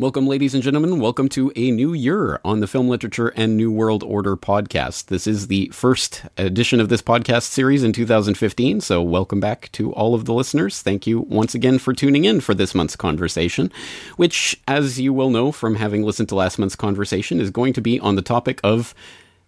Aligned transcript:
Welcome, 0.00 0.26
ladies 0.26 0.54
and 0.54 0.62
gentlemen. 0.62 0.98
Welcome 0.98 1.28
to 1.28 1.52
a 1.56 1.70
new 1.70 1.92
year 1.92 2.40
on 2.42 2.60
the 2.60 2.66
Film 2.66 2.88
Literature 2.88 3.34
and 3.36 3.54
New 3.54 3.70
World 3.70 4.02
Order 4.02 4.34
podcast. 4.34 5.08
This 5.08 5.26
is 5.26 5.48
the 5.48 5.68
first 5.74 6.22
edition 6.38 6.80
of 6.80 6.88
this 6.88 7.02
podcast 7.02 7.42
series 7.42 7.82
in 7.82 7.92
2015, 7.92 8.80
so 8.80 9.02
welcome 9.02 9.40
back 9.40 9.70
to 9.72 9.92
all 9.92 10.14
of 10.14 10.24
the 10.24 10.32
listeners. 10.32 10.80
Thank 10.80 11.06
you 11.06 11.20
once 11.20 11.54
again 11.54 11.78
for 11.78 11.92
tuning 11.92 12.24
in 12.24 12.40
for 12.40 12.54
this 12.54 12.74
month's 12.74 12.96
conversation, 12.96 13.70
which, 14.16 14.58
as 14.66 14.98
you 14.98 15.12
will 15.12 15.28
know 15.28 15.52
from 15.52 15.74
having 15.74 16.02
listened 16.02 16.30
to 16.30 16.34
last 16.34 16.58
month's 16.58 16.76
conversation, 16.76 17.38
is 17.38 17.50
going 17.50 17.74
to 17.74 17.82
be 17.82 18.00
on 18.00 18.16
the 18.16 18.22
topic 18.22 18.58
of 18.64 18.94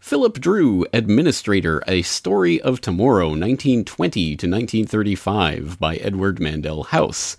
Philip 0.02 0.40
Dru, 0.40 0.84
Administrator, 0.92 1.80
A 1.86 2.02
Story 2.02 2.60
of 2.60 2.80
Tomorrow, 2.80 3.28
1920 3.28 4.36
to 4.36 4.50
1935, 4.50 5.78
by 5.78 5.94
Edward 5.94 6.38
Mandell 6.38 6.86
House. 6.86 7.36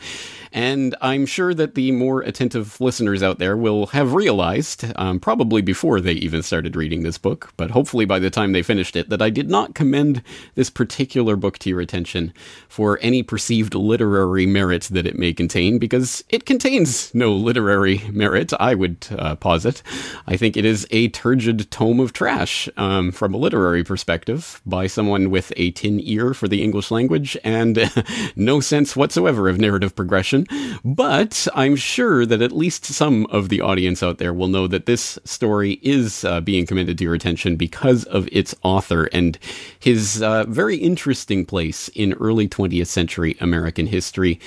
And 0.53 0.95
I'm 1.01 1.25
sure 1.25 1.53
that 1.55 1.75
the 1.75 1.91
more 1.91 2.21
attentive 2.21 2.79
listeners 2.79 3.21
out 3.21 3.39
there 3.39 3.57
will 3.57 3.87
have 3.87 4.13
realized, 4.13 4.85
um, 4.95 5.19
probably 5.19 5.61
before 5.61 5.99
they 5.99 6.13
even 6.13 6.41
started 6.43 6.75
reading 6.75 7.03
this 7.03 7.17
book, 7.17 7.51
but 7.57 7.71
hopefully 7.71 8.05
by 8.05 8.19
the 8.19 8.29
time 8.29 8.53
they 8.53 8.61
finished 8.61 8.95
it, 8.95 9.09
that 9.09 9.21
I 9.21 9.29
did 9.29 9.49
not 9.49 9.75
commend 9.75 10.21
this 10.55 10.69
particular 10.69 11.35
book 11.35 11.57
to 11.59 11.69
your 11.69 11.81
attention 11.81 12.33
for 12.69 12.97
any 13.01 13.23
perceived 13.23 13.73
literary 13.75 14.45
merit 14.45 14.83
that 14.91 15.07
it 15.07 15.17
may 15.17 15.33
contain, 15.33 15.79
because 15.79 16.23
it 16.29 16.45
contains 16.45 17.13
no 17.13 17.33
literary 17.33 18.03
merit, 18.11 18.53
I 18.59 18.73
would 18.73 19.07
uh, 19.11 19.35
posit. 19.35 19.81
I 20.27 20.37
think 20.37 20.55
it 20.55 20.65
is 20.65 20.87
a 20.91 21.09
turgid 21.09 21.69
tome 21.71 21.99
of 21.99 22.13
trash 22.13 22.52
um, 22.77 23.11
from 23.11 23.33
a 23.33 23.37
literary 23.37 23.83
perspective 23.83 24.61
by 24.65 24.87
someone 24.87 25.29
with 25.29 25.51
a 25.57 25.71
tin 25.71 25.99
ear 26.01 26.33
for 26.33 26.47
the 26.47 26.61
English 26.63 26.91
language 26.91 27.37
and 27.43 27.91
no 28.35 28.59
sense 28.59 28.95
whatsoever 28.95 29.49
of 29.49 29.59
narrative 29.59 29.95
progression 29.95 30.45
but 30.83 31.47
I'm 31.55 31.75
sure 31.75 32.25
that 32.25 32.41
at 32.41 32.51
least 32.51 32.85
some 32.85 33.25
of 33.27 33.49
the 33.49 33.61
audience 33.61 34.03
out 34.03 34.17
there 34.17 34.33
will 34.33 34.47
know 34.47 34.67
that 34.67 34.85
this 34.85 35.17
story 35.23 35.79
is 35.81 36.23
uh, 36.25 36.41
being 36.41 36.65
committed 36.65 36.97
to 36.97 37.03
your 37.03 37.13
attention 37.13 37.55
because 37.55 38.03
of 38.05 38.27
its 38.31 38.55
author 38.63 39.05
and 39.13 39.37
his 39.79 40.21
uh, 40.21 40.45
very 40.47 40.77
interesting 40.77 41.45
place 41.45 41.89
in 41.89 42.13
early 42.13 42.47
20th 42.47 42.87
century 42.87 43.37
American 43.39 43.87
history. 43.87 44.39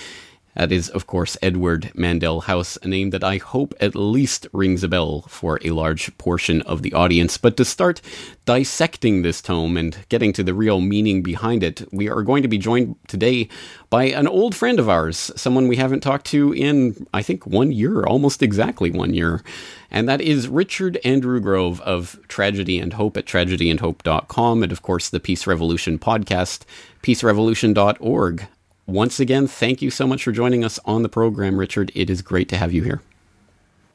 That 0.56 0.72
is, 0.72 0.88
of 0.88 1.06
course, 1.06 1.36
Edward 1.42 1.92
Mandell 1.94 2.44
House, 2.44 2.78
a 2.82 2.88
name 2.88 3.10
that 3.10 3.22
I 3.22 3.36
hope 3.36 3.74
at 3.78 3.94
least 3.94 4.46
rings 4.54 4.82
a 4.82 4.88
bell 4.88 5.22
for 5.28 5.58
a 5.62 5.70
large 5.70 6.16
portion 6.16 6.62
of 6.62 6.80
the 6.80 6.94
audience. 6.94 7.36
But 7.36 7.58
to 7.58 7.64
start 7.64 8.00
dissecting 8.46 9.20
this 9.20 9.42
tome 9.42 9.76
and 9.76 9.98
getting 10.08 10.32
to 10.32 10.42
the 10.42 10.54
real 10.54 10.80
meaning 10.80 11.22
behind 11.22 11.62
it, 11.62 11.86
we 11.92 12.08
are 12.08 12.22
going 12.22 12.42
to 12.42 12.48
be 12.48 12.56
joined 12.56 12.96
today 13.06 13.48
by 13.90 14.04
an 14.04 14.26
old 14.26 14.54
friend 14.54 14.80
of 14.80 14.88
ours, 14.88 15.30
someone 15.36 15.68
we 15.68 15.76
haven't 15.76 16.00
talked 16.00 16.26
to 16.28 16.54
in, 16.54 17.06
I 17.12 17.20
think, 17.20 17.46
one 17.46 17.70
year, 17.70 18.04
almost 18.04 18.42
exactly 18.42 18.90
one 18.90 19.12
year. 19.12 19.42
And 19.90 20.08
that 20.08 20.22
is 20.22 20.48
Richard 20.48 20.98
Andrew 21.04 21.38
Grove 21.38 21.82
of 21.82 22.18
Tragedy 22.28 22.78
and 22.78 22.94
Hope 22.94 23.18
at 23.18 23.26
tragedyandhope.com 23.26 24.62
and, 24.62 24.72
of 24.72 24.80
course, 24.80 25.10
the 25.10 25.20
Peace 25.20 25.46
Revolution 25.46 25.98
podcast, 25.98 26.64
peacerevolution.org. 27.02 28.48
Once 28.86 29.18
again, 29.18 29.48
thank 29.48 29.82
you 29.82 29.90
so 29.90 30.06
much 30.06 30.22
for 30.22 30.30
joining 30.30 30.64
us 30.64 30.78
on 30.84 31.02
the 31.02 31.08
program, 31.08 31.58
Richard. 31.58 31.90
It 31.94 32.08
is 32.08 32.22
great 32.22 32.48
to 32.50 32.56
have 32.56 32.72
you 32.72 32.84
here. 32.84 33.02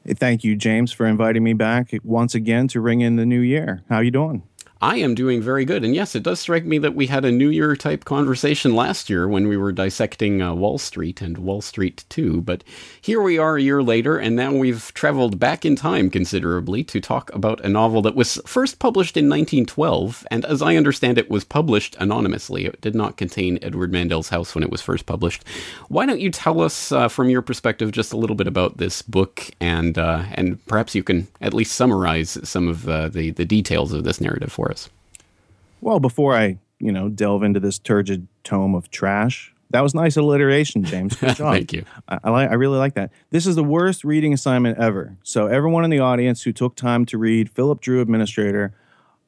Thank 0.06 0.44
you, 0.44 0.54
James, 0.54 0.92
for 0.92 1.06
inviting 1.06 1.42
me 1.44 1.54
back 1.54 1.92
once 2.04 2.34
again 2.34 2.68
to 2.68 2.80
ring 2.80 3.00
in 3.00 3.16
the 3.16 3.24
new 3.24 3.40
year. 3.40 3.82
How 3.88 4.00
you 4.00 4.10
doing? 4.10 4.42
I 4.82 4.96
am 4.96 5.14
doing 5.14 5.40
very 5.40 5.64
good. 5.64 5.84
And 5.84 5.94
yes, 5.94 6.16
it 6.16 6.24
does 6.24 6.40
strike 6.40 6.64
me 6.64 6.76
that 6.78 6.96
we 6.96 7.06
had 7.06 7.24
a 7.24 7.30
New 7.30 7.50
Year 7.50 7.76
type 7.76 8.04
conversation 8.04 8.74
last 8.74 9.08
year 9.08 9.28
when 9.28 9.46
we 9.46 9.56
were 9.56 9.70
dissecting 9.70 10.42
uh, 10.42 10.54
Wall 10.54 10.76
Street 10.76 11.22
and 11.22 11.38
Wall 11.38 11.60
Street 11.60 12.04
2. 12.08 12.40
But 12.40 12.64
here 13.00 13.22
we 13.22 13.38
are 13.38 13.56
a 13.56 13.62
year 13.62 13.80
later, 13.80 14.18
and 14.18 14.34
now 14.34 14.52
we've 14.52 14.92
traveled 14.92 15.38
back 15.38 15.64
in 15.64 15.76
time 15.76 16.10
considerably 16.10 16.82
to 16.82 17.00
talk 17.00 17.32
about 17.32 17.64
a 17.64 17.68
novel 17.68 18.02
that 18.02 18.16
was 18.16 18.40
first 18.44 18.80
published 18.80 19.16
in 19.16 19.26
1912. 19.26 20.26
And 20.32 20.44
as 20.46 20.60
I 20.60 20.74
understand 20.74 21.16
it, 21.16 21.30
was 21.30 21.44
published 21.44 21.94
anonymously. 22.00 22.64
It 22.64 22.80
did 22.80 22.96
not 22.96 23.16
contain 23.16 23.60
Edward 23.62 23.92
Mandell's 23.92 24.30
house 24.30 24.52
when 24.52 24.64
it 24.64 24.70
was 24.70 24.82
first 24.82 25.06
published. 25.06 25.44
Why 25.90 26.06
don't 26.06 26.18
you 26.18 26.30
tell 26.32 26.60
us, 26.60 26.90
uh, 26.90 27.06
from 27.06 27.30
your 27.30 27.42
perspective, 27.42 27.92
just 27.92 28.12
a 28.12 28.16
little 28.16 28.34
bit 28.34 28.48
about 28.48 28.78
this 28.78 29.00
book, 29.00 29.48
and 29.60 29.96
uh, 29.96 30.24
and 30.32 30.64
perhaps 30.66 30.96
you 30.96 31.04
can 31.04 31.28
at 31.40 31.54
least 31.54 31.76
summarize 31.76 32.36
some 32.42 32.66
of 32.66 32.88
uh, 32.88 33.08
the 33.08 33.30
the 33.30 33.44
details 33.44 33.92
of 33.92 34.02
this 34.02 34.20
narrative 34.20 34.50
for 34.50 34.71
us. 34.71 34.71
Well, 35.82 35.98
before 35.98 36.34
I, 36.34 36.58
you 36.78 36.92
know, 36.92 37.08
delve 37.08 37.42
into 37.42 37.60
this 37.60 37.78
turgid 37.78 38.28
tome 38.44 38.74
of 38.74 38.88
trash, 38.90 39.52
that 39.70 39.80
was 39.80 39.94
nice 39.94 40.16
alliteration, 40.16 40.84
James. 40.84 41.16
Good 41.16 41.36
job. 41.36 41.54
Thank 41.54 41.72
you. 41.72 41.84
I, 42.08 42.20
I, 42.22 42.30
like. 42.30 42.50
I 42.50 42.54
really 42.54 42.78
like 42.78 42.94
that. 42.94 43.10
This 43.30 43.46
is 43.46 43.56
the 43.56 43.64
worst 43.64 44.04
reading 44.04 44.32
assignment 44.32 44.78
ever. 44.78 45.16
So 45.24 45.48
everyone 45.48 45.82
in 45.84 45.90
the 45.90 45.98
audience 45.98 46.42
who 46.42 46.52
took 46.52 46.76
time 46.76 47.04
to 47.06 47.18
read 47.18 47.50
Philip 47.50 47.80
Dru 47.80 48.00
Administrator, 48.00 48.74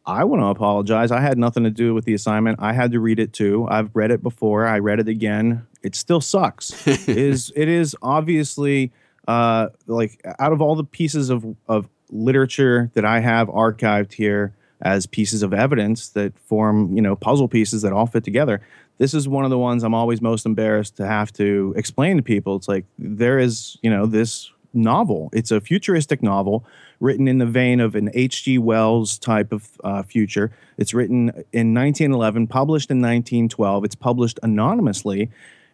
I 0.06 0.22
want 0.24 0.42
to 0.42 0.46
apologize. 0.46 1.10
I 1.10 1.20
had 1.20 1.38
nothing 1.38 1.64
to 1.64 1.70
do 1.70 1.92
with 1.92 2.04
the 2.04 2.14
assignment. 2.14 2.60
I 2.62 2.72
had 2.72 2.92
to 2.92 3.00
read 3.00 3.18
it 3.18 3.32
too. 3.32 3.66
I've 3.68 3.90
read 3.94 4.12
it 4.12 4.22
before. 4.22 4.66
I 4.66 4.78
read 4.78 5.00
it 5.00 5.08
again. 5.08 5.66
It 5.82 5.96
still 5.96 6.20
sucks. 6.20 6.86
it 6.86 7.08
is. 7.08 7.52
It 7.56 7.68
is 7.68 7.96
obviously 8.00 8.92
uh, 9.26 9.70
like 9.88 10.24
out 10.38 10.52
of 10.52 10.60
all 10.60 10.76
the 10.76 10.84
pieces 10.84 11.30
of 11.30 11.44
of 11.66 11.88
literature 12.10 12.92
that 12.94 13.04
I 13.04 13.18
have 13.20 13.48
archived 13.48 14.12
here 14.12 14.54
as 14.80 15.06
pieces 15.06 15.42
of 15.42 15.54
evidence 15.54 16.08
that 16.10 16.38
form, 16.38 16.94
you 16.94 17.02
know, 17.02 17.16
puzzle 17.16 17.48
pieces 17.48 17.82
that 17.82 17.92
all 17.92 18.06
fit 18.06 18.24
together. 18.24 18.60
This 18.98 19.14
is 19.14 19.26
one 19.26 19.44
of 19.44 19.50
the 19.50 19.58
ones 19.58 19.82
I'm 19.82 19.94
always 19.94 20.20
most 20.20 20.46
embarrassed 20.46 20.96
to 20.96 21.06
have 21.06 21.32
to 21.34 21.74
explain 21.76 22.16
to 22.16 22.22
people. 22.22 22.56
It's 22.56 22.68
like 22.68 22.84
there 22.98 23.38
is, 23.38 23.78
you 23.82 23.90
know, 23.90 24.06
this 24.06 24.50
novel. 24.72 25.30
It's 25.32 25.50
a 25.50 25.60
futuristic 25.60 26.22
novel 26.22 26.64
written 27.00 27.28
in 27.28 27.38
the 27.38 27.46
vein 27.46 27.80
of 27.80 27.94
an 27.94 28.10
H.G. 28.14 28.58
Wells 28.58 29.18
type 29.18 29.52
of 29.52 29.68
uh, 29.82 30.02
future. 30.02 30.52
It's 30.78 30.94
written 30.94 31.28
in 31.52 31.74
1911, 31.74 32.46
published 32.48 32.90
in 32.90 32.98
1912. 32.98 33.84
It's 33.84 33.94
published 33.94 34.38
anonymously, 34.42 35.30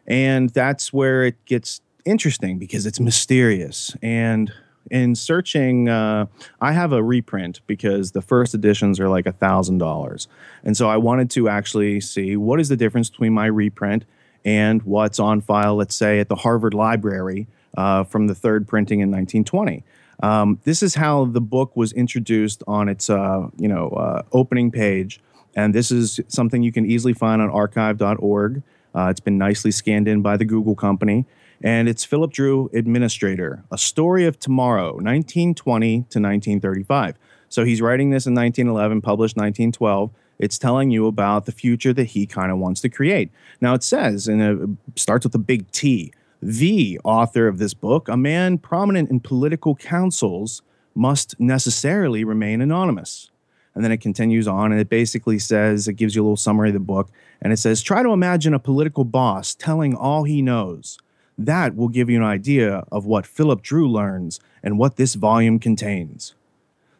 and 0.06 0.50
that's 0.50 0.92
where 0.92 1.24
it 1.24 1.42
gets 1.44 1.80
interesting 2.04 2.58
because 2.58 2.86
it's 2.86 3.00
mysterious 3.00 3.94
and 4.02 4.52
in 4.90 5.14
searching, 5.14 5.88
uh, 5.88 6.26
I 6.60 6.72
have 6.72 6.92
a 6.92 7.02
reprint 7.02 7.60
because 7.66 8.12
the 8.12 8.22
first 8.22 8.54
editions 8.54 8.98
are 8.98 9.08
like 9.08 9.26
a 9.26 9.32
thousand 9.32 9.78
dollars, 9.78 10.28
and 10.64 10.76
so 10.76 10.88
I 10.88 10.96
wanted 10.96 11.30
to 11.30 11.48
actually 11.48 12.00
see 12.00 12.36
what 12.36 12.60
is 12.60 12.68
the 12.68 12.76
difference 12.76 13.10
between 13.10 13.32
my 13.32 13.46
reprint 13.46 14.04
and 14.44 14.82
what's 14.82 15.18
on 15.18 15.40
file, 15.40 15.76
let's 15.76 15.94
say 15.94 16.18
at 16.18 16.28
the 16.28 16.36
Harvard 16.36 16.74
Library 16.74 17.46
uh, 17.76 18.04
from 18.04 18.26
the 18.26 18.34
third 18.34 18.66
printing 18.66 19.00
in 19.00 19.08
1920. 19.10 19.84
Um, 20.22 20.60
this 20.64 20.82
is 20.82 20.94
how 20.94 21.24
the 21.24 21.40
book 21.40 21.76
was 21.76 21.92
introduced 21.92 22.62
on 22.66 22.88
its 22.88 23.08
uh, 23.08 23.48
you 23.58 23.68
know 23.68 23.88
uh, 23.90 24.22
opening 24.32 24.70
page, 24.70 25.20
and 25.54 25.74
this 25.74 25.90
is 25.90 26.20
something 26.28 26.62
you 26.62 26.72
can 26.72 26.86
easily 26.86 27.14
find 27.14 27.40
on 27.40 27.50
archive.org. 27.50 28.62
Uh, 28.92 29.06
it's 29.08 29.20
been 29.20 29.38
nicely 29.38 29.70
scanned 29.70 30.08
in 30.08 30.20
by 30.20 30.36
the 30.36 30.44
Google 30.44 30.74
company 30.74 31.24
and 31.62 31.88
it's 31.88 32.04
Philip 32.04 32.32
Dru, 32.32 32.70
Administrator, 32.72 33.64
A 33.70 33.76
Story 33.76 34.24
of 34.24 34.38
Tomorrow, 34.38 34.94
1920 34.94 35.90
to 35.90 36.00
1935. 36.00 37.16
So 37.48 37.64
he's 37.64 37.82
writing 37.82 38.10
this 38.10 38.26
in 38.26 38.34
1911, 38.34 39.02
published 39.02 39.36
1912. 39.36 40.10
It's 40.38 40.56
telling 40.56 40.90
you 40.90 41.06
about 41.06 41.44
the 41.44 41.52
future 41.52 41.92
that 41.92 42.04
he 42.04 42.26
kind 42.26 42.50
of 42.50 42.58
wants 42.58 42.80
to 42.80 42.88
create. 42.88 43.30
Now 43.60 43.74
it 43.74 43.82
says, 43.82 44.26
and 44.26 44.40
it 44.40 44.98
starts 44.98 45.24
with 45.24 45.34
a 45.34 45.38
big 45.38 45.70
T, 45.70 46.12
the 46.40 46.98
author 47.04 47.46
of 47.46 47.58
this 47.58 47.74
book, 47.74 48.08
a 48.08 48.16
man 48.16 48.56
prominent 48.56 49.10
in 49.10 49.20
political 49.20 49.74
councils, 49.74 50.62
must 50.94 51.38
necessarily 51.38 52.24
remain 52.24 52.62
anonymous. 52.62 53.30
And 53.74 53.84
then 53.84 53.92
it 53.92 54.00
continues 54.00 54.48
on 54.48 54.72
and 54.72 54.80
it 54.80 54.88
basically 54.88 55.38
says, 55.38 55.86
it 55.86 55.94
gives 55.94 56.16
you 56.16 56.22
a 56.22 56.24
little 56.24 56.36
summary 56.36 56.70
of 56.70 56.74
the 56.74 56.80
book. 56.80 57.10
And 57.42 57.52
it 57.52 57.58
says, 57.58 57.82
try 57.82 58.02
to 58.02 58.12
imagine 58.12 58.54
a 58.54 58.58
political 58.58 59.04
boss 59.04 59.54
telling 59.54 59.94
all 59.94 60.24
he 60.24 60.40
knows 60.40 60.98
that 61.46 61.74
will 61.74 61.88
give 61.88 62.10
you 62.10 62.18
an 62.18 62.24
idea 62.24 62.84
of 62.92 63.06
what 63.06 63.26
Philip 63.26 63.62
Dru 63.62 63.88
learns 63.88 64.40
and 64.62 64.78
what 64.78 64.96
this 64.96 65.14
volume 65.14 65.58
contains. 65.58 66.34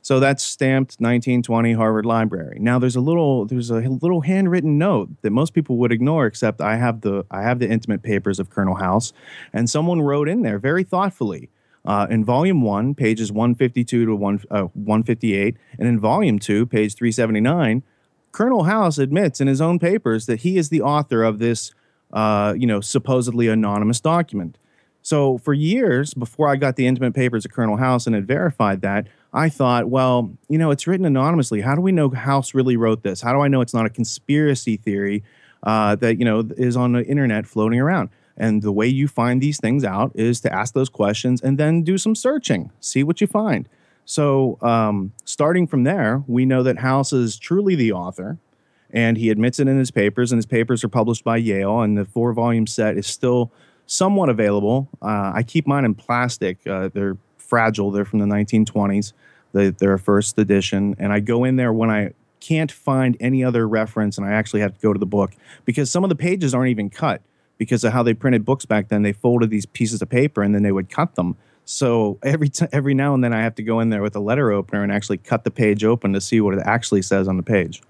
So 0.03 0.19
that's 0.19 0.43
stamped 0.43 0.93
1920 0.99 1.75
Harvard 1.75 2.07
Library. 2.07 2.57
Now 2.59 2.79
there's 2.79 2.97
a 2.97 3.03
little 3.03 3.45
there's 3.45 3.71
a 3.71 3.81
little 3.81 4.23
handwritten 4.23 4.79
note 4.79 5.11
that 5.21 5.31
most 5.31 5.53
people 5.53 5.77
would 5.77 5.93
ignore 5.93 6.27
except 6.27 6.63
I 6.63 6.77
have 6.77 7.03
the 7.03 7.27
I 7.31 7.43
have 7.43 7.59
the 7.59 7.69
intimate 7.69 8.03
papers 8.03 8.41
of 8.41 8.49
Colonel 8.49 8.77
House 8.77 9.13
and 9.53 9.69
someone 9.69 10.01
wrote 10.01 10.29
in 10.29 10.41
there 10.41 10.59
very 10.59 10.85
thoughtfully 10.85 11.51
uh, 11.85 12.07
in 12.09 12.25
volume 12.25 12.63
1 12.63 12.95
pages 12.95 13.31
152 13.31 14.07
to 14.07 14.17
1 14.17 14.41
uh, 14.51 14.63
158 14.73 15.57
and 15.79 15.87
in 15.87 16.01
volume 16.01 16.39
2 16.39 16.65
page 16.65 16.95
379 16.95 17.83
Colonel 18.33 18.65
House 18.65 18.97
admits 18.97 19.41
in 19.41 19.49
his 19.49 19.61
own 19.61 19.79
papers 19.79 20.25
that 20.25 20.41
he 20.41 20.57
is 20.57 20.71
the 20.71 20.81
author 20.81 21.23
of 21.23 21.41
this 21.41 21.73
uh, 22.13 22.55
you 22.57 22.67
know, 22.67 22.81
supposedly 22.81 23.49
anonymous 23.49 24.01
document. 24.01 24.59
So 25.03 25.39
for 25.39 25.55
years 25.55 26.13
before 26.15 26.49
I 26.49 26.57
got 26.57 26.77
the 26.77 26.87
intimate 26.87 27.15
papers 27.15 27.45
of 27.45 27.53
Colonel 27.53 27.77
House 27.77 28.07
and 28.07 28.15
had 28.15 28.27
verified 28.27 28.83
that, 28.83 29.07
I 29.33 29.49
thought, 29.49 29.89
well, 29.89 30.33
you 30.49 30.59
know, 30.59 30.71
it's 30.71 30.87
written 30.87 31.07
anonymously. 31.07 31.61
How 31.61 31.75
do 31.75 31.81
we 31.81 31.93
know 31.93 32.11
House 32.11 32.55
really 32.55 32.77
wrote 32.77 33.03
this? 33.03 33.21
How 33.21 33.33
do 33.33 33.41
I 33.41 33.49
know 33.49 33.61
it's 33.61 33.75
not 33.75 33.87
a 33.87 33.91
conspiracy 33.91 34.77
theory 34.77 35.23
uh, 35.63 35.95
that 35.97 36.19
you 36.19 36.25
know 36.25 36.49
is 36.57 36.77
on 36.77 36.93
the 36.93 37.05
internet 37.07 37.47
floating 37.47 37.81
around? 37.81 38.11
And 38.37 38.63
the 38.63 38.73
way 38.73 38.87
you 38.87 39.07
find 39.07 39.41
these 39.41 39.59
things 39.59 39.85
out 39.85 40.13
is 40.15 40.41
to 40.41 40.53
ask 40.53 40.75
those 40.75 40.89
questions 40.89 41.43
and 41.43 41.59
then 41.59 41.83
do 41.83 41.99
some 41.99 42.15
searching, 42.15 42.71
see 42.81 43.03
what 43.03 43.21
you 43.21 43.27
find. 43.27 43.69
So, 44.07 44.59
um, 44.63 45.13
starting 45.25 45.67
from 45.67 45.85
there, 45.85 46.25
we 46.27 46.45
know 46.45 46.63
that 46.63 46.79
House 46.79 47.13
is 47.13 47.39
truly 47.39 47.75
the 47.75 47.93
author, 47.93 48.39
and 48.93 49.17
he 49.17 49.31
admits 49.31 49.59
it 49.59 49.69
in 49.69 49.79
his 49.79 49.91
papers, 49.91 50.33
and 50.33 50.39
his 50.39 50.47
papers 50.47 50.83
are 50.85 50.89
published 50.89 51.25
by 51.25 51.37
Yale, 51.37 51.81
and 51.81 51.97
the 51.97 52.05
four 52.05 52.33
volume 52.33 52.67
set 52.67 52.97
is 52.97 53.07
still 53.07 53.53
somewhat 53.87 54.29
available. 54.29 54.89
Uh, 55.03 55.33
I 55.35 55.43
keep 55.43 55.67
mine 55.67 55.85
in 55.85 55.95
plastic, 55.95 56.67
uh, 56.67 56.91
they're 56.93 57.17
fragile, 57.37 57.91
they're 57.91 58.05
from 58.05 58.21
the 58.21 58.27
1920s. 58.27 59.13
They, 59.53 59.71
they're 59.71 59.95
a 59.95 59.99
first 59.99 60.39
edition, 60.39 60.95
and 60.99 61.13
I 61.13 61.21
go 61.21 61.45
in 61.45 61.57
there 61.57 61.73
when 61.73 61.91
I 61.91 62.13
can't 62.41 62.71
find 62.71 63.17
any 63.21 63.45
other 63.45 63.69
reference, 63.69 64.17
and 64.17 64.27
I 64.27 64.31
actually 64.31 64.61
have 64.61 64.75
to 64.75 64.81
go 64.81 64.93
to 64.93 64.99
the 64.99 65.07
book 65.07 65.33
because 65.65 65.91
some 65.91 66.05
of 66.05 66.11
the 66.11 66.17
pages 66.17 66.55
aren't 66.55 66.71
even 66.71 66.89
cut 66.89 67.23
because 67.59 67.85
of 67.85 67.93
how 67.93 68.03
they 68.03 68.15
printed 68.15 68.45
books 68.45 68.65
back 68.65 68.89
then. 68.89 69.03
They 69.03 69.13
folded 69.13 69.51
these 69.51 69.67
pieces 69.67 70.01
of 70.01 70.09
paper 70.09 70.43
and 70.43 70.55
then 70.55 70.63
they 70.63 70.73
would 70.73 70.89
cut 70.89 71.15
them. 71.15 71.37
So 71.67 72.19
every 72.23 72.49
t- 72.49 72.67
every 72.73 72.95
now 72.95 73.13
and 73.13 73.23
then 73.23 73.35
I 73.35 73.43
have 73.43 73.55
to 73.57 73.63
go 73.63 73.81
in 73.81 73.91
there 73.91 74.01
with 74.01 74.17
a 74.17 74.21
letter 74.21 74.51
opener 74.51 74.83
and 74.83 74.91
actually 74.91 75.19
cut 75.19 75.45
the 75.45 75.51
page 75.51 75.85
open 75.85 76.15
to 76.15 76.21
see 76.23 76.41
what 76.41 76.55
it 76.55 76.63
actually 76.65 77.03
says 77.03 77.29
on 77.29 77.37
the 77.37 77.43
page. 77.43 77.83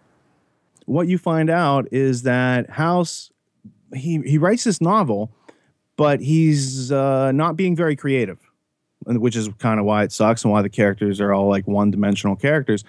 What 0.91 1.07
you 1.07 1.19
find 1.19 1.51
out 1.51 1.87
is 1.93 2.25
that 2.25 2.69
House 2.69 3.31
he 3.95 4.21
he 4.27 4.39
writes 4.39 4.65
this 4.65 4.81
novel, 4.81 5.31
but 5.97 6.21
he's 6.21 6.91
uh, 6.91 7.31
not 7.31 7.55
being 7.55 7.77
very 7.77 7.95
creative, 7.95 8.41
which 9.07 9.37
is 9.37 9.49
kind 9.59 9.79
of 9.79 9.87
why 9.87 10.03
it 10.03 10.11
sucks 10.11 10.43
and 10.43 10.51
why 10.51 10.63
the 10.63 10.69
characters 10.69 11.21
are 11.21 11.33
all 11.33 11.49
like 11.49 11.69
one 11.69 11.93
dimensional 11.93 12.35
characters. 12.35 12.83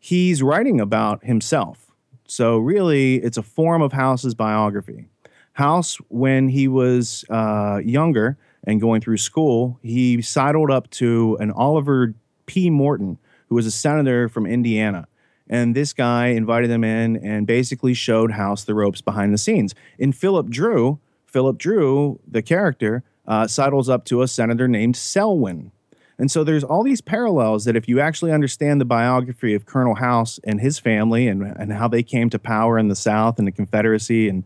He's 0.00 0.42
writing 0.42 0.80
about 0.80 1.24
himself, 1.24 1.92
so 2.26 2.58
really 2.58 3.18
it's 3.18 3.36
a 3.36 3.42
form 3.42 3.82
of 3.82 3.92
House's 3.92 4.34
biography. 4.34 5.06
House, 5.52 5.98
when 6.08 6.48
he 6.48 6.66
was 6.66 7.24
uh, 7.30 7.80
younger 7.84 8.36
and 8.64 8.80
going 8.80 9.00
through 9.00 9.18
school, 9.18 9.78
he 9.80 10.20
sidled 10.20 10.72
up 10.72 10.90
to 10.90 11.36
an 11.38 11.52
Oliver 11.52 12.14
P. 12.46 12.68
Morton, 12.68 13.16
who 13.48 13.54
was 13.54 13.64
a 13.64 13.70
senator 13.70 14.28
from 14.28 14.44
Indiana. 14.44 15.06
And 15.48 15.74
this 15.74 15.92
guy 15.92 16.28
invited 16.28 16.70
him 16.70 16.84
in 16.84 17.16
and 17.16 17.46
basically 17.46 17.94
showed 17.94 18.32
House 18.32 18.64
the 18.64 18.74
ropes 18.74 19.02
behind 19.02 19.32
the 19.32 19.38
scenes. 19.38 19.74
In 19.98 20.12
Philip 20.12 20.48
Dru, 20.48 20.98
Philip 21.26 21.58
Dru, 21.58 22.18
the 22.26 22.42
character, 22.42 23.02
uh, 23.26 23.46
sidles 23.46 23.88
up 23.88 24.04
to 24.06 24.22
a 24.22 24.28
senator 24.28 24.68
named 24.68 24.96
Selwyn. 24.96 25.70
And 26.18 26.30
so 26.30 26.44
there's 26.44 26.64
all 26.64 26.82
these 26.82 27.00
parallels 27.00 27.64
that 27.64 27.76
if 27.76 27.88
you 27.88 28.00
actually 28.00 28.32
understand 28.32 28.80
the 28.80 28.84
biography 28.84 29.54
of 29.54 29.66
Colonel 29.66 29.96
House 29.96 30.38
and 30.44 30.60
his 30.60 30.78
family 30.78 31.26
and, 31.26 31.42
and 31.42 31.72
how 31.72 31.88
they 31.88 32.02
came 32.02 32.30
to 32.30 32.38
power 32.38 32.78
in 32.78 32.88
the 32.88 32.96
South 32.96 33.38
and 33.38 33.48
the 33.48 33.52
Confederacy 33.52 34.28
and 34.28 34.44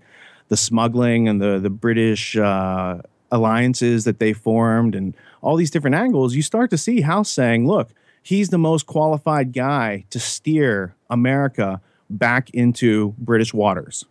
the 0.48 0.56
smuggling 0.56 1.28
and 1.28 1.42
the, 1.42 1.58
the 1.58 1.70
British 1.70 2.36
uh, 2.36 2.98
alliances 3.30 4.04
that 4.04 4.18
they 4.18 4.32
formed 4.32 4.94
and 4.94 5.14
all 5.42 5.56
these 5.56 5.70
different 5.70 5.94
angles, 5.94 6.34
you 6.34 6.42
start 6.42 6.70
to 6.70 6.78
see 6.78 7.02
House 7.02 7.30
saying, 7.30 7.66
look, 7.66 7.90
he's 8.28 8.50
the 8.50 8.58
most 8.58 8.84
qualified 8.84 9.54
guy 9.54 10.04
to 10.10 10.20
steer 10.20 10.94
America 11.08 11.80
back 12.10 12.50
into 12.50 13.14
British 13.16 13.54
waters. 13.54 14.04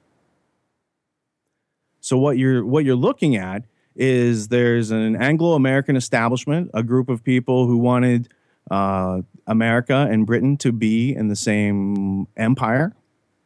So 2.02 2.18
what 2.18 2.36
you're 2.36 2.66
what 2.66 2.84
you're 2.84 2.96
looking 2.96 3.36
at 3.36 3.66
is 3.96 4.48
there's 4.48 4.90
an 4.90 5.16
Anglo-American 5.16 5.96
establishment, 5.96 6.72
a 6.74 6.82
group 6.82 7.10
of 7.10 7.24
people 7.24 7.68
who 7.68 7.78
wanted 7.78 8.30
uh, 8.72 9.22
America 9.46 10.08
and 10.10 10.26
Britain 10.26 10.58
to 10.58 10.72
be 10.72 11.14
in 11.14 11.28
the 11.28 11.36
same 11.36 12.28
empire 12.36 12.96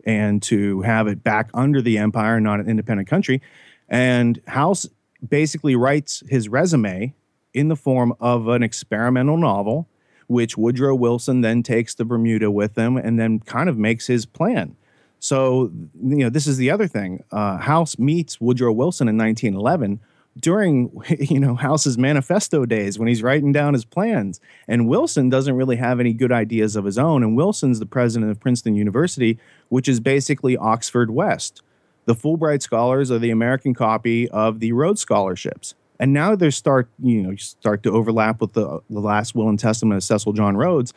and 0.05 0.41
to 0.43 0.81
have 0.83 1.05
it 1.07 1.21
back 1.21 1.49
under 1.53 1.81
the 1.81 1.97
empire, 1.97 2.39
not 2.39 2.61
an 2.61 2.69
independent 2.69 3.09
country. 3.09 3.41
And 3.89 4.41
House 4.47 4.87
basically 5.27 5.75
writes 5.75 6.23
his 6.29 6.47
resume 6.47 7.13
in 7.53 7.67
the 7.67 7.75
form 7.75 8.13
of 8.21 8.47
an 8.47 8.63
experimental 8.63 9.35
novel, 9.35 9.87
which 10.31 10.57
Woodrow 10.57 10.95
Wilson 10.95 11.41
then 11.41 11.61
takes 11.61 11.93
to 11.95 12.05
Bermuda 12.05 12.49
with 12.49 12.77
him 12.77 12.95
and 12.95 13.19
then 13.19 13.39
kind 13.41 13.67
of 13.67 13.77
makes 13.77 14.07
his 14.07 14.25
plan. 14.25 14.77
So, 15.19 15.71
you 16.01 16.17
know, 16.17 16.29
this 16.29 16.47
is 16.47 16.55
the 16.57 16.71
other 16.71 16.87
thing. 16.87 17.23
Uh, 17.31 17.57
House 17.57 17.99
meets 17.99 18.39
Woodrow 18.39 18.71
Wilson 18.71 19.09
in 19.09 19.17
1911 19.17 19.99
during, 20.39 20.89
you 21.19 21.39
know, 21.39 21.55
House's 21.55 21.97
manifesto 21.97 22.65
days 22.65 22.97
when 22.97 23.09
he's 23.09 23.21
writing 23.21 23.51
down 23.51 23.73
his 23.73 23.83
plans. 23.83 24.39
And 24.69 24.87
Wilson 24.87 25.29
doesn't 25.29 25.55
really 25.55 25.75
have 25.75 25.99
any 25.99 26.13
good 26.13 26.31
ideas 26.31 26.77
of 26.77 26.85
his 26.85 26.97
own. 26.97 27.23
And 27.23 27.35
Wilson's 27.35 27.79
the 27.79 27.85
president 27.85 28.31
of 28.31 28.39
Princeton 28.39 28.75
University, 28.75 29.37
which 29.67 29.89
is 29.89 29.99
basically 29.99 30.55
Oxford 30.55 31.11
West. 31.11 31.61
The 32.05 32.15
Fulbright 32.15 32.61
scholars 32.61 33.11
are 33.11 33.19
the 33.19 33.31
American 33.31 33.73
copy 33.73 34.29
of 34.29 34.61
the 34.61 34.71
Rhodes 34.71 35.01
scholarships. 35.01 35.75
And 36.01 36.13
now 36.13 36.35
they 36.35 36.49
start, 36.49 36.89
you 36.99 37.21
know, 37.21 37.35
start 37.35 37.83
to 37.83 37.91
overlap 37.91 38.41
with 38.41 38.53
the, 38.53 38.81
the 38.89 38.99
last 38.99 39.35
will 39.35 39.47
and 39.47 39.59
testament 39.59 39.97
of 39.97 40.03
Cecil 40.03 40.33
John 40.33 40.57
Rhodes. 40.57 40.95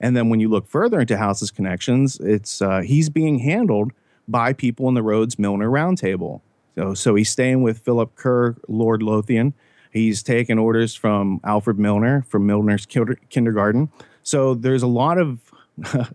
And 0.00 0.16
then 0.16 0.30
when 0.30 0.40
you 0.40 0.48
look 0.48 0.66
further 0.66 0.98
into 0.98 1.18
House's 1.18 1.50
connections, 1.50 2.18
it's 2.20 2.62
uh, 2.62 2.80
he's 2.80 3.10
being 3.10 3.40
handled 3.40 3.92
by 4.26 4.54
people 4.54 4.88
in 4.88 4.94
the 4.94 5.02
Rhodes 5.02 5.38
Milner 5.38 5.68
Roundtable. 5.68 6.40
So, 6.74 6.94
so 6.94 7.14
he's 7.14 7.28
staying 7.28 7.62
with 7.62 7.80
Philip 7.80 8.14
Kerr, 8.16 8.56
Lord 8.66 9.02
Lothian. 9.02 9.52
He's 9.92 10.22
taking 10.22 10.58
orders 10.58 10.94
from 10.94 11.38
Alfred 11.44 11.78
Milner 11.78 12.22
from 12.22 12.46
Milner's 12.46 12.86
kindergarten. 12.86 13.90
So 14.22 14.54
there's 14.54 14.82
a 14.82 14.86
lot 14.86 15.18
of 15.18 15.52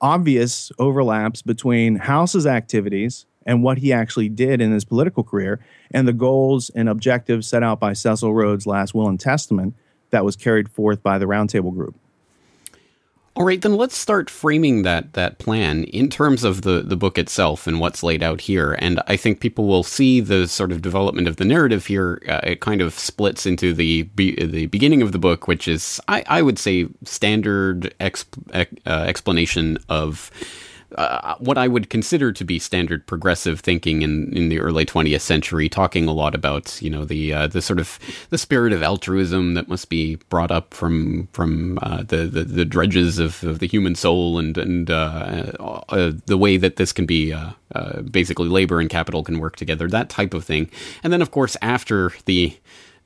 obvious 0.00 0.72
overlaps 0.80 1.42
between 1.42 1.94
House's 1.94 2.44
activities 2.44 3.24
and 3.46 3.62
what 3.62 3.78
he 3.78 3.92
actually 3.92 4.28
did 4.28 4.60
in 4.60 4.72
his 4.72 4.84
political 4.84 5.22
career 5.22 5.60
and 5.92 6.06
the 6.06 6.12
goals 6.12 6.70
and 6.74 6.88
objectives 6.88 7.46
set 7.46 7.62
out 7.62 7.80
by 7.80 7.92
Cecil 7.92 8.34
Rhodes' 8.34 8.66
last 8.66 8.94
will 8.94 9.08
and 9.08 9.18
testament 9.18 9.74
that 10.10 10.24
was 10.24 10.36
carried 10.36 10.68
forth 10.68 11.02
by 11.02 11.18
the 11.18 11.26
Roundtable 11.26 11.72
Group. 11.72 11.94
All 13.36 13.44
right, 13.44 13.60
then 13.60 13.76
let's 13.76 13.98
start 13.98 14.30
framing 14.30 14.80
that 14.82 15.12
that 15.12 15.38
plan 15.38 15.84
in 15.84 16.08
terms 16.08 16.42
of 16.42 16.62
the 16.62 16.80
the 16.80 16.96
book 16.96 17.18
itself 17.18 17.66
and 17.66 17.78
what's 17.78 18.02
laid 18.02 18.22
out 18.22 18.40
here. 18.40 18.78
And 18.78 18.98
I 19.08 19.18
think 19.18 19.40
people 19.40 19.66
will 19.66 19.82
see 19.82 20.20
the 20.20 20.48
sort 20.48 20.72
of 20.72 20.80
development 20.80 21.28
of 21.28 21.36
the 21.36 21.44
narrative 21.44 21.84
here. 21.84 22.22
Uh, 22.26 22.40
it 22.44 22.60
kind 22.60 22.80
of 22.80 22.94
splits 22.94 23.44
into 23.44 23.74
the 23.74 24.04
be, 24.04 24.42
the 24.42 24.66
beginning 24.66 25.02
of 25.02 25.12
the 25.12 25.18
book, 25.18 25.48
which 25.48 25.68
is 25.68 26.00
I, 26.08 26.24
I 26.28 26.40
would 26.40 26.58
say 26.58 26.88
standard 27.04 27.94
exp, 28.00 28.26
uh, 28.54 28.90
explanation 28.90 29.76
of 29.90 30.30
uh, 30.94 31.34
what 31.38 31.58
I 31.58 31.66
would 31.66 31.90
consider 31.90 32.32
to 32.32 32.44
be 32.44 32.58
standard 32.58 33.06
progressive 33.06 33.60
thinking 33.60 34.02
in, 34.02 34.32
in 34.36 34.48
the 34.48 34.60
early 34.60 34.86
20th 34.86 35.20
century, 35.20 35.68
talking 35.68 36.06
a 36.06 36.12
lot 36.12 36.34
about 36.34 36.80
you 36.80 36.90
know 36.90 37.04
the 37.04 37.32
uh, 37.32 37.46
the 37.48 37.60
sort 37.60 37.80
of 37.80 37.98
the 38.30 38.38
spirit 38.38 38.72
of 38.72 38.82
altruism 38.82 39.54
that 39.54 39.68
must 39.68 39.88
be 39.88 40.16
brought 40.28 40.50
up 40.50 40.72
from 40.72 41.28
from 41.32 41.78
uh, 41.82 42.02
the, 42.04 42.18
the, 42.26 42.44
the 42.44 42.64
dredges 42.64 43.18
of, 43.18 43.42
of, 43.42 43.58
the 43.58 43.66
human 43.66 43.94
soul 43.94 44.38
and 44.38 44.56
and 44.56 44.90
uh, 44.90 45.52
uh, 45.60 46.12
the 46.26 46.38
way 46.38 46.56
that 46.56 46.76
this 46.76 46.92
can 46.92 47.06
be 47.06 47.32
uh, 47.32 47.50
basically 48.02 48.48
labor 48.48 48.80
and 48.80 48.88
capital 48.88 49.24
can 49.24 49.40
work 49.40 49.56
together, 49.56 49.88
that 49.88 50.08
type 50.08 50.34
of 50.34 50.44
thing. 50.44 50.70
And 51.02 51.12
then 51.12 51.22
of 51.22 51.30
course 51.30 51.56
after 51.60 52.12
the 52.26 52.56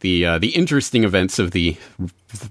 the 0.00 0.26
uh, 0.26 0.38
the 0.38 0.50
interesting 0.50 1.04
events 1.04 1.38
of 1.38 1.52
the 1.52 1.76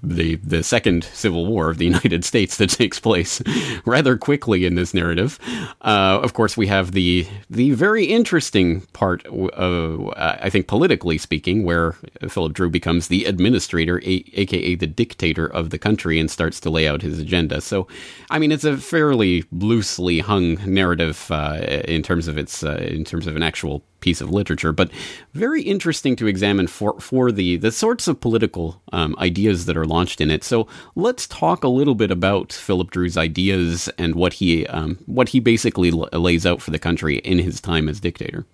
the 0.02 0.36
the 0.36 0.62
second 0.62 1.04
Civil 1.04 1.46
War 1.46 1.70
of 1.70 1.78
the 1.78 1.84
United 1.94 2.24
States 2.24 2.56
that 2.56 2.70
takes 2.70 3.00
place 3.00 3.42
rather 3.84 4.16
quickly 4.16 4.64
in 4.64 4.74
this 4.74 4.94
narrative. 4.94 5.38
Uh, 5.80 6.20
of 6.22 6.34
course, 6.34 6.56
we 6.56 6.66
have 6.66 6.92
the 6.92 7.26
the 7.48 7.72
very 7.72 8.04
interesting 8.04 8.82
part, 8.92 9.26
of, 9.26 10.08
uh, 10.16 10.36
I 10.40 10.50
think, 10.50 10.66
politically 10.66 11.18
speaking, 11.18 11.64
where 11.64 11.92
Philip 12.28 12.52
Dru 12.52 12.70
becomes 12.70 13.08
the 13.08 13.24
administrator, 13.24 13.98
a- 14.00 14.24
aka 14.34 14.74
the 14.74 14.86
dictator 14.86 15.46
of 15.46 15.70
the 15.70 15.78
country, 15.78 16.18
and 16.18 16.30
starts 16.30 16.60
to 16.60 16.70
lay 16.70 16.86
out 16.86 17.02
his 17.02 17.18
agenda. 17.18 17.60
So, 17.60 17.86
I 18.30 18.38
mean, 18.38 18.52
it's 18.52 18.64
a 18.64 18.76
fairly 18.76 19.44
loosely 19.52 20.20
hung 20.20 20.58
narrative 20.66 21.26
uh, 21.30 21.58
in 21.86 22.02
terms 22.02 22.28
of 22.28 22.38
its 22.38 22.62
uh, 22.62 22.76
in 22.90 23.04
terms 23.04 23.26
of 23.26 23.36
an 23.36 23.42
actual 23.42 23.82
piece 24.00 24.20
of 24.20 24.30
literature, 24.30 24.72
but 24.72 24.90
very 25.34 25.62
interesting 25.62 26.16
to 26.16 26.26
examine 26.26 26.66
for 26.66 26.98
for 27.00 27.30
the 27.30 27.56
the 27.56 27.70
sorts 27.72 28.08
of 28.08 28.20
political 28.20 28.82
um, 28.92 29.14
ideas 29.18 29.66
that 29.70 29.76
are 29.76 29.86
launched 29.86 30.20
in 30.20 30.32
it. 30.32 30.42
So 30.42 30.66
let's 30.96 31.28
talk 31.28 31.62
a 31.62 31.68
little 31.68 31.94
bit 31.94 32.10
about 32.10 32.52
Philip 32.52 32.90
Dru's 32.90 33.16
ideas 33.16 33.88
and 33.98 34.16
what 34.16 34.32
he 34.34 34.66
um, 34.66 34.98
what 35.06 35.28
he 35.28 35.38
basically 35.38 35.90
l- 35.90 36.08
lays 36.12 36.44
out 36.44 36.60
for 36.60 36.72
the 36.72 36.78
country 36.80 37.18
in 37.18 37.38
his 37.38 37.60
time 37.60 37.88
as 37.88 38.00
dictator. 38.00 38.44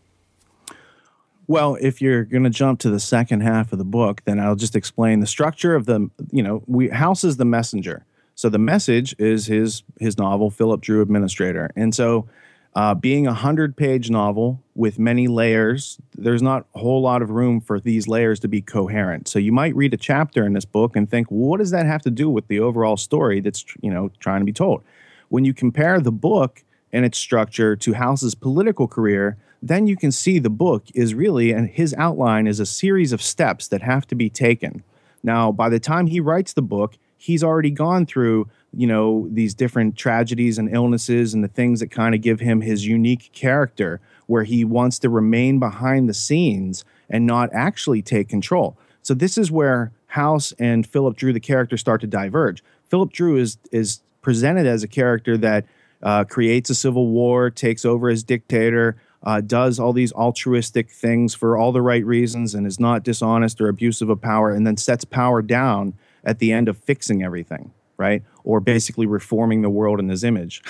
Well, 1.46 1.78
if 1.80 2.02
you're 2.02 2.24
going 2.24 2.44
to 2.44 2.50
jump 2.50 2.80
to 2.80 2.90
the 2.90 3.00
second 3.00 3.40
half 3.40 3.72
of 3.72 3.78
the 3.78 3.84
book, 3.84 4.20
then 4.26 4.38
I'll 4.38 4.56
just 4.56 4.76
explain 4.76 5.20
the 5.20 5.26
structure 5.26 5.74
of 5.74 5.86
the. 5.86 6.10
You 6.30 6.42
know, 6.42 6.62
we 6.66 6.88
House 6.88 7.24
is 7.24 7.38
the 7.38 7.46
messenger. 7.46 8.04
So 8.34 8.50
the 8.50 8.58
message 8.58 9.16
is 9.18 9.46
his 9.46 9.82
his 9.98 10.18
novel, 10.18 10.50
Philip 10.50 10.82
Dru 10.82 11.00
Administrator, 11.00 11.70
and 11.74 11.94
so 11.94 12.28
uh, 12.76 12.94
being 12.94 13.26
a 13.26 13.32
hundred 13.32 13.74
page 13.74 14.10
novel 14.10 14.62
with 14.74 14.98
many 14.98 15.26
layers, 15.28 15.98
there's 16.14 16.42
not 16.42 16.66
a 16.74 16.78
whole 16.78 17.00
lot 17.00 17.22
of 17.22 17.30
room 17.30 17.58
for 17.58 17.80
these 17.80 18.06
layers 18.06 18.38
to 18.38 18.48
be 18.48 18.60
coherent. 18.60 19.26
So 19.28 19.38
you 19.38 19.50
might 19.50 19.74
read 19.74 19.94
a 19.94 19.96
chapter 19.96 20.44
in 20.44 20.52
this 20.52 20.66
book 20.66 20.94
and 20.94 21.10
think, 21.10 21.30
well, 21.30 21.48
what 21.48 21.58
does 21.58 21.70
that 21.70 21.86
have 21.86 22.02
to 22.02 22.10
do 22.10 22.28
with 22.28 22.48
the 22.48 22.60
overall 22.60 22.98
story 22.98 23.40
that's 23.40 23.64
you 23.80 23.90
know 23.90 24.10
trying 24.20 24.42
to 24.42 24.44
be 24.44 24.52
told? 24.52 24.84
When 25.30 25.46
you 25.46 25.54
compare 25.54 26.00
the 26.00 26.12
book 26.12 26.64
and 26.92 27.06
its 27.06 27.16
structure 27.16 27.76
to 27.76 27.94
House's 27.94 28.34
political 28.34 28.86
career, 28.86 29.38
then 29.62 29.86
you 29.86 29.96
can 29.96 30.12
see 30.12 30.38
the 30.38 30.50
book 30.50 30.84
is 30.94 31.14
really, 31.14 31.52
and 31.52 31.70
his 31.70 31.94
outline 31.94 32.46
is 32.46 32.60
a 32.60 32.66
series 32.66 33.10
of 33.10 33.22
steps 33.22 33.68
that 33.68 33.80
have 33.80 34.06
to 34.08 34.14
be 34.14 34.28
taken. 34.28 34.84
Now, 35.22 35.50
by 35.50 35.70
the 35.70 35.80
time 35.80 36.08
he 36.08 36.20
writes 36.20 36.52
the 36.52 36.62
book, 36.62 36.98
he's 37.16 37.42
already 37.42 37.70
gone 37.70 38.04
through 38.04 38.50
you 38.76 38.86
know 38.86 39.26
these 39.30 39.54
different 39.54 39.96
tragedies 39.96 40.58
and 40.58 40.72
illnesses 40.72 41.32
and 41.34 41.42
the 41.42 41.48
things 41.48 41.80
that 41.80 41.90
kind 41.90 42.14
of 42.14 42.20
give 42.20 42.40
him 42.40 42.60
his 42.60 42.86
unique 42.86 43.30
character 43.32 44.00
where 44.26 44.44
he 44.44 44.64
wants 44.64 44.98
to 44.98 45.08
remain 45.08 45.58
behind 45.58 46.08
the 46.08 46.14
scenes 46.14 46.84
and 47.08 47.26
not 47.26 47.48
actually 47.52 48.02
take 48.02 48.28
control 48.28 48.76
so 49.02 49.14
this 49.14 49.38
is 49.38 49.50
where 49.50 49.92
house 50.08 50.52
and 50.58 50.86
philip 50.86 51.16
dru 51.16 51.32
the 51.32 51.40
character 51.40 51.76
start 51.76 52.00
to 52.00 52.06
diverge 52.06 52.62
philip 52.88 53.12
dru 53.12 53.36
is 53.36 53.56
is 53.72 54.00
presented 54.20 54.66
as 54.66 54.82
a 54.82 54.88
character 54.88 55.36
that 55.36 55.64
uh, 56.02 56.24
creates 56.24 56.68
a 56.68 56.74
civil 56.74 57.08
war 57.08 57.50
takes 57.50 57.84
over 57.84 58.08
as 58.08 58.22
dictator 58.22 58.96
uh, 59.22 59.40
does 59.40 59.80
all 59.80 59.92
these 59.92 60.12
altruistic 60.12 60.90
things 60.90 61.34
for 61.34 61.56
all 61.56 61.72
the 61.72 61.80
right 61.80 62.04
reasons 62.04 62.54
and 62.54 62.66
is 62.66 62.78
not 62.78 63.02
dishonest 63.02 63.60
or 63.60 63.68
abusive 63.68 64.10
of 64.10 64.20
power 64.20 64.52
and 64.52 64.66
then 64.66 64.76
sets 64.76 65.04
power 65.04 65.40
down 65.40 65.94
at 66.22 66.38
the 66.38 66.52
end 66.52 66.68
of 66.68 66.76
fixing 66.76 67.22
everything 67.22 67.72
right? 67.96 68.22
Or 68.46 68.60
basically 68.60 69.04
reforming 69.04 69.60
the 69.60 69.68
world 69.68 70.00
in 70.00 70.08
his 70.08 70.24
image. 70.24 70.62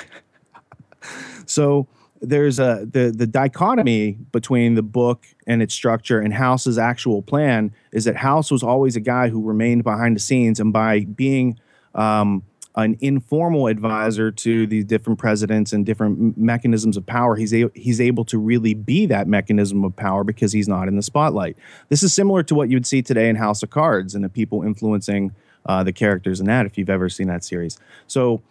so 1.46 1.86
there's 2.20 2.58
a 2.58 2.86
the 2.90 3.12
the 3.14 3.26
dichotomy 3.26 4.18
between 4.32 4.74
the 4.74 4.82
book 4.82 5.26
and 5.46 5.62
its 5.62 5.74
structure 5.74 6.18
and 6.18 6.32
House's 6.32 6.78
actual 6.78 7.22
plan 7.22 7.72
is 7.92 8.04
that 8.04 8.16
House 8.16 8.50
was 8.50 8.62
always 8.62 8.96
a 8.96 9.00
guy 9.00 9.28
who 9.28 9.40
remained 9.40 9.84
behind 9.84 10.16
the 10.16 10.20
scenes, 10.20 10.58
and 10.58 10.72
by 10.72 11.04
being 11.04 11.58
um, 11.94 12.42
an 12.76 12.96
informal 13.00 13.68
advisor 13.68 14.30
to 14.30 14.66
the 14.66 14.84
different 14.84 15.18
presidents 15.18 15.72
and 15.72 15.86
different 15.86 16.36
mechanisms 16.36 16.96
of 16.96 17.06
power, 17.06 17.34
he's 17.34 17.54
a, 17.54 17.70
he's 17.74 18.00
able 18.00 18.24
to 18.26 18.38
really 18.38 18.74
be 18.74 19.06
that 19.06 19.26
mechanism 19.26 19.82
of 19.82 19.96
power 19.96 20.22
because 20.24 20.52
he's 20.52 20.68
not 20.68 20.86
in 20.86 20.96
the 20.96 21.02
spotlight. 21.02 21.56
This 21.88 22.02
is 22.02 22.12
similar 22.12 22.42
to 22.42 22.54
what 22.54 22.68
you'd 22.68 22.86
see 22.86 23.00
today 23.00 23.30
in 23.30 23.36
House 23.36 23.62
of 23.62 23.70
Cards 23.70 24.14
and 24.14 24.22
the 24.22 24.28
people 24.28 24.62
influencing 24.62 25.32
uh, 25.66 25.82
the 25.82 25.92
characters 25.92 26.40
in 26.40 26.46
that 26.46 26.66
if 26.66 26.78
you've 26.78 26.90
ever 26.90 27.08
seen 27.08 27.28
that 27.28 27.44
series. 27.44 27.78
So 28.06 28.42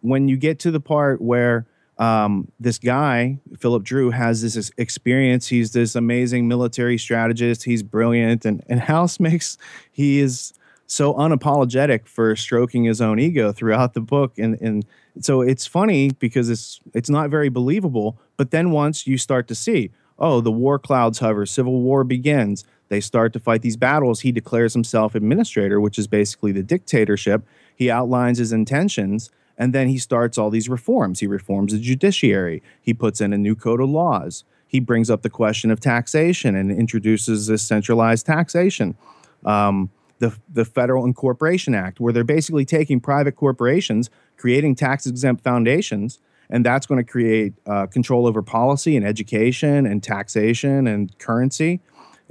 when 0.00 0.28
you 0.28 0.36
get 0.36 0.58
to 0.60 0.70
the 0.70 0.80
part 0.80 1.20
where 1.20 1.66
um, 1.98 2.50
this 2.58 2.78
guy, 2.78 3.38
Philip 3.58 3.84
Dru, 3.84 4.10
has 4.10 4.42
this 4.42 4.72
experience. 4.76 5.48
He's 5.48 5.72
this 5.72 5.94
amazing 5.94 6.48
military 6.48 6.98
strategist. 6.98 7.64
He's 7.64 7.82
brilliant. 7.82 8.44
And, 8.44 8.64
and 8.68 8.80
House 8.92 9.20
makes, 9.20 9.58
he 9.90 10.20
is 10.20 10.52
so 10.86 11.14
unapologetic 11.14 12.06
for 12.06 12.34
stroking 12.36 12.84
his 12.84 13.00
own 13.00 13.18
ego 13.18 13.52
throughout 13.52 13.94
the 13.94 14.00
book. 14.00 14.38
And, 14.38 14.60
and 14.60 14.84
so 15.20 15.42
it's 15.42 15.66
funny 15.66 16.10
because 16.10 16.50
it's, 16.50 16.80
it's 16.92 17.10
not 17.10 17.30
very 17.30 17.48
believable. 17.48 18.18
But 18.36 18.50
then 18.50 18.70
once 18.70 19.06
you 19.06 19.16
start 19.16 19.46
to 19.48 19.54
see, 19.54 19.90
oh, 20.18 20.40
the 20.40 20.52
war 20.52 20.78
clouds 20.78 21.20
hover, 21.20 21.46
civil 21.46 21.80
war 21.82 22.04
begins, 22.04 22.64
they 22.92 23.00
start 23.00 23.32
to 23.32 23.40
fight 23.40 23.62
these 23.62 23.78
battles. 23.78 24.20
He 24.20 24.32
declares 24.32 24.74
himself 24.74 25.14
administrator, 25.14 25.80
which 25.80 25.98
is 25.98 26.06
basically 26.06 26.52
the 26.52 26.62
dictatorship. 26.62 27.42
He 27.74 27.90
outlines 27.90 28.36
his 28.36 28.52
intentions, 28.52 29.30
and 29.56 29.74
then 29.74 29.88
he 29.88 29.96
starts 29.96 30.36
all 30.36 30.50
these 30.50 30.68
reforms. 30.68 31.20
He 31.20 31.26
reforms 31.26 31.72
the 31.72 31.78
judiciary, 31.78 32.62
he 32.82 32.92
puts 32.92 33.22
in 33.22 33.32
a 33.32 33.38
new 33.38 33.54
code 33.54 33.80
of 33.80 33.88
laws. 33.88 34.44
He 34.66 34.78
brings 34.78 35.08
up 35.08 35.22
the 35.22 35.30
question 35.30 35.70
of 35.70 35.80
taxation 35.80 36.54
and 36.54 36.70
introduces 36.70 37.46
this 37.46 37.62
centralized 37.62 38.26
taxation. 38.26 38.94
Um, 39.46 39.90
the, 40.18 40.36
the 40.52 40.66
Federal 40.66 41.06
Incorporation 41.06 41.74
Act, 41.74 41.98
where 41.98 42.12
they're 42.12 42.24
basically 42.24 42.66
taking 42.66 43.00
private 43.00 43.36
corporations, 43.36 44.10
creating 44.36 44.74
tax 44.74 45.06
exempt 45.06 45.42
foundations, 45.42 46.20
and 46.50 46.66
that's 46.66 46.84
going 46.84 47.02
to 47.02 47.10
create 47.10 47.54
uh, 47.66 47.86
control 47.86 48.26
over 48.26 48.42
policy 48.42 48.98
and 48.98 49.06
education 49.06 49.86
and 49.86 50.02
taxation 50.02 50.86
and 50.86 51.18
currency. 51.18 51.80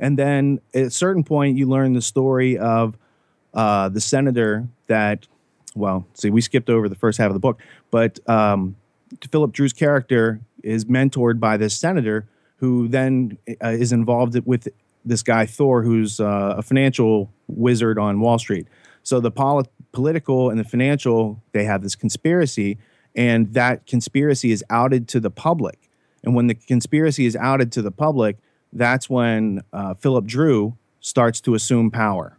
And 0.01 0.19
then 0.19 0.59
at 0.73 0.81
a 0.81 0.89
certain 0.89 1.23
point, 1.23 1.57
you 1.57 1.69
learn 1.69 1.93
the 1.93 2.01
story 2.01 2.57
of 2.57 2.97
uh, 3.53 3.87
the 3.87 4.01
senator 4.01 4.67
that, 4.87 5.27
well, 5.75 6.05
see, 6.15 6.29
we 6.29 6.41
skipped 6.41 6.69
over 6.69 6.89
the 6.89 6.95
first 6.95 7.17
half 7.19 7.27
of 7.27 7.33
the 7.33 7.39
book, 7.39 7.61
but 7.91 8.19
um, 8.27 8.75
Philip 9.31 9.53
Dru's 9.53 9.73
character 9.73 10.41
is 10.63 10.85
mentored 10.85 11.39
by 11.39 11.55
this 11.55 11.75
senator 11.75 12.27
who 12.57 12.87
then 12.87 13.37
uh, 13.63 13.69
is 13.69 13.91
involved 13.91 14.35
with 14.45 14.67
this 15.05 15.23
guy 15.23 15.45
Thor, 15.45 15.83
who's 15.83 16.19
uh, 16.19 16.55
a 16.57 16.61
financial 16.61 17.31
wizard 17.47 17.97
on 17.97 18.19
Wall 18.19 18.39
Street. 18.39 18.67
So 19.03 19.19
the 19.19 19.31
poli- 19.31 19.65
political 19.91 20.49
and 20.49 20.59
the 20.59 20.63
financial, 20.63 21.41
they 21.53 21.63
have 21.63 21.81
this 21.81 21.95
conspiracy, 21.95 22.77
and 23.15 23.53
that 23.53 23.85
conspiracy 23.85 24.51
is 24.51 24.63
outed 24.69 25.07
to 25.09 25.19
the 25.19 25.31
public. 25.31 25.89
And 26.23 26.35
when 26.35 26.47
the 26.47 26.55
conspiracy 26.55 27.25
is 27.25 27.35
outed 27.35 27.71
to 27.73 27.81
the 27.81 27.91
public, 27.91 28.37
that's 28.73 29.09
when 29.09 29.61
uh, 29.73 29.93
Philip 29.95 30.25
Dru 30.25 30.77
starts 30.99 31.41
to 31.41 31.53
assume 31.55 31.91
power. 31.91 32.37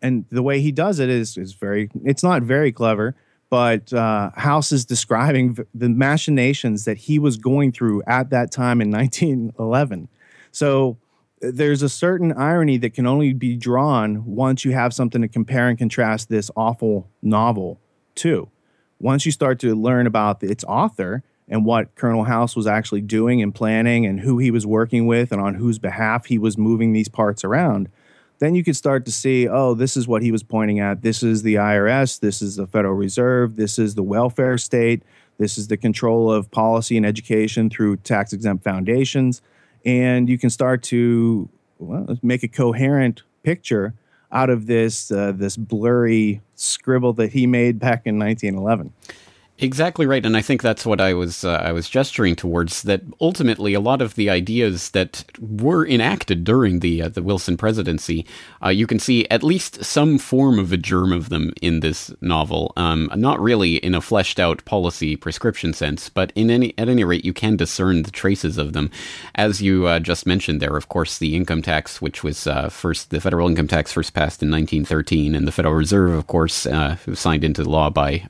And 0.00 0.24
the 0.30 0.42
way 0.42 0.60
he 0.60 0.72
does 0.72 0.98
it 0.98 1.08
is 1.08 1.36
is 1.36 1.54
very 1.54 1.90
it's 2.04 2.22
not 2.22 2.42
very 2.42 2.72
clever, 2.72 3.14
but 3.50 3.92
uh, 3.92 4.30
House 4.34 4.72
is 4.72 4.84
describing 4.84 5.56
the 5.74 5.88
machinations 5.88 6.84
that 6.84 6.96
he 6.96 7.18
was 7.18 7.36
going 7.36 7.72
through 7.72 8.02
at 8.06 8.30
that 8.30 8.50
time 8.50 8.80
in 8.80 8.90
1911. 8.90 10.08
So 10.50 10.98
there's 11.40 11.82
a 11.82 11.88
certain 11.88 12.32
irony 12.32 12.78
that 12.78 12.94
can 12.94 13.06
only 13.06 13.32
be 13.32 13.56
drawn 13.56 14.24
once 14.24 14.64
you 14.64 14.72
have 14.72 14.94
something 14.94 15.22
to 15.22 15.28
compare 15.28 15.68
and 15.68 15.76
contrast 15.76 16.28
this 16.28 16.50
awful 16.56 17.10
novel 17.20 17.80
to. 18.16 18.48
Once 19.00 19.26
you 19.26 19.32
start 19.32 19.58
to 19.58 19.74
learn 19.74 20.06
about 20.06 20.42
its 20.42 20.62
author, 20.64 21.22
and 21.52 21.66
what 21.66 21.94
Colonel 21.96 22.24
House 22.24 22.56
was 22.56 22.66
actually 22.66 23.02
doing 23.02 23.42
and 23.42 23.54
planning 23.54 24.06
and 24.06 24.18
who 24.18 24.38
he 24.38 24.50
was 24.50 24.66
working 24.66 25.06
with 25.06 25.32
and 25.32 25.40
on 25.40 25.54
whose 25.54 25.78
behalf 25.78 26.24
he 26.24 26.38
was 26.38 26.56
moving 26.56 26.94
these 26.94 27.10
parts 27.10 27.44
around, 27.44 27.90
then 28.38 28.54
you 28.54 28.64
could 28.64 28.74
start 28.74 29.04
to 29.04 29.12
see, 29.12 29.46
oh, 29.46 29.74
this 29.74 29.94
is 29.94 30.08
what 30.08 30.22
he 30.22 30.32
was 30.32 30.42
pointing 30.42 30.80
at. 30.80 31.02
This 31.02 31.22
is 31.22 31.42
the 31.42 31.56
IRS. 31.56 32.18
This 32.20 32.40
is 32.40 32.56
the 32.56 32.66
Federal 32.66 32.94
Reserve. 32.94 33.56
This 33.56 33.78
is 33.78 33.94
the 33.94 34.02
welfare 34.02 34.56
state. 34.56 35.02
This 35.36 35.58
is 35.58 35.68
the 35.68 35.76
control 35.76 36.32
of 36.32 36.50
policy 36.50 36.96
and 36.96 37.04
education 37.04 37.68
through 37.68 37.98
tax 37.98 38.32
exempt 38.32 38.64
foundations. 38.64 39.42
And 39.84 40.30
you 40.30 40.38
can 40.38 40.48
start 40.48 40.82
to 40.84 41.50
well, 41.78 42.18
make 42.22 42.42
a 42.42 42.48
coherent 42.48 43.24
picture 43.42 43.92
out 44.32 44.48
of 44.48 44.66
this 44.66 45.10
uh, 45.10 45.32
this 45.32 45.58
blurry 45.58 46.40
scribble 46.54 47.12
that 47.12 47.32
he 47.32 47.46
made 47.46 47.78
back 47.78 48.06
in 48.06 48.18
1911. 48.18 48.94
Exactly 49.58 50.06
right, 50.06 50.24
and 50.24 50.36
I 50.36 50.40
think 50.40 50.62
that's 50.62 50.84
what 50.84 51.00
I 51.00 51.12
was 51.12 51.44
uh, 51.44 51.52
I 51.52 51.72
was 51.72 51.88
gesturing 51.88 52.34
towards. 52.34 52.82
That 52.82 53.02
ultimately, 53.20 53.74
a 53.74 53.80
lot 53.80 54.00
of 54.02 54.14
the 54.16 54.28
ideas 54.30 54.90
that 54.90 55.24
were 55.38 55.86
enacted 55.86 56.42
during 56.42 56.80
the 56.80 57.02
uh, 57.02 57.08
the 57.10 57.22
Wilson 57.22 57.56
presidency, 57.56 58.26
uh, 58.64 58.70
you 58.70 58.86
can 58.86 58.98
see 58.98 59.28
at 59.28 59.44
least 59.44 59.84
some 59.84 60.18
form 60.18 60.58
of 60.58 60.72
a 60.72 60.76
germ 60.76 61.12
of 61.12 61.28
them 61.28 61.52
in 61.60 61.78
this 61.78 62.12
novel. 62.20 62.72
Um, 62.76 63.08
not 63.14 63.38
really 63.40 63.76
in 63.76 63.94
a 63.94 64.00
fleshed 64.00 64.40
out 64.40 64.64
policy 64.64 65.16
prescription 65.16 65.74
sense, 65.74 66.08
but 66.08 66.32
in 66.34 66.50
any 66.50 66.72
at 66.78 66.88
any 66.88 67.04
rate, 67.04 67.24
you 67.24 67.34
can 67.34 67.54
discern 67.54 68.02
the 68.02 68.10
traces 68.10 68.56
of 68.58 68.72
them. 68.72 68.90
As 69.34 69.62
you 69.62 69.86
uh, 69.86 70.00
just 70.00 70.26
mentioned, 70.26 70.60
there, 70.60 70.76
of 70.76 70.88
course, 70.88 71.18
the 71.18 71.36
income 71.36 71.62
tax, 71.62 72.00
which 72.02 72.24
was 72.24 72.46
uh, 72.48 72.68
first 72.70 73.10
the 73.10 73.20
federal 73.20 73.48
income 73.48 73.68
tax 73.68 73.92
first 73.92 74.14
passed 74.14 74.42
in 74.42 74.50
1913, 74.50 75.34
and 75.36 75.46
the 75.46 75.52
Federal 75.52 75.74
Reserve, 75.74 76.12
of 76.12 76.26
course, 76.26 76.66
uh, 76.66 76.96
signed 77.14 77.44
into 77.44 77.62
law 77.62 77.90
by 77.90 78.26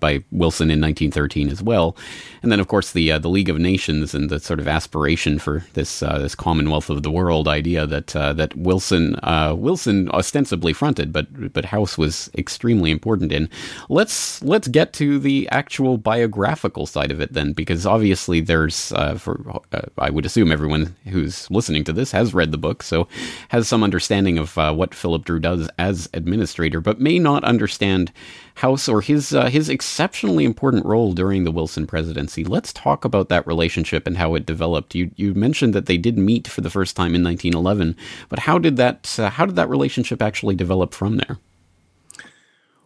by 0.00 0.24
Wilson 0.32 0.63
in 0.70 0.80
1913 0.80 1.48
as 1.48 1.62
well. 1.62 1.96
And 2.42 2.52
then, 2.52 2.60
of 2.60 2.68
course, 2.68 2.92
the 2.92 3.12
uh, 3.12 3.18
the 3.18 3.28
League 3.28 3.48
of 3.48 3.58
Nations 3.58 4.14
and 4.14 4.28
the 4.28 4.38
sort 4.38 4.60
of 4.60 4.68
aspiration 4.68 5.38
for 5.38 5.64
this 5.72 6.02
uh, 6.02 6.18
this 6.18 6.34
Commonwealth 6.34 6.90
of 6.90 7.02
the 7.02 7.10
World 7.10 7.48
idea 7.48 7.86
that 7.86 8.14
uh, 8.14 8.32
that 8.34 8.54
Wilson 8.56 9.16
uh, 9.22 9.54
Wilson 9.56 10.10
ostensibly 10.10 10.72
fronted, 10.72 11.12
but 11.12 11.52
but 11.52 11.66
House 11.66 11.96
was 11.96 12.30
extremely 12.36 12.90
important 12.90 13.32
in. 13.32 13.48
Let's 13.88 14.42
let's 14.42 14.68
get 14.68 14.92
to 14.94 15.18
the 15.18 15.48
actual 15.50 15.96
biographical 15.96 16.86
side 16.86 17.10
of 17.10 17.20
it 17.20 17.32
then, 17.32 17.52
because 17.52 17.86
obviously 17.86 18.40
there's 18.40 18.92
uh, 18.92 19.14
for 19.16 19.62
I 19.98 20.10
would 20.10 20.26
assume 20.26 20.52
everyone 20.52 20.94
who's 21.08 21.50
listening 21.50 21.84
to 21.84 21.92
this 21.92 22.12
has 22.12 22.34
read 22.34 22.52
the 22.52 22.58
book, 22.58 22.82
so 22.82 23.08
has 23.48 23.68
some 23.68 23.82
understanding 23.82 24.38
of 24.38 24.56
what 24.56 24.94
Philip 24.94 25.24
Dru 25.24 25.40
does 25.40 25.68
as 25.78 26.08
administrator, 26.12 26.80
but 26.80 27.00
may 27.00 27.18
not 27.18 27.44
understand 27.44 28.12
House 28.54 28.88
or 28.88 29.00
his 29.00 29.30
his 29.30 29.68
exceptionally 29.68 30.44
important 30.44 30.86
role 30.86 31.12
during 31.12 31.44
the 31.44 31.50
Wilson 31.50 31.86
presidency. 31.86 32.44
Let's 32.44 32.72
talk 32.72 33.04
about 33.04 33.28
that 33.28 33.46
relationship 33.46 34.06
and 34.06 34.16
how 34.16 34.34
it 34.34 34.46
developed. 34.46 34.94
You 34.94 35.10
you 35.16 35.34
mentioned 35.34 35.74
that 35.74 35.86
they 35.86 35.98
did 35.98 36.16
meet 36.16 36.46
for 36.46 36.60
the 36.60 36.70
first 36.70 36.94
time 36.94 37.14
in 37.14 37.24
1911, 37.24 37.96
but 38.28 38.38
how 38.40 38.58
did 38.58 38.76
that 38.76 39.18
uh, 39.18 39.30
how 39.30 39.44
did 39.44 39.56
that 39.56 39.68
relationship 39.68 40.22
actually 40.22 40.54
develop 40.54 40.94
from 40.94 41.16
there? 41.16 41.38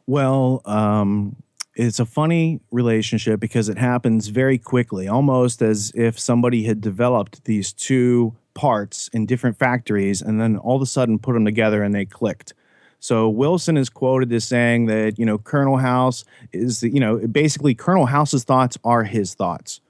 Well, 0.07 0.63
um, 0.65 1.37
it's 1.75 2.01
a 2.01 2.07
funny 2.07 2.61
relationship 2.71 3.39
because 3.39 3.69
it 3.69 3.79
happens 3.79 4.29
very 4.29 4.57
quickly, 4.57 5.07
almost 5.07 5.61
as 5.61 5.93
if 5.95 6.19
somebody 6.19 6.65
had 6.65 6.81
developed 6.81 7.45
these 7.45 7.73
two 7.75 8.35
parts 8.55 9.09
in 9.13 9.27
different 9.27 9.57
factories 9.57 10.21
and 10.21 10.41
then 10.41 10.57
all 10.57 10.75
of 10.75 10.83
a 10.83 10.87
sudden 10.87 11.19
put 11.19 11.35
them 11.35 11.45
together 11.45 11.83
and 11.83 11.95
they 11.95 12.05
clicked. 12.05 12.55
So 13.01 13.29
Wilson 13.29 13.77
is 13.77 13.89
quoted 13.89 14.33
as 14.33 14.45
saying 14.45 14.87
that, 14.87 15.19
you 15.19 15.25
know, 15.25 15.39
Colonel 15.39 15.77
House 15.77 16.25
is, 16.53 16.83
you 16.83 17.01
know, 17.01 17.19
basically 17.29 17.75
Colonel 17.75 18.07
House's 18.07 18.45
thoughts 18.45 18.77
are 18.83 19.05
his 19.05 19.35
thoughts. 19.35 19.81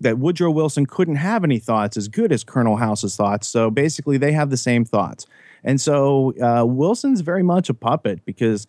that 0.00 0.18
Woodrow 0.18 0.50
Wilson 0.50 0.86
couldn't 0.86 1.16
have 1.16 1.44
any 1.44 1.58
thoughts 1.58 1.96
as 1.96 2.08
good 2.08 2.32
as 2.32 2.44
Colonel 2.44 2.76
House's 2.76 3.16
thoughts. 3.16 3.48
So 3.48 3.70
basically, 3.70 4.16
they 4.16 4.32
have 4.32 4.50
the 4.50 4.56
same 4.56 4.84
thoughts. 4.84 5.26
And 5.64 5.80
so 5.80 6.34
uh, 6.40 6.64
Wilson's 6.64 7.20
very 7.20 7.42
much 7.42 7.68
a 7.68 7.74
puppet 7.74 8.24
because 8.24 8.66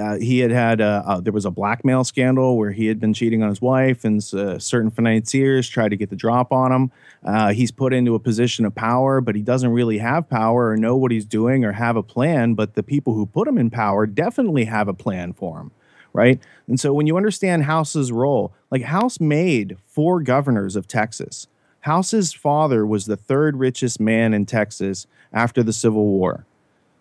uh, 0.00 0.16
he 0.18 0.40
had 0.40 0.50
had 0.50 0.80
a, 0.80 1.02
uh, 1.06 1.20
there 1.20 1.32
was 1.32 1.44
a 1.44 1.50
blackmail 1.50 2.04
scandal 2.04 2.56
where 2.56 2.72
he 2.72 2.86
had 2.86 2.98
been 2.98 3.14
cheating 3.14 3.42
on 3.42 3.48
his 3.48 3.60
wife, 3.60 4.04
and 4.04 4.18
uh, 4.34 4.58
certain 4.58 4.90
financiers 4.90 5.68
tried 5.68 5.90
to 5.90 5.96
get 5.96 6.10
the 6.10 6.16
drop 6.16 6.52
on 6.52 6.72
him. 6.72 6.92
Uh, 7.24 7.52
he's 7.52 7.70
put 7.70 7.92
into 7.92 8.14
a 8.14 8.18
position 8.18 8.64
of 8.64 8.74
power, 8.74 9.20
but 9.20 9.34
he 9.34 9.42
doesn't 9.42 9.70
really 9.70 9.98
have 9.98 10.28
power 10.28 10.70
or 10.70 10.76
know 10.76 10.96
what 10.96 11.10
he's 11.10 11.24
doing 11.24 11.64
or 11.64 11.72
have 11.72 11.96
a 11.96 12.02
plan. 12.02 12.54
But 12.54 12.74
the 12.74 12.82
people 12.82 13.14
who 13.14 13.26
put 13.26 13.46
him 13.46 13.58
in 13.58 13.70
power 13.70 14.06
definitely 14.06 14.64
have 14.64 14.88
a 14.88 14.94
plan 14.94 15.32
for 15.32 15.60
him, 15.60 15.70
right? 16.12 16.40
And 16.66 16.78
so 16.78 16.92
when 16.92 17.06
you 17.06 17.16
understand 17.16 17.64
House's 17.64 18.10
role, 18.10 18.52
like 18.70 18.82
House 18.82 19.20
made 19.20 19.76
four 19.86 20.20
governors 20.20 20.76
of 20.76 20.88
Texas. 20.88 21.46
House's 21.80 22.32
father 22.32 22.86
was 22.86 23.06
the 23.06 23.16
third 23.16 23.58
richest 23.58 24.00
man 24.00 24.32
in 24.32 24.46
Texas 24.46 25.06
after 25.32 25.62
the 25.62 25.72
Civil 25.72 26.06
War. 26.06 26.46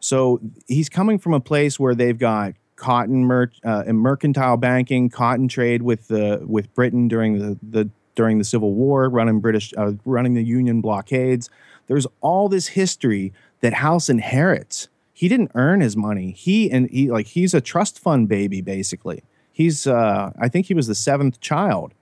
So 0.01 0.41
he's 0.67 0.89
coming 0.89 1.17
from 1.17 1.33
a 1.33 1.39
place 1.39 1.79
where 1.79 1.95
they've 1.95 2.17
got 2.17 2.55
cotton 2.83 3.23
mer- 3.23 3.49
uh, 3.63 3.83
mercantile 3.87 4.57
banking, 4.57 5.09
cotton 5.09 5.47
trade 5.47 5.83
with 5.83 6.09
the 6.09 6.43
with 6.45 6.73
Britain 6.75 7.07
during 7.07 7.39
the, 7.39 7.57
the 7.63 7.89
during 8.13 8.39
the 8.39 8.43
Civil 8.43 8.73
War, 8.73 9.07
running 9.09 9.39
British 9.39 9.73
uh, 9.77 9.93
running 10.03 10.33
the 10.33 10.43
Union 10.43 10.81
blockades. 10.81 11.49
There's 11.87 12.05
all 12.19 12.49
this 12.49 12.67
history 12.67 13.31
that 13.61 13.75
House 13.75 14.09
inherits. 14.09 14.89
He 15.13 15.29
didn't 15.29 15.51
earn 15.55 15.79
his 15.79 15.95
money. 15.95 16.31
He 16.31 16.69
and 16.69 16.89
he 16.89 17.09
like 17.09 17.27
he's 17.27 17.53
a 17.53 17.61
trust 17.61 17.99
fund 17.99 18.27
baby 18.27 18.59
basically. 18.59 19.23
He's 19.53 19.87
uh, 19.87 20.33
I 20.37 20.49
think 20.49 20.65
he 20.65 20.73
was 20.73 20.87
the 20.87 20.95
seventh 20.95 21.39
child, 21.39 21.93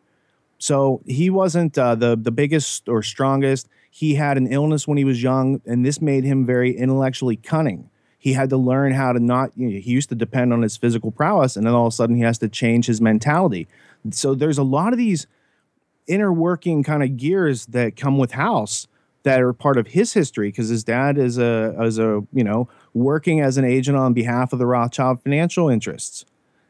so 0.57 1.01
he 1.05 1.29
wasn't 1.29 1.77
uh, 1.77 1.93
the 1.93 2.17
the 2.17 2.31
biggest 2.31 2.89
or 2.89 3.03
strongest. 3.03 3.69
He 3.91 4.15
had 4.15 4.35
an 4.37 4.47
illness 4.47 4.87
when 4.87 4.97
he 4.97 5.03
was 5.03 5.21
young, 5.21 5.61
and 5.67 5.85
this 5.85 6.01
made 6.01 6.23
him 6.23 6.43
very 6.43 6.75
intellectually 6.75 7.35
cunning 7.35 7.91
he 8.21 8.33
had 8.33 8.51
to 8.51 8.57
learn 8.57 8.93
how 8.93 9.11
to 9.11 9.19
not 9.19 9.51
you 9.55 9.67
know, 9.67 9.79
he 9.79 9.89
used 9.89 10.09
to 10.09 10.15
depend 10.15 10.53
on 10.53 10.61
his 10.61 10.77
physical 10.77 11.09
prowess 11.09 11.55
and 11.55 11.65
then 11.65 11.73
all 11.73 11.87
of 11.87 11.93
a 11.93 11.95
sudden 11.95 12.15
he 12.15 12.21
has 12.21 12.37
to 12.37 12.47
change 12.47 12.85
his 12.85 13.01
mentality. 13.01 13.67
So 14.11 14.35
there's 14.35 14.59
a 14.59 14.63
lot 14.63 14.93
of 14.93 14.99
these 14.99 15.25
inner 16.05 16.31
working 16.31 16.83
kind 16.83 17.01
of 17.01 17.17
gears 17.17 17.65
that 17.67 17.95
come 17.95 18.19
with 18.19 18.33
house 18.33 18.85
that 19.23 19.41
are 19.41 19.53
part 19.53 19.75
of 19.75 19.87
his 19.87 20.13
history 20.13 20.49
because 20.49 20.69
his 20.69 20.83
dad 20.83 21.17
is 21.17 21.39
a 21.39 21.75
as 21.79 21.97
a 21.97 22.21
you 22.31 22.43
know 22.43 22.69
working 22.93 23.41
as 23.41 23.57
an 23.57 23.65
agent 23.65 23.97
on 23.97 24.13
behalf 24.13 24.53
of 24.53 24.59
the 24.59 24.67
Rothschild 24.67 25.23
financial 25.23 25.67
interests. 25.67 26.23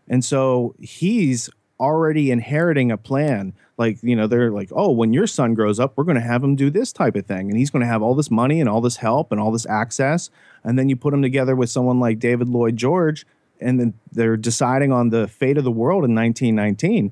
And 0.08 0.24
so 0.24 0.74
he's 0.80 1.50
already 1.82 2.32
inheriting 2.32 2.92
a 2.92 2.98
plan 2.98 3.54
like 3.82 3.98
you 4.02 4.16
know 4.16 4.28
they're 4.28 4.52
like 4.52 4.70
oh 4.72 4.92
when 4.92 5.12
your 5.12 5.28
son 5.28 5.54
grows 5.54 5.80
up 5.80 5.94
we're 5.96 6.04
going 6.04 6.16
to 6.16 6.22
have 6.22 6.44
him 6.44 6.56
do 6.56 6.70
this 6.70 6.94
type 6.94 7.16
of 7.16 7.26
thing 7.26 7.50
and 7.50 7.58
he's 7.58 7.70
going 7.70 7.82
to 7.82 7.88
have 7.88 8.02
all 8.02 8.16
this 8.16 8.32
money 8.32 8.60
and 8.62 8.70
all 8.70 8.82
this 8.82 8.98
help 8.98 9.32
and 9.32 9.42
all 9.42 9.52
this 9.52 9.66
access 9.66 10.30
and 10.64 10.80
then 10.80 10.88
you 10.88 10.96
put 10.96 11.14
him 11.14 11.22
together 11.22 11.56
with 11.56 11.70
someone 11.70 12.00
like 12.00 12.20
david 12.20 12.48
lloyd 12.48 12.78
george 12.78 13.26
and 13.60 13.80
then 13.80 13.94
they're 14.12 14.38
deciding 14.38 14.92
on 14.92 15.10
the 15.10 15.28
fate 15.28 15.58
of 15.58 15.64
the 15.64 15.72
world 15.72 16.06
in 16.06 16.16
1919 16.16 17.12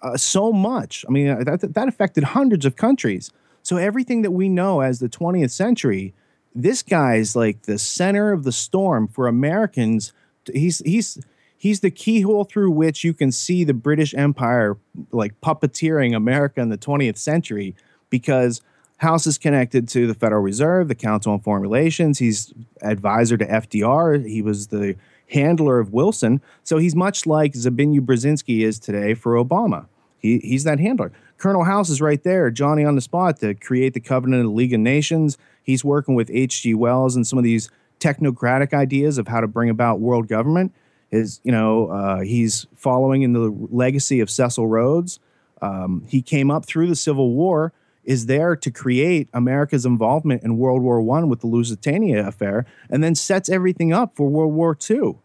uh, 0.00 0.16
so 0.16 0.52
much. 0.52 1.04
I 1.08 1.10
mean 1.10 1.44
that, 1.44 1.74
that 1.74 1.88
affected 1.88 2.24
hundreds 2.24 2.64
of 2.64 2.76
countries. 2.76 3.32
So 3.62 3.76
everything 3.76 4.22
that 4.22 4.30
we 4.30 4.48
know 4.48 4.80
as 4.80 5.00
the 5.00 5.08
20th 5.08 5.50
century 5.50 6.14
this 6.54 6.82
guy's 6.82 7.36
like 7.36 7.62
the 7.62 7.78
center 7.78 8.32
of 8.32 8.44
the 8.44 8.52
storm 8.52 9.06
for 9.06 9.26
americans. 9.26 10.12
He's 10.52 10.78
he's 10.78 11.18
he's 11.58 11.80
the 11.80 11.90
keyhole 11.90 12.44
through 12.44 12.70
which 12.70 13.04
you 13.04 13.12
can 13.12 13.30
see 13.30 13.64
the 13.64 13.74
British 13.74 14.14
Empire 14.14 14.78
like 15.10 15.38
puppeteering 15.40 16.16
America 16.16 16.60
in 16.60 16.70
the 16.70 16.78
20th 16.78 17.18
century 17.18 17.74
because 18.08 18.62
House 18.98 19.26
is 19.26 19.38
connected 19.38 19.88
to 19.88 20.06
the 20.06 20.14
Federal 20.14 20.42
Reserve, 20.42 20.88
the 20.88 20.94
Council 20.94 21.32
on 21.32 21.40
Foreign 21.40 21.62
Relations. 21.62 22.18
He's 22.18 22.54
advisor 22.82 23.36
to 23.36 23.46
FDR. 23.46 24.26
He 24.26 24.40
was 24.40 24.68
the 24.68 24.96
handler 25.30 25.78
of 25.78 25.92
Wilson. 25.92 26.40
So 26.64 26.78
he's 26.78 26.96
much 26.96 27.26
like 27.26 27.52
Zbigniew 27.52 28.00
Brzezinski 28.00 28.60
is 28.62 28.78
today 28.78 29.14
for 29.14 29.34
Obama. 29.34 29.86
He, 30.18 30.38
he's 30.38 30.64
that 30.64 30.80
handler. 30.80 31.12
Colonel 31.36 31.62
House 31.62 31.90
is 31.90 32.00
right 32.00 32.22
there, 32.24 32.50
Johnny 32.50 32.84
on 32.84 32.96
the 32.96 33.00
spot 33.00 33.38
to 33.40 33.54
create 33.54 33.94
the 33.94 34.00
Covenant 34.00 34.40
of 34.40 34.46
the 34.50 34.56
League 34.56 34.72
of 34.72 34.80
Nations. 34.80 35.38
He's 35.62 35.84
working 35.84 36.16
with 36.16 36.30
H.G. 36.32 36.74
Wells 36.74 37.14
and 37.14 37.24
some 37.24 37.38
of 37.38 37.44
these 37.44 37.70
technocratic 38.00 38.72
ideas 38.74 39.18
of 39.18 39.28
how 39.28 39.40
to 39.40 39.46
bring 39.46 39.70
about 39.70 40.00
world 40.00 40.26
government 40.26 40.72
is 41.10 41.40
you 41.44 41.52
know 41.52 41.88
uh, 41.88 42.20
he's 42.20 42.66
following 42.74 43.22
in 43.22 43.32
the 43.32 43.54
legacy 43.70 44.20
of 44.20 44.30
Cecil 44.30 44.66
Rhodes. 44.66 45.20
Um, 45.60 46.04
he 46.06 46.22
came 46.22 46.50
up 46.50 46.66
through 46.66 46.86
the 46.86 46.96
Civil 46.96 47.32
War, 47.32 47.72
is 48.04 48.26
there 48.26 48.54
to 48.56 48.70
create 48.70 49.28
America's 49.32 49.84
involvement 49.84 50.42
in 50.42 50.56
World 50.56 50.82
War 50.82 51.00
One 51.00 51.28
with 51.28 51.40
the 51.40 51.46
Lusitania 51.46 52.26
affair, 52.26 52.64
and 52.88 53.02
then 53.02 53.14
sets 53.14 53.48
everything 53.48 53.92
up 53.92 54.16
for 54.16 54.28
World 54.28 54.54
War 54.54 54.74
Two. 54.74 55.18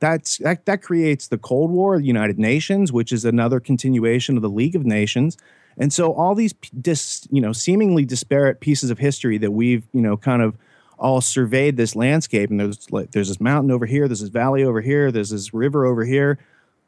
That's 0.00 0.38
that, 0.38 0.64
that 0.66 0.82
creates 0.82 1.28
the 1.28 1.38
Cold 1.38 1.70
War, 1.70 1.98
the 1.98 2.04
United 2.04 2.38
Nations, 2.38 2.92
which 2.92 3.12
is 3.12 3.24
another 3.24 3.60
continuation 3.60 4.36
of 4.36 4.42
the 4.42 4.48
League 4.48 4.76
of 4.76 4.86
Nations. 4.86 5.36
And 5.76 5.92
so 5.92 6.12
all 6.12 6.34
these 6.34 6.54
dis, 6.80 7.26
you 7.30 7.40
know 7.40 7.52
seemingly 7.52 8.04
disparate 8.04 8.60
pieces 8.60 8.90
of 8.90 8.98
history 8.98 9.38
that 9.38 9.50
we've 9.50 9.86
you 9.92 10.00
know 10.00 10.16
kind 10.16 10.42
of 10.42 10.56
all 10.98 11.20
surveyed 11.20 11.76
this 11.76 11.94
landscape 11.94 12.50
and 12.50 12.58
there's 12.58 12.90
like 12.90 13.10
there's 13.12 13.28
this 13.28 13.40
mountain 13.40 13.70
over 13.70 13.86
here 13.86 14.08
there's 14.08 14.20
this 14.20 14.28
valley 14.28 14.64
over 14.64 14.80
here 14.80 15.10
there's 15.10 15.30
this 15.30 15.54
river 15.54 15.84
over 15.84 16.04
here. 16.04 16.38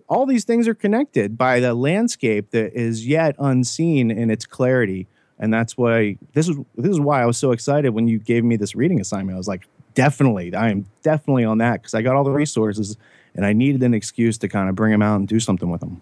All 0.08 0.26
these 0.26 0.44
things 0.44 0.66
are 0.66 0.74
connected 0.74 1.38
by 1.38 1.60
the 1.60 1.72
landscape 1.72 2.50
that 2.50 2.74
is 2.74 3.06
yet 3.06 3.36
unseen 3.38 4.10
in 4.10 4.28
its 4.28 4.44
clarity. 4.44 5.06
And 5.38 5.54
that's 5.54 5.78
why 5.78 6.16
this 6.32 6.48
is 6.48 6.56
this 6.76 6.90
is 6.90 7.00
why 7.00 7.22
I 7.22 7.26
was 7.26 7.38
so 7.38 7.52
excited 7.52 7.90
when 7.90 8.08
you 8.08 8.18
gave 8.18 8.44
me 8.44 8.56
this 8.56 8.74
reading 8.74 9.00
assignment. 9.00 9.36
I 9.36 9.38
was 9.38 9.48
like 9.48 9.66
definitely 9.94 10.54
I 10.54 10.70
am 10.70 10.86
definitely 11.02 11.44
on 11.44 11.58
that 11.58 11.80
because 11.80 11.94
I 11.94 12.02
got 12.02 12.16
all 12.16 12.24
the 12.24 12.30
resources 12.30 12.96
and 13.34 13.46
I 13.46 13.52
needed 13.52 13.82
an 13.82 13.94
excuse 13.94 14.38
to 14.38 14.48
kind 14.48 14.68
of 14.68 14.74
bring 14.74 14.90
them 14.90 15.02
out 15.02 15.16
and 15.16 15.28
do 15.28 15.40
something 15.40 15.70
with 15.70 15.80
them 15.80 16.00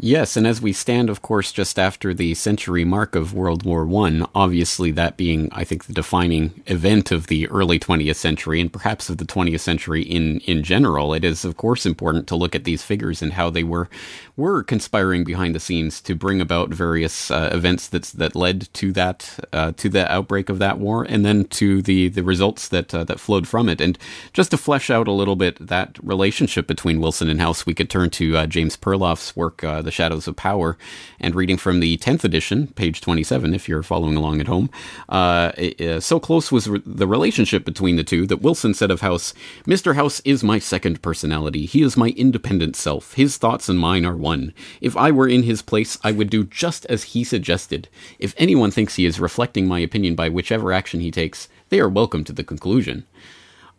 Yes, 0.00 0.36
and 0.36 0.46
as 0.46 0.62
we 0.62 0.72
stand, 0.72 1.10
of 1.10 1.22
course, 1.22 1.50
just 1.50 1.76
after 1.76 2.14
the 2.14 2.34
century 2.34 2.84
mark 2.84 3.16
of 3.16 3.34
World 3.34 3.64
War 3.64 3.84
One, 3.84 4.26
obviously 4.32 4.92
that 4.92 5.16
being, 5.16 5.48
I 5.50 5.64
think, 5.64 5.86
the 5.86 5.92
defining 5.92 6.62
event 6.66 7.10
of 7.10 7.26
the 7.26 7.48
early 7.48 7.80
20th 7.80 8.14
century 8.14 8.60
and 8.60 8.72
perhaps 8.72 9.10
of 9.10 9.18
the 9.18 9.24
20th 9.24 9.58
century 9.58 10.02
in 10.02 10.38
in 10.40 10.62
general, 10.62 11.14
it 11.14 11.24
is 11.24 11.44
of 11.44 11.56
course 11.56 11.84
important 11.84 12.28
to 12.28 12.36
look 12.36 12.54
at 12.54 12.62
these 12.62 12.84
figures 12.84 13.22
and 13.22 13.32
how 13.32 13.50
they 13.50 13.64
were 13.64 13.88
were 14.36 14.62
conspiring 14.62 15.24
behind 15.24 15.52
the 15.52 15.58
scenes 15.60 16.00
to 16.02 16.14
bring 16.14 16.40
about 16.40 16.68
various 16.68 17.28
uh, 17.32 17.50
events 17.52 17.88
that 17.88 18.04
that 18.04 18.36
led 18.36 18.72
to 18.74 18.92
that 18.92 19.40
uh, 19.52 19.72
to 19.72 19.88
the 19.88 20.10
outbreak 20.12 20.48
of 20.48 20.60
that 20.60 20.78
war, 20.78 21.02
and 21.02 21.24
then 21.24 21.44
to 21.46 21.82
the 21.82 22.08
the 22.08 22.22
results 22.22 22.68
that 22.68 22.94
uh, 22.94 23.02
that 23.02 23.18
flowed 23.18 23.48
from 23.48 23.68
it. 23.68 23.80
And 23.80 23.98
just 24.32 24.52
to 24.52 24.56
flesh 24.56 24.90
out 24.90 25.08
a 25.08 25.12
little 25.12 25.34
bit 25.34 25.58
that 25.66 25.98
relationship 26.04 26.68
between 26.68 27.00
Wilson 27.00 27.28
and 27.28 27.40
House, 27.40 27.66
we 27.66 27.74
could 27.74 27.90
turn 27.90 28.10
to 28.10 28.36
uh, 28.36 28.46
James 28.46 28.76
Perloff's 28.76 29.34
work 29.34 29.64
uh, 29.64 29.82
the 29.88 29.92
Shadows 29.92 30.28
of 30.28 30.36
Power, 30.36 30.76
and 31.18 31.34
reading 31.34 31.56
from 31.56 31.80
the 31.80 31.96
10th 31.96 32.22
edition, 32.22 32.66
page 32.66 33.00
27, 33.00 33.54
if 33.54 33.70
you're 33.70 33.82
following 33.82 34.16
along 34.16 34.38
at 34.38 34.46
home. 34.46 34.68
Uh, 35.08 35.50
uh, 35.80 35.98
so 35.98 36.20
close 36.20 36.52
was 36.52 36.68
re- 36.68 36.82
the 36.84 37.06
relationship 37.06 37.64
between 37.64 37.96
the 37.96 38.04
two 38.04 38.26
that 38.26 38.42
Wilson 38.42 38.74
said 38.74 38.90
of 38.90 39.00
House 39.00 39.32
Mr. 39.66 39.94
House 39.94 40.20
is 40.26 40.44
my 40.44 40.58
second 40.58 41.00
personality. 41.00 41.64
He 41.64 41.80
is 41.80 41.96
my 41.96 42.08
independent 42.10 42.76
self. 42.76 43.14
His 43.14 43.38
thoughts 43.38 43.70
and 43.70 43.78
mine 43.78 44.04
are 44.04 44.14
one. 44.14 44.52
If 44.82 44.94
I 44.94 45.10
were 45.10 45.26
in 45.26 45.44
his 45.44 45.62
place, 45.62 45.96
I 46.04 46.12
would 46.12 46.28
do 46.28 46.44
just 46.44 46.84
as 46.86 47.14
he 47.14 47.24
suggested. 47.24 47.88
If 48.18 48.34
anyone 48.36 48.70
thinks 48.70 48.96
he 48.96 49.06
is 49.06 49.18
reflecting 49.18 49.66
my 49.66 49.78
opinion 49.78 50.14
by 50.14 50.28
whichever 50.28 50.70
action 50.70 51.00
he 51.00 51.10
takes, 51.10 51.48
they 51.70 51.80
are 51.80 51.88
welcome 51.88 52.24
to 52.24 52.34
the 52.34 52.44
conclusion. 52.44 53.06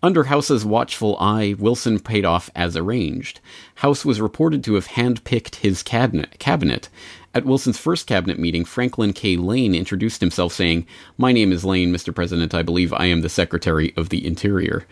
Under 0.01 0.23
House's 0.23 0.63
watchful 0.63 1.17
eye, 1.19 1.55
Wilson 1.59 1.99
paid 1.99 2.23
off 2.23 2.49
as 2.55 2.77
arranged. 2.77 3.41
House 3.75 4.05
was 4.05 4.21
reported 4.21 4.63
to 4.63 4.75
have 4.75 4.87
handpicked 4.87 5.55
his 5.55 5.83
cabinet. 5.83 6.89
At 7.35 7.45
Wilson's 7.45 7.77
first 7.77 8.07
cabinet 8.07 8.39
meeting, 8.39 8.63
Franklin 8.63 9.11
K. 9.11 9.35
Lane 9.35 9.75
introduced 9.75 10.21
himself, 10.21 10.53
saying, 10.53 10.87
My 11.17 11.33
name 11.33 11.51
is 11.51 11.65
Lane, 11.65 11.91
Mr. 11.93 12.15
President. 12.15 12.53
I 12.53 12.63
believe 12.63 12.93
I 12.93 13.07
am 13.07 13.21
the 13.21 13.27
Secretary 13.27 13.93
of 13.97 14.07
the 14.07 14.25
Interior. 14.25 14.85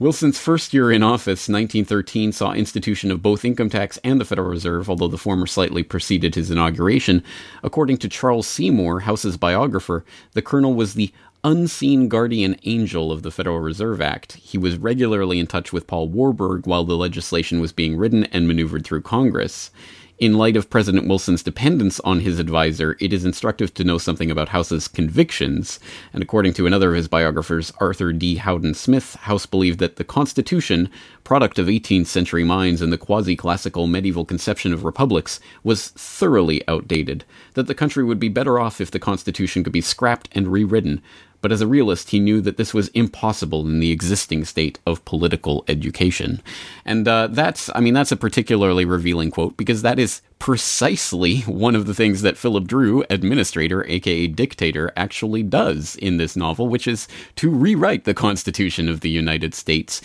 Wilson's 0.00 0.40
first 0.40 0.74
year 0.74 0.90
in 0.90 1.04
office, 1.04 1.48
1913, 1.48 2.32
saw 2.32 2.52
institution 2.52 3.12
of 3.12 3.22
both 3.22 3.44
income 3.44 3.70
tax 3.70 3.96
and 4.02 4.20
the 4.20 4.24
Federal 4.24 4.48
Reserve, 4.48 4.90
although 4.90 5.08
the 5.08 5.16
former 5.16 5.46
slightly 5.46 5.84
preceded 5.84 6.34
his 6.34 6.50
inauguration. 6.50 7.22
According 7.62 7.98
to 7.98 8.08
Charles 8.08 8.48
Seymour, 8.48 9.00
House's 9.00 9.36
biographer, 9.36 10.04
the 10.32 10.42
colonel 10.42 10.74
was 10.74 10.94
the 10.94 11.12
unseen 11.44 12.08
guardian 12.08 12.56
angel 12.64 13.12
of 13.12 13.22
the 13.22 13.30
Federal 13.30 13.60
Reserve 13.60 14.00
Act. 14.00 14.32
He 14.32 14.56
was 14.56 14.78
regularly 14.78 15.38
in 15.38 15.46
touch 15.46 15.72
with 15.72 15.86
Paul 15.86 16.08
Warburg 16.08 16.66
while 16.66 16.84
the 16.84 16.96
legislation 16.96 17.60
was 17.60 17.72
being 17.72 17.96
written 17.96 18.24
and 18.24 18.48
maneuvered 18.48 18.84
through 18.84 19.02
Congress. 19.02 19.70
In 20.16 20.34
light 20.34 20.56
of 20.56 20.70
President 20.70 21.08
Wilson's 21.08 21.42
dependence 21.42 21.98
on 22.00 22.20
his 22.20 22.38
advisor, 22.38 22.96
it 23.00 23.12
is 23.12 23.24
instructive 23.24 23.74
to 23.74 23.82
know 23.82 23.98
something 23.98 24.30
about 24.30 24.50
House's 24.50 24.86
convictions. 24.86 25.80
And 26.12 26.22
according 26.22 26.52
to 26.54 26.66
another 26.66 26.90
of 26.90 26.96
his 26.96 27.08
biographers, 27.08 27.72
Arthur 27.80 28.12
D. 28.12 28.36
Howden 28.36 28.74
Smith, 28.74 29.16
House 29.16 29.44
believed 29.44 29.80
that 29.80 29.96
the 29.96 30.04
Constitution, 30.04 30.88
product 31.24 31.58
of 31.58 31.66
18th 31.66 32.06
century 32.06 32.44
minds 32.44 32.80
and 32.80 32.92
the 32.92 32.98
quasi 32.98 33.34
classical 33.34 33.88
medieval 33.88 34.24
conception 34.24 34.72
of 34.72 34.84
republics, 34.84 35.40
was 35.64 35.88
thoroughly 35.88 36.66
outdated, 36.68 37.24
that 37.54 37.66
the 37.66 37.74
country 37.74 38.04
would 38.04 38.20
be 38.20 38.28
better 38.28 38.60
off 38.60 38.80
if 38.80 38.92
the 38.92 39.00
Constitution 39.00 39.64
could 39.64 39.72
be 39.72 39.80
scrapped 39.80 40.28
and 40.30 40.46
rewritten, 40.46 41.02
but 41.44 41.52
as 41.52 41.60
a 41.60 41.66
realist, 41.66 42.08
he 42.08 42.20
knew 42.20 42.40
that 42.40 42.56
this 42.56 42.72
was 42.72 42.88
impossible 42.94 43.66
in 43.66 43.78
the 43.78 43.90
existing 43.90 44.46
state 44.46 44.78
of 44.86 45.04
political 45.04 45.62
education. 45.68 46.40
And 46.86 47.06
uh, 47.06 47.26
that's, 47.26 47.68
I 47.74 47.80
mean, 47.80 47.92
that's 47.92 48.10
a 48.10 48.16
particularly 48.16 48.86
revealing 48.86 49.30
quote 49.30 49.58
because 49.58 49.82
that 49.82 49.98
is 49.98 50.22
precisely 50.38 51.40
one 51.40 51.76
of 51.76 51.84
the 51.84 51.92
things 51.92 52.22
that 52.22 52.38
Philip 52.38 52.66
Dru, 52.66 53.04
administrator, 53.10 53.84
aka 53.84 54.26
dictator, 54.26 54.90
actually 54.96 55.42
does 55.42 55.96
in 55.96 56.16
this 56.16 56.34
novel, 56.34 56.66
which 56.66 56.88
is 56.88 57.06
to 57.36 57.50
rewrite 57.50 58.04
the 58.04 58.14
Constitution 58.14 58.88
of 58.88 59.00
the 59.00 59.10
United 59.10 59.52
States. 59.54 60.00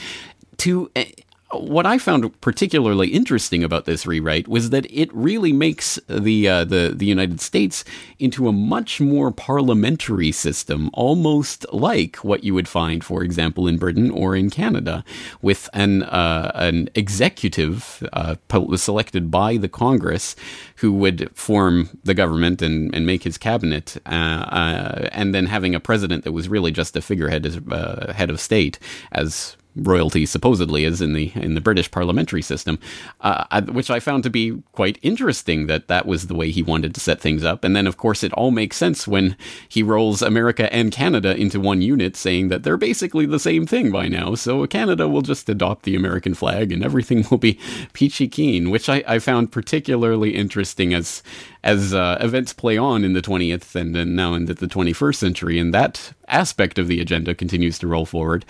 To 0.57 0.91
eh, 0.97 1.05
what 1.51 1.85
I 1.87 1.97
found 1.97 2.39
particularly 2.41 3.07
interesting 3.07 3.63
about 3.63 3.85
this 3.85 4.05
rewrite 4.05 4.47
was 4.47 4.69
that 4.69 4.85
it 4.91 5.13
really 5.13 5.51
makes 5.51 5.99
the 6.07 6.47
uh, 6.47 6.63
the 6.63 6.93
the 6.95 7.07
United 7.07 7.41
States 7.41 7.83
into 8.19 8.47
a 8.47 8.51
much 8.51 9.01
more 9.01 9.31
parliamentary 9.31 10.31
system, 10.31 10.89
almost 10.93 11.65
like 11.73 12.17
what 12.17 12.43
you 12.43 12.53
would 12.53 12.67
find, 12.67 13.03
for 13.03 13.23
example, 13.23 13.67
in 13.67 13.77
Britain 13.77 14.11
or 14.11 14.35
in 14.35 14.49
Canada, 14.49 15.03
with 15.41 15.69
an 15.73 16.03
uh, 16.03 16.51
an 16.53 16.89
executive 16.93 18.07
uh, 18.13 18.35
selected 18.75 19.31
by 19.31 19.57
the 19.57 19.69
Congress 19.69 20.35
who 20.77 20.93
would 20.93 21.29
form 21.35 21.89
the 22.03 22.13
government 22.13 22.61
and, 22.61 22.93
and 22.93 23.05
make 23.07 23.23
his 23.23 23.37
cabinet, 23.37 23.97
uh, 24.05 24.09
uh, 24.09 25.09
and 25.11 25.33
then 25.33 25.47
having 25.47 25.73
a 25.73 25.79
president 25.79 26.23
that 26.23 26.31
was 26.31 26.47
really 26.47 26.71
just 26.71 26.95
a 26.95 27.01
figurehead 27.01 27.45
as 27.45 27.57
uh, 27.71 28.13
head 28.15 28.29
of 28.29 28.39
state 28.39 28.77
as 29.11 29.57
royalty 29.75 30.25
supposedly 30.25 30.83
is 30.83 31.01
in 31.01 31.13
the 31.13 31.31
in 31.35 31.55
the 31.55 31.61
British 31.61 31.89
parliamentary 31.91 32.41
system, 32.41 32.79
uh, 33.21 33.61
which 33.63 33.89
I 33.89 33.99
found 33.99 34.23
to 34.23 34.29
be 34.29 34.61
quite 34.71 34.97
interesting 35.01 35.67
that 35.67 35.87
that 35.87 36.05
was 36.05 36.27
the 36.27 36.35
way 36.35 36.51
he 36.51 36.63
wanted 36.63 36.93
to 36.95 36.99
set 36.99 37.21
things 37.21 37.43
up. 37.43 37.63
And 37.63 37.75
then, 37.75 37.87
of 37.87 37.97
course, 37.97 38.23
it 38.23 38.33
all 38.33 38.51
makes 38.51 38.77
sense 38.77 39.07
when 39.07 39.35
he 39.67 39.83
rolls 39.83 40.21
America 40.21 40.71
and 40.73 40.91
Canada 40.91 41.35
into 41.35 41.59
one 41.59 41.81
unit, 41.81 42.15
saying 42.15 42.49
that 42.49 42.63
they're 42.63 42.77
basically 42.77 43.25
the 43.25 43.39
same 43.39 43.65
thing 43.65 43.91
by 43.91 44.07
now. 44.07 44.35
So 44.35 44.65
Canada 44.67 45.07
will 45.07 45.21
just 45.21 45.49
adopt 45.49 45.83
the 45.83 45.95
American 45.95 46.33
flag 46.33 46.71
and 46.71 46.83
everything 46.83 47.25
will 47.31 47.37
be 47.37 47.59
peachy 47.93 48.27
keen, 48.27 48.69
which 48.69 48.89
I, 48.89 49.03
I 49.07 49.19
found 49.19 49.51
particularly 49.51 50.35
interesting 50.35 50.93
as 50.93 51.23
as 51.63 51.93
uh, 51.93 52.17
events 52.21 52.53
play 52.53 52.77
on 52.77 53.03
in 53.03 53.13
the 53.13 53.21
20th 53.21 53.75
and 53.75 53.93
then 53.93 54.15
now 54.15 54.33
into 54.33 54.53
the 54.53 54.67
21st 54.67 55.15
century, 55.15 55.59
and 55.59 55.73
that 55.73 56.13
aspect 56.27 56.79
of 56.79 56.87
the 56.87 57.01
agenda 57.01 57.35
continues 57.35 57.77
to 57.79 57.87
roll 57.87 58.05
forward. 58.05 58.45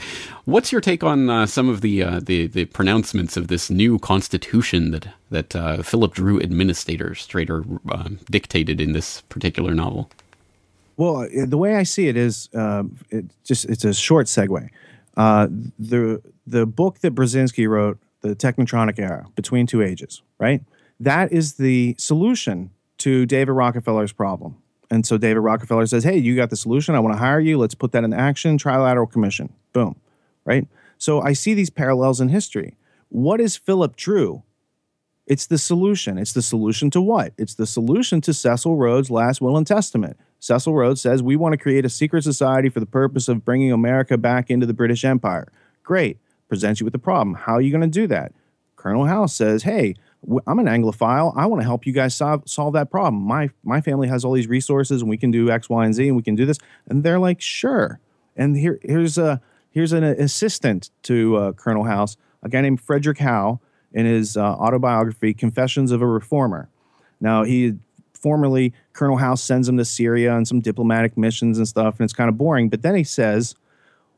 What's 0.45 0.71
your 0.71 0.81
take 0.81 1.03
on 1.03 1.29
uh, 1.29 1.47
some 1.47 1.69
of 1.69 1.81
the, 1.81 2.03
uh, 2.03 2.19
the, 2.23 2.47
the 2.47 2.65
pronouncements 2.65 3.35
of 3.35 3.47
this 3.47 3.69
new 3.69 3.99
constitution 3.99 4.91
that 4.91 5.07
that 5.31 5.55
uh, 5.55 5.83
Philip 5.83 6.15
Dru 6.15 6.39
administrator, 6.39 7.11
Strader, 7.11 7.79
uh, 7.89 8.09
dictated 8.31 8.81
in 8.81 8.93
this 8.93 9.21
particular 9.21 9.75
novel? 9.75 10.09
Well, 10.97 11.21
uh, 11.21 11.45
the 11.45 11.57
way 11.57 11.75
I 11.75 11.83
see 11.83 12.07
it 12.07 12.17
is, 12.17 12.49
um, 12.55 12.97
it 13.11 13.25
just 13.43 13.65
it's 13.65 13.85
a 13.85 13.93
short 13.93 14.25
segue. 14.27 14.69
the 15.15 16.21
the 16.47 16.65
book 16.65 16.99
that 16.99 17.13
Brzezinski 17.15 17.67
wrote, 17.67 17.99
the 18.21 18.35
Technotronic 18.35 18.99
Era, 18.99 19.27
Between 19.35 19.67
Two 19.67 19.81
Ages, 19.81 20.21
right? 20.39 20.61
That 20.99 21.31
is 21.31 21.53
the 21.53 21.95
solution 21.97 22.71
to 22.99 23.25
David 23.25 23.51
Rockefeller's 23.53 24.11
problem. 24.11 24.57
And 24.91 25.05
so 25.05 25.17
David 25.17 25.39
Rockefeller 25.41 25.85
says, 25.85 26.03
Hey, 26.03 26.17
you 26.17 26.35
got 26.35 26.49
the 26.49 26.55
solution. 26.55 26.95
I 26.95 26.99
want 26.99 27.13
to 27.13 27.19
hire 27.19 27.39
you. 27.39 27.57
Let's 27.57 27.75
put 27.75 27.91
that 27.91 28.03
in 28.03 28.13
action. 28.13 28.57
Trilateral 28.57 29.11
commission. 29.11 29.53
Boom. 29.73 29.99
Right? 30.45 30.67
So 30.97 31.21
I 31.21 31.33
see 31.33 31.53
these 31.53 31.69
parallels 31.69 32.19
in 32.19 32.29
history. 32.29 32.75
What 33.09 33.39
is 33.39 33.55
Philip 33.55 33.95
Dru? 33.95 34.43
It's 35.29 35.45
the 35.45 35.59
solution. 35.59 36.17
It's 36.17 36.33
the 36.33 36.41
solution 36.41 36.89
to 36.89 37.01
what? 37.01 37.33
It's 37.37 37.53
the 37.53 37.67
solution 37.67 38.19
to 38.21 38.33
Cecil 38.33 38.75
Rhodes' 38.75 39.11
last 39.11 39.41
will 39.41 39.55
and 39.55 39.65
testament. 39.65 40.17
Cecil 40.39 40.73
Rhodes 40.73 41.01
says, 41.01 41.21
We 41.21 41.35
want 41.35 41.53
to 41.53 41.57
create 41.57 41.85
a 41.85 41.89
secret 41.89 42.23
society 42.23 42.67
for 42.69 42.79
the 42.79 42.87
purpose 42.87 43.27
of 43.27 43.45
bringing 43.45 43.71
America 43.71 44.17
back 44.17 44.49
into 44.49 44.65
the 44.65 44.73
British 44.73 45.05
Empire. 45.05 45.51
Great. 45.83 46.17
Presents 46.47 46.79
you 46.79 46.83
with 46.83 46.93
the 46.93 46.99
problem. 46.99 47.35
How 47.35 47.53
are 47.53 47.61
you 47.61 47.71
going 47.71 47.81
to 47.81 47.87
do 47.87 48.07
that? 48.07 48.33
Colonel 48.75 49.05
House 49.05 49.35
says, 49.35 49.63
Hey, 49.63 49.95
I'm 50.45 50.59
an 50.59 50.65
Anglophile. 50.65 51.33
I 51.35 51.45
want 51.45 51.61
to 51.61 51.65
help 51.65 51.85
you 51.85 51.93
guys 51.93 52.15
solve 52.15 52.43
solve 52.45 52.73
that 52.73 52.91
problem. 52.91 53.23
My 53.23 53.49
my 53.63 53.81
family 53.81 54.07
has 54.09 54.25
all 54.25 54.33
these 54.33 54.47
resources, 54.47 55.01
and 55.01 55.09
we 55.09 55.17
can 55.17 55.31
do 55.31 55.49
X, 55.49 55.69
Y, 55.69 55.85
and 55.85 55.93
Z, 55.93 56.07
and 56.07 56.17
we 56.17 56.23
can 56.23 56.35
do 56.35 56.45
this. 56.45 56.57
And 56.87 57.03
they're 57.03 57.19
like, 57.19 57.39
sure. 57.41 57.99
And 58.35 58.57
here 58.57 58.79
here's 58.83 59.17
a 59.17 59.41
here's 59.71 59.93
an 59.93 60.03
assistant 60.03 60.89
to 61.03 61.37
uh, 61.37 61.51
Colonel 61.53 61.85
House, 61.85 62.17
a 62.43 62.49
guy 62.49 62.61
named 62.61 62.81
Frederick 62.81 63.19
Howe, 63.19 63.59
in 63.93 64.05
his 64.05 64.35
uh, 64.35 64.41
autobiography, 64.41 65.33
Confessions 65.33 65.91
of 65.91 66.01
a 66.01 66.07
Reformer. 66.07 66.69
Now 67.21 67.43
he 67.43 67.75
formerly 68.13 68.73
Colonel 68.91 69.17
House 69.17 69.41
sends 69.41 69.69
him 69.69 69.77
to 69.77 69.85
Syria 69.85 70.31
on 70.31 70.45
some 70.45 70.59
diplomatic 70.59 71.17
missions 71.17 71.57
and 71.57 71.67
stuff, 71.67 71.99
and 71.99 72.05
it's 72.05 72.13
kind 72.13 72.29
of 72.29 72.37
boring. 72.37 72.67
But 72.67 72.81
then 72.81 72.95
he 72.95 73.05
says, 73.05 73.55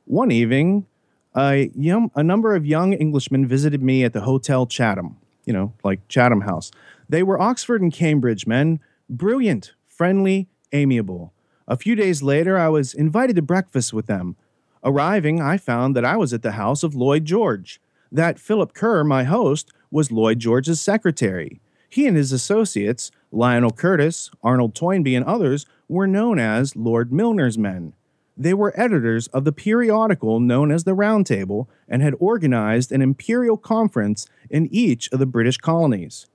one 0.05 0.31
evening, 0.31 0.87
a, 1.35 1.69
young, 1.75 2.09
a 2.15 2.23
number 2.23 2.55
of 2.55 2.65
young 2.65 2.95
Englishmen 2.95 3.47
visited 3.47 3.83
me 3.83 4.03
at 4.03 4.13
the 4.13 4.21
Hotel 4.21 4.65
Chatham 4.65 5.17
you 5.51 5.57
know, 5.57 5.73
like 5.83 6.07
Chatham 6.07 6.41
House. 6.41 6.71
They 7.09 7.23
were 7.23 7.41
Oxford 7.41 7.81
and 7.81 7.91
Cambridge 7.91 8.47
men, 8.47 8.79
brilliant, 9.09 9.73
friendly, 9.85 10.47
amiable. 10.71 11.33
A 11.67 11.75
few 11.75 11.93
days 11.93 12.23
later, 12.23 12.57
I 12.57 12.69
was 12.69 12.93
invited 12.93 13.35
to 13.35 13.41
breakfast 13.41 13.91
with 13.91 14.05
them. 14.05 14.37
Arriving, 14.81 15.41
I 15.41 15.57
found 15.57 15.93
that 15.97 16.05
I 16.05 16.15
was 16.15 16.31
at 16.31 16.41
the 16.41 16.53
house 16.53 16.83
of 16.83 16.95
Lloyd 16.95 17.25
George. 17.25 17.81
That 18.09 18.39
Philip 18.39 18.73
Kerr, 18.73 19.03
my 19.03 19.25
host, 19.25 19.73
was 19.91 20.09
Lloyd 20.09 20.39
George's 20.39 20.81
secretary. 20.81 21.59
He 21.89 22.07
and 22.07 22.15
his 22.15 22.31
associates, 22.31 23.11
Lionel 23.29 23.71
Curtis, 23.71 24.31
Arnold 24.41 24.73
Toynbee, 24.73 25.15
and 25.15 25.25
others, 25.25 25.65
were 25.89 26.07
known 26.07 26.39
as 26.39 26.77
Lord 26.77 27.11
Milner's 27.11 27.57
men. 27.57 27.91
They 28.41 28.55
were 28.55 28.73
editors 28.75 29.27
of 29.27 29.45
the 29.45 29.51
periodical 29.51 30.39
known 30.39 30.71
as 30.71 30.83
the 30.83 30.95
Round 30.95 31.27
Table 31.27 31.69
and 31.87 32.01
had 32.01 32.15
organized 32.19 32.91
an 32.91 32.99
imperial 32.99 33.55
conference 33.55 34.25
in 34.49 34.67
each 34.71 35.11
of 35.11 35.19
the 35.19 35.27
British 35.27 35.57
colonies. 35.57 36.25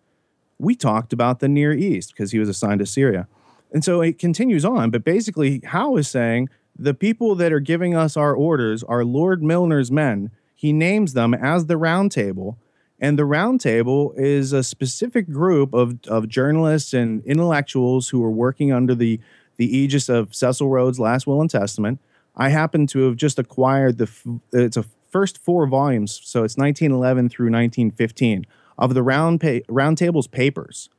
We 0.57 0.77
talked 0.77 1.13
about 1.13 1.41
the 1.41 1.49
Near 1.49 1.73
East 1.73 2.13
because 2.13 2.31
he 2.31 2.39
was 2.39 2.49
assigned 2.49 2.79
to 2.79 2.87
Syria. 2.87 3.27
And 3.73 3.85
so 3.85 4.03
it 4.03 4.21
continues 4.21 4.65
on, 4.65 4.91
but 4.91 5.03
basically, 5.03 5.61
Howe 5.65 5.97
is 5.97 6.07
saying 6.07 6.49
the 6.79 6.95
people 6.95 7.35
that 7.35 7.53
are 7.53 7.59
giving 7.59 7.97
us 7.97 8.17
our 8.17 8.37
orders 8.37 8.85
are 8.85 9.05
Lord 9.05 9.43
Milner's 9.43 9.91
men. 9.91 10.31
He 10.55 10.73
names 10.73 11.13
them 11.13 11.35
as 11.35 11.67
the 11.67 11.77
Round 11.77 12.13
Table. 12.13 12.57
And 13.01 13.19
the 13.19 13.25
Round 13.25 13.61
Table 13.61 14.15
is 14.17 14.53
a 14.53 14.63
specific 14.63 15.29
group 15.29 15.75
of, 15.75 15.99
of 16.07 16.29
journalists 16.29 16.95
and 16.95 17.25
intellectuals 17.25 18.11
who 18.11 18.23
are 18.23 18.31
working 18.31 18.71
under 18.71 18.95
the 18.95 19.19
the 19.57 19.77
aegis 19.77 20.09
of 20.09 20.35
Cecil 20.35 20.69
Rhodes' 20.69 21.01
Last 21.01 21.27
Will 21.27 21.41
and 21.41 21.51
Testament. 21.51 22.01
I 22.37 22.51
happen 22.51 22.87
to 22.89 23.07
have 23.07 23.17
just 23.17 23.39
acquired 23.39 23.99
the 23.99 24.11
it's 24.53 24.77
a 24.77 24.85
first 25.11 25.39
four 25.39 25.67
volumes, 25.67 26.21
so 26.25 26.45
it's 26.45 26.57
1911 26.57 27.29
through 27.31 27.47
1915 27.47 28.45
of 28.79 28.95
the 28.95 29.03
round 29.03 29.41
pa- 29.41 29.95
tables 29.95 30.27
papers. 30.27 30.91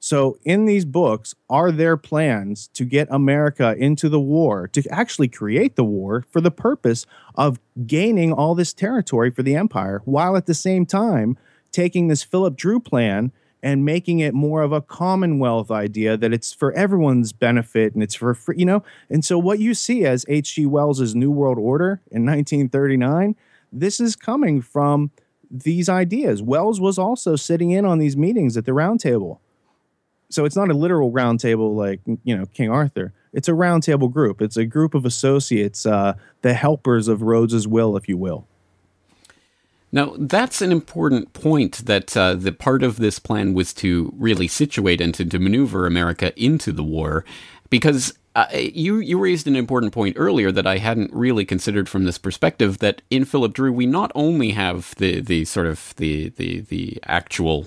So 0.00 0.38
in 0.44 0.64
these 0.64 0.84
books 0.84 1.34
are 1.50 1.72
their 1.72 1.96
plans 1.96 2.68
to 2.68 2.84
get 2.84 3.08
America 3.10 3.74
into 3.76 4.08
the 4.08 4.20
war, 4.20 4.68
to 4.68 4.82
actually 4.90 5.28
create 5.28 5.76
the 5.76 5.84
war 5.84 6.24
for 6.30 6.40
the 6.40 6.52
purpose 6.52 7.04
of 7.34 7.58
gaining 7.86 8.32
all 8.32 8.54
this 8.54 8.72
territory 8.72 9.30
for 9.30 9.42
the 9.42 9.56
empire, 9.56 10.02
while 10.04 10.36
at 10.36 10.46
the 10.46 10.54
same 10.54 10.86
time 10.86 11.36
taking 11.72 12.06
this 12.06 12.22
Philip 12.22 12.56
Dru 12.56 12.78
plan 12.78 13.32
and 13.62 13.84
making 13.84 14.20
it 14.20 14.34
more 14.34 14.62
of 14.62 14.72
a 14.72 14.80
commonwealth 14.80 15.70
idea 15.70 16.16
that 16.16 16.32
it's 16.32 16.52
for 16.52 16.72
everyone's 16.72 17.32
benefit 17.32 17.94
and 17.94 18.02
it's 18.02 18.14
for 18.14 18.34
free, 18.34 18.56
you 18.58 18.64
know. 18.64 18.82
And 19.10 19.24
so 19.24 19.38
what 19.38 19.58
you 19.58 19.74
see 19.74 20.04
as 20.04 20.24
H.G. 20.28 20.66
Wells's 20.66 21.14
New 21.14 21.30
World 21.30 21.58
Order 21.58 22.00
in 22.10 22.24
1939, 22.24 23.34
this 23.72 24.00
is 24.00 24.16
coming 24.16 24.60
from 24.60 25.10
these 25.50 25.88
ideas. 25.88 26.42
Wells 26.42 26.80
was 26.80 26.98
also 26.98 27.36
sitting 27.36 27.70
in 27.70 27.84
on 27.84 27.98
these 27.98 28.16
meetings 28.16 28.56
at 28.56 28.64
the 28.64 28.72
round 28.72 29.00
table. 29.00 29.40
So 30.30 30.44
it's 30.44 30.56
not 30.56 30.70
a 30.70 30.74
literal 30.74 31.10
round 31.10 31.40
table 31.40 31.74
like, 31.74 32.00
you 32.22 32.36
know, 32.36 32.46
King 32.46 32.70
Arthur. 32.70 33.12
It's 33.32 33.48
a 33.48 33.54
round 33.54 33.82
table 33.82 34.08
group. 34.08 34.40
It's 34.42 34.56
a 34.56 34.66
group 34.66 34.94
of 34.94 35.04
associates, 35.04 35.86
uh, 35.86 36.14
the 36.42 36.54
helpers 36.54 37.08
of 37.08 37.22
Rhodes's 37.22 37.66
will, 37.66 37.96
if 37.96 38.08
you 38.08 38.16
will. 38.16 38.46
Now, 39.90 40.14
that's 40.18 40.60
an 40.60 40.70
important 40.70 41.32
point 41.32 41.86
that 41.86 42.16
uh, 42.16 42.34
the 42.34 42.52
part 42.52 42.82
of 42.82 42.96
this 42.96 43.18
plan 43.18 43.54
was 43.54 43.72
to 43.74 44.12
really 44.16 44.48
situate 44.48 45.00
and 45.00 45.14
to, 45.14 45.24
to 45.24 45.38
maneuver 45.38 45.86
America 45.86 46.32
into 46.36 46.72
the 46.72 46.84
war, 46.84 47.24
because 47.70 48.12
uh, 48.36 48.46
you 48.52 48.98
you 48.98 49.18
raised 49.18 49.46
an 49.46 49.56
important 49.56 49.92
point 49.92 50.16
earlier 50.18 50.52
that 50.52 50.66
I 50.66 50.78
hadn't 50.78 51.12
really 51.12 51.44
considered 51.44 51.88
from 51.88 52.04
this 52.04 52.18
perspective. 52.18 52.78
That 52.78 53.02
in 53.10 53.24
Philip 53.24 53.54
Dru, 53.54 53.72
we 53.72 53.86
not 53.86 54.12
only 54.14 54.50
have 54.50 54.94
the 54.96 55.20
the 55.20 55.44
sort 55.44 55.66
of 55.66 55.94
the 55.96 56.28
the 56.36 56.60
the 56.60 57.00
actual 57.04 57.66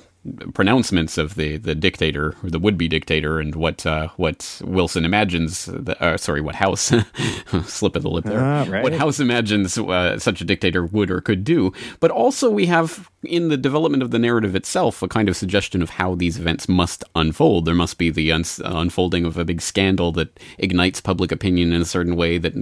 pronouncements 0.53 1.17
of 1.17 1.35
the, 1.35 1.57
the 1.57 1.73
dictator 1.73 2.35
or 2.43 2.49
the 2.49 2.59
would 2.59 2.77
be 2.77 2.87
dictator 2.87 3.39
and 3.39 3.55
what 3.55 3.85
uh, 3.85 4.09
what 4.17 4.61
Wilson 4.63 5.03
imagines. 5.03 5.65
The, 5.65 6.01
uh, 6.01 6.17
sorry, 6.17 6.41
what 6.41 6.55
House 6.55 6.91
slip 7.65 7.95
of 7.95 8.03
the 8.03 8.09
lip 8.09 8.25
there. 8.25 8.39
Ah, 8.39 8.65
right. 8.69 8.83
What 8.83 8.93
House 8.93 9.19
imagines 9.19 9.77
uh, 9.77 10.19
such 10.19 10.41
a 10.41 10.45
dictator 10.45 10.85
would 10.85 11.09
or 11.09 11.21
could 11.21 11.43
do. 11.43 11.73
But 11.99 12.11
also 12.11 12.51
we 12.51 12.67
have 12.67 13.09
in 13.23 13.49
the 13.49 13.57
development 13.57 14.03
of 14.03 14.11
the 14.11 14.19
narrative 14.19 14.55
itself 14.55 15.01
a 15.01 15.07
kind 15.07 15.29
of 15.29 15.35
suggestion 15.35 15.81
of 15.81 15.91
how 15.91 16.15
these 16.15 16.39
events 16.39 16.69
must 16.69 17.03
unfold. 17.15 17.65
There 17.65 17.75
must 17.75 17.97
be 17.97 18.09
the 18.09 18.31
un- 18.31 18.43
unfolding 18.63 19.25
of 19.25 19.37
a 19.37 19.45
big 19.45 19.61
scandal 19.61 20.11
that 20.13 20.39
ignites 20.59 21.01
public 21.01 21.31
opinion 21.31 21.73
in 21.73 21.81
a 21.81 21.85
certain 21.85 22.15
way 22.15 22.37
that 22.37 22.53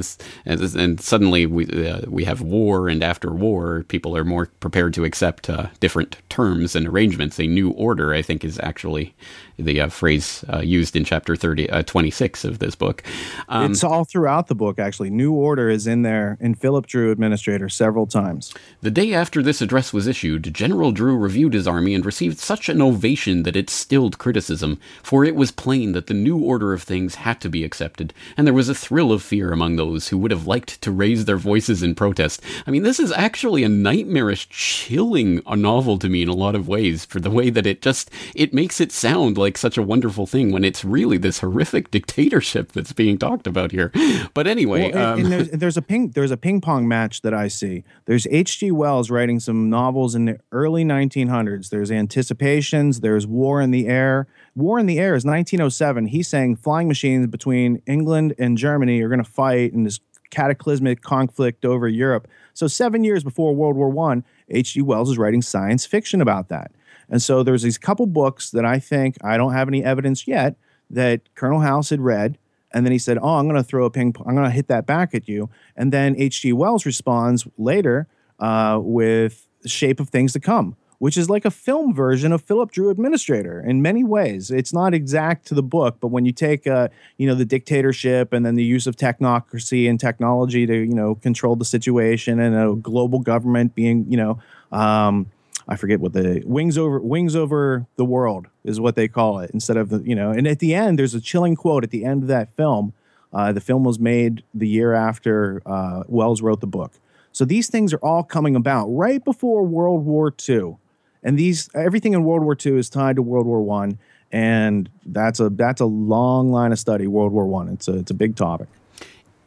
and, 0.45 0.61
and 0.75 1.01
suddenly 1.01 1.45
we 1.45 1.65
uh, 1.89 2.01
we 2.07 2.23
have 2.23 2.41
war 2.41 2.87
and 2.87 3.03
after 3.03 3.31
war 3.31 3.83
people 3.89 4.15
are 4.15 4.23
more 4.23 4.45
prepared 4.61 4.93
to 4.93 5.03
accept 5.03 5.49
uh, 5.49 5.67
different 5.81 6.17
terms 6.29 6.75
and 6.75 6.87
arrangements. 6.87 7.37
A 7.39 7.48
new 7.49 7.71
order, 7.71 8.13
I 8.13 8.21
think, 8.21 8.43
is 8.43 8.59
actually 8.61 9.13
the 9.57 9.81
uh, 9.81 9.89
phrase 9.89 10.43
uh, 10.51 10.59
used 10.59 10.95
in 10.95 11.03
chapter 11.03 11.35
30, 11.35 11.69
uh, 11.69 11.83
26 11.83 12.45
of 12.45 12.59
this 12.59 12.75
book. 12.75 13.03
Um, 13.49 13.71
it's 13.71 13.83
all 13.83 14.05
throughout 14.05 14.47
the 14.47 14.55
book, 14.55 14.79
actually. 14.79 15.09
New 15.09 15.33
order 15.33 15.69
is 15.69 15.87
in 15.87 16.01
there 16.01 16.37
in 16.39 16.55
Philip 16.55 16.87
Dru 16.87 17.11
Administrator 17.11 17.69
several 17.69 18.07
times. 18.07 18.53
The 18.81 18.91
day 18.91 19.13
after 19.13 19.41
this 19.41 19.61
address 19.61 19.91
was 19.91 20.07
issued, 20.07 20.53
General 20.53 20.91
Dru 20.91 21.17
reviewed 21.17 21.53
his 21.53 21.67
army 21.67 21.93
and 21.93 22.05
received 22.05 22.39
such 22.39 22.69
an 22.69 22.81
ovation 22.81 23.43
that 23.43 23.55
it 23.55 23.69
stilled 23.69 24.17
criticism, 24.17 24.79
for 25.03 25.25
it 25.25 25.35
was 25.35 25.51
plain 25.51 25.91
that 25.91 26.07
the 26.07 26.13
new 26.13 26.37
order 26.37 26.73
of 26.73 26.83
things 26.83 27.15
had 27.15 27.41
to 27.41 27.49
be 27.49 27.63
accepted, 27.63 28.13
and 28.37 28.47
there 28.47 28.53
was 28.53 28.69
a 28.69 28.75
thrill 28.75 29.11
of 29.11 29.21
fear 29.21 29.51
among 29.51 29.75
those 29.75 30.09
who 30.09 30.17
would 30.17 30.31
have 30.31 30.47
liked 30.47 30.81
to 30.81 30.91
raise 30.91 31.25
their 31.25 31.37
voices 31.37 31.83
in 31.83 31.95
protest. 31.95 32.41
I 32.65 32.71
mean, 32.71 32.83
this 32.83 32.99
is 32.99 33.11
actually 33.11 33.63
a 33.63 33.69
nightmarish, 33.69 34.47
chilling 34.49 35.41
novel 35.47 35.97
to 35.99 36.09
me 36.09 36.21
in 36.21 36.29
a 36.29 36.33
lot 36.33 36.55
of 36.55 36.67
ways, 36.67 37.05
for 37.05 37.19
the 37.19 37.29
way 37.29 37.38
that 37.47 37.65
it 37.65 37.81
just 37.81 38.09
it 38.35 38.53
makes 38.53 38.79
it 38.79 38.91
sound 38.91 39.37
like 39.37 39.49
like 39.49 39.57
such 39.57 39.79
a 39.79 39.81
wonderful 39.81 40.27
thing 40.27 40.51
when 40.51 40.63
it's 40.63 40.85
really 40.85 41.17
this 41.17 41.39
horrific 41.39 41.89
dictatorship 41.97 42.71
that's 42.71 42.93
being 42.93 43.17
talked 43.17 43.47
about 43.47 43.71
here. 43.71 43.91
But 44.35 44.45
anyway, 44.45 44.91
well, 44.91 44.91
and, 44.91 44.99
um, 44.99 45.19
and 45.19 45.31
there's, 45.31 45.49
there's, 45.49 45.77
a 45.77 45.81
ping 45.81 46.11
there's 46.11 46.29
a 46.29 46.37
ping 46.37 46.61
pong 46.61 46.87
match 46.87 47.23
that 47.23 47.33
I 47.33 47.47
see. 47.47 47.83
There's 48.05 48.27
H.G. 48.27 48.69
Wells 48.71 49.09
writing 49.09 49.39
some 49.39 49.71
novels 49.71 50.13
in 50.13 50.25
the 50.25 50.39
early 50.51 50.85
1900s. 50.85 51.69
There's 51.69 51.89
Anticipations. 51.89 52.99
There's 52.99 53.25
War 53.25 53.59
in 53.59 53.71
the 53.71 53.87
Air. 53.87 54.27
War 54.55 54.77
in 54.77 54.85
the 54.85 54.99
Air 54.99 55.15
is 55.15 55.25
1907. 55.25 56.05
He's 56.07 56.27
saying 56.27 56.57
flying 56.57 56.87
machines 56.87 57.25
between 57.25 57.81
England 57.87 58.35
and 58.37 58.55
Germany 58.55 59.01
are 59.01 59.09
going 59.09 59.23
to 59.23 59.29
fight 59.29 59.73
in 59.73 59.83
this 59.83 59.99
cataclysmic 60.29 61.01
conflict 61.01 61.65
over 61.65 61.87
Europe. 61.87 62.27
So 62.53 62.67
seven 62.67 63.03
years 63.03 63.23
before 63.23 63.55
World 63.55 63.75
War 63.75 63.89
One, 63.89 64.23
H.G. 64.49 64.83
Wells 64.83 65.09
is 65.09 65.17
writing 65.17 65.41
science 65.41 65.87
fiction 65.87 66.21
about 66.21 66.49
that. 66.49 66.71
And 67.09 67.21
so 67.21 67.43
there's 67.43 67.63
these 67.63 67.77
couple 67.77 68.05
books 68.05 68.51
that 68.51 68.65
I 68.65 68.79
think 68.79 69.17
I 69.23 69.37
don't 69.37 69.53
have 69.53 69.67
any 69.67 69.83
evidence 69.83 70.27
yet 70.27 70.55
that 70.89 71.21
Colonel 71.35 71.61
House 71.61 71.89
had 71.89 72.01
read. 72.01 72.37
And 72.71 72.85
then 72.85 72.91
he 72.91 72.99
said, 72.99 73.17
Oh, 73.19 73.35
I'm 73.35 73.47
going 73.47 73.61
to 73.61 73.63
throw 73.63 73.85
a 73.85 73.89
ping, 73.89 74.15
I'm 74.25 74.35
going 74.35 74.45
to 74.45 74.51
hit 74.51 74.67
that 74.67 74.85
back 74.85 75.15
at 75.15 75.27
you. 75.27 75.49
And 75.75 75.91
then 75.91 76.15
H.G. 76.17 76.53
Wells 76.53 76.85
responds 76.85 77.47
later 77.57 78.07
uh, 78.39 78.79
with 78.81 79.47
Shape 79.65 79.99
of 79.99 80.09
Things 80.09 80.33
to 80.33 80.39
Come, 80.39 80.75
which 80.99 81.17
is 81.17 81.31
like 81.31 81.45
a 81.45 81.51
film 81.51 81.95
version 81.95 82.31
of 82.31 82.43
Philip 82.43 82.71
Dru 82.71 82.91
Administrator 82.91 83.59
in 83.59 83.81
many 83.81 84.03
ways. 84.03 84.51
It's 84.51 84.71
not 84.71 84.93
exact 84.93 85.47
to 85.47 85.55
the 85.55 85.63
book, 85.63 85.97
but 85.99 86.09
when 86.09 86.25
you 86.25 86.31
take, 86.31 86.67
uh, 86.67 86.89
you 87.17 87.25
know, 87.25 87.33
the 87.33 87.45
dictatorship 87.45 88.33
and 88.33 88.45
then 88.45 88.53
the 88.53 88.63
use 88.63 88.85
of 88.85 88.95
technocracy 88.95 89.89
and 89.89 89.99
technology 89.99 90.67
to, 90.67 90.75
you 90.75 90.93
know, 90.93 91.15
control 91.15 91.55
the 91.55 91.65
situation 91.65 92.39
and 92.39 92.55
a 92.55 92.75
global 92.75 93.19
government 93.19 93.73
being, 93.73 94.05
you 94.09 94.17
know, 94.17 94.39
um, 94.71 95.25
I 95.69 95.75
forget 95.75 95.99
what 95.99 96.13
the 96.13 96.41
wings 96.45 96.79
over 96.79 96.99
wings 96.99 97.35
over 97.35 97.85
the 97.95 98.03
world 98.03 98.47
is 98.63 98.79
what 98.79 98.95
they 98.95 99.07
call 99.07 99.37
it 99.39 99.51
instead 99.53 99.77
of 99.77 99.89
the 99.89 100.01
you 100.01 100.15
know. 100.15 100.31
And 100.31 100.47
at 100.47 100.57
the 100.57 100.73
end, 100.73 100.97
there's 100.97 101.13
a 101.13 101.21
chilling 101.21 101.55
quote 101.55 101.83
at 101.83 101.91
the 101.91 102.03
end 102.03 102.23
of 102.23 102.27
that 102.29 102.55
film. 102.55 102.93
Uh, 103.31 103.53
the 103.53 103.61
film 103.61 103.83
was 103.83 103.99
made 103.99 104.43
the 104.51 104.67
year 104.67 104.95
after 104.95 105.61
uh, 105.67 106.03
Wells 106.07 106.41
wrote 106.41 106.61
the 106.61 106.67
book. 106.67 106.93
So 107.31 107.45
these 107.45 107.69
things 107.69 107.93
are 107.93 107.99
all 107.99 108.23
coming 108.23 108.55
about 108.55 108.87
right 108.87 109.23
before 109.23 109.63
World 109.63 110.03
War 110.05 110.33
II, 110.49 110.77
and 111.21 111.37
these 111.37 111.69
everything 111.75 112.13
in 112.13 112.23
World 112.23 112.41
War 112.41 112.57
II 112.65 112.79
is 112.79 112.89
tied 112.89 113.17
to 113.17 113.21
World 113.21 113.45
War 113.45 113.61
One, 113.61 113.99
and 114.31 114.89
that's 115.05 115.39
a 115.39 115.49
that's 115.49 115.81
a 115.81 115.85
long 115.85 116.51
line 116.51 116.71
of 116.71 116.79
study. 116.79 117.05
World 117.05 117.31
War 117.31 117.45
One. 117.45 117.69
It's 117.69 117.87
a 117.87 117.97
it's 117.97 118.09
a 118.09 118.15
big 118.15 118.35
topic 118.35 118.69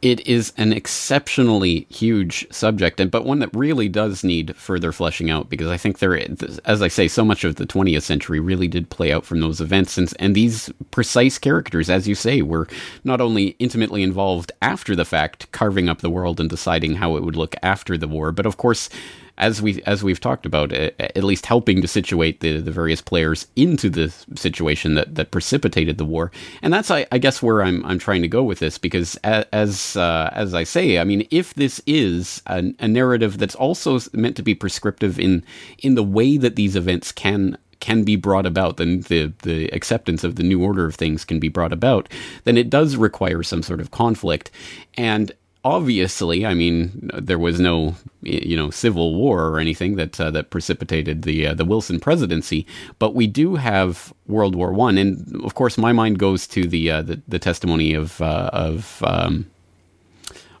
it 0.03 0.27
is 0.27 0.51
an 0.57 0.73
exceptionally 0.73 1.87
huge 1.89 2.45
subject, 2.51 2.99
and 2.99 3.09
but 3.09 3.23
one 3.23 3.39
that 3.39 3.55
really 3.55 3.87
does 3.87 4.21
need 4.21 4.53
further 4.57 4.91
fleshing 4.91 5.31
out 5.31 5.49
because 5.49 5.69
I 5.69 5.77
think 5.77 5.99
there, 5.99 6.19
as 6.65 6.81
I 6.81 6.89
say, 6.89 7.07
so 7.07 7.23
much 7.23 7.45
of 7.45 7.55
the 7.55 7.65
20th 7.65 8.01
century 8.01 8.41
really 8.41 8.67
did 8.67 8.89
play 8.89 9.13
out 9.13 9.25
from 9.25 9.39
those 9.39 9.61
events, 9.61 9.97
and 9.97 10.13
and 10.19 10.35
these 10.35 10.69
precise 10.91 11.39
characters, 11.39 11.89
as 11.89 12.05
you 12.05 12.15
say, 12.15 12.41
were 12.41 12.67
not 13.05 13.21
only 13.21 13.55
intimately 13.59 14.03
involved 14.03 14.51
after 14.61 14.93
the 14.93 15.05
fact, 15.05 15.49
carving 15.53 15.87
up 15.87 16.01
the 16.01 16.09
world 16.09 16.41
and 16.41 16.49
deciding 16.49 16.95
how 16.95 17.15
it 17.15 17.23
would 17.23 17.37
look 17.37 17.55
after 17.63 17.97
the 17.97 18.07
war, 18.07 18.33
but 18.33 18.45
of 18.45 18.57
course 18.57 18.89
as 19.37 19.61
we 19.61 19.81
as 19.83 20.03
we've 20.03 20.19
talked 20.19 20.45
about, 20.45 20.71
at 20.71 21.23
least 21.23 21.47
helping 21.47 21.81
to 21.81 21.87
situate 21.87 22.39
the, 22.41 22.59
the 22.59 22.71
various 22.71 23.01
players 23.01 23.47
into 23.55 23.89
the 23.89 24.13
situation 24.35 24.93
that, 24.93 25.15
that 25.15 25.31
precipitated 25.31 25.97
the 25.97 26.05
war, 26.05 26.31
and 26.61 26.71
that's 26.71 26.91
I, 26.91 27.07
I 27.11 27.17
guess 27.17 27.41
where 27.41 27.63
I'm 27.63 27.83
I'm 27.85 27.99
trying 27.99 28.21
to 28.21 28.27
go 28.27 28.43
with 28.43 28.59
this 28.59 28.77
because 28.77 29.15
as 29.23 29.97
uh, 29.97 30.29
as 30.33 30.53
I 30.53 30.63
say, 30.63 30.99
I 30.99 31.03
mean, 31.03 31.27
if 31.31 31.53
this 31.55 31.81
is 31.87 32.43
a, 32.45 32.73
a 32.79 32.87
narrative 32.87 33.39
that's 33.39 33.55
also 33.55 33.99
meant 34.13 34.35
to 34.35 34.43
be 34.43 34.53
prescriptive 34.53 35.19
in 35.19 35.43
in 35.79 35.95
the 35.95 36.03
way 36.03 36.37
that 36.37 36.55
these 36.55 36.75
events 36.75 37.11
can 37.11 37.57
can 37.79 38.03
be 38.03 38.15
brought 38.15 38.45
about, 38.45 38.77
then 38.77 39.01
the 39.01 39.33
the 39.41 39.67
acceptance 39.69 40.23
of 40.23 40.35
the 40.35 40.43
new 40.43 40.63
order 40.63 40.85
of 40.85 40.95
things 40.95 41.25
can 41.25 41.39
be 41.39 41.49
brought 41.49 41.73
about, 41.73 42.07
then 42.43 42.55
it 42.55 42.69
does 42.69 42.95
require 42.95 43.41
some 43.41 43.63
sort 43.63 43.81
of 43.81 43.91
conflict. 43.91 44.51
And 44.95 45.33
obviously, 45.63 46.45
I 46.45 46.53
mean, 46.53 47.09
there 47.13 47.39
was 47.39 47.59
no, 47.59 47.95
you 48.21 48.55
know, 48.55 48.69
civil 48.69 49.15
war 49.15 49.47
or 49.47 49.59
anything 49.59 49.95
that 49.95 50.19
uh, 50.19 50.31
that 50.31 50.49
precipitated 50.49 51.23
the 51.23 51.47
uh, 51.47 51.53
the 51.53 51.65
Wilson 51.65 51.99
presidency, 51.99 52.65
but 52.99 53.15
we 53.15 53.27
do 53.27 53.55
have 53.55 54.13
World 54.27 54.55
War 54.55 54.73
One, 54.73 54.97
and 54.97 55.43
of 55.43 55.55
course, 55.55 55.77
my 55.77 55.93
mind 55.93 56.19
goes 56.19 56.47
to 56.47 56.67
the 56.67 56.91
uh, 56.91 57.01
the, 57.01 57.21
the, 57.27 57.39
testimony 57.39 57.93
of 57.93 58.21
uh, 58.21 58.49
of 58.53 59.01
um, 59.05 59.49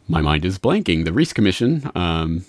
my 0.07 0.21
mind 0.21 0.45
is 0.45 0.57
blanking 0.57 1.05
the 1.05 1.13
Reece 1.13 1.33
Commission. 1.33 1.89
Um, 1.95 2.45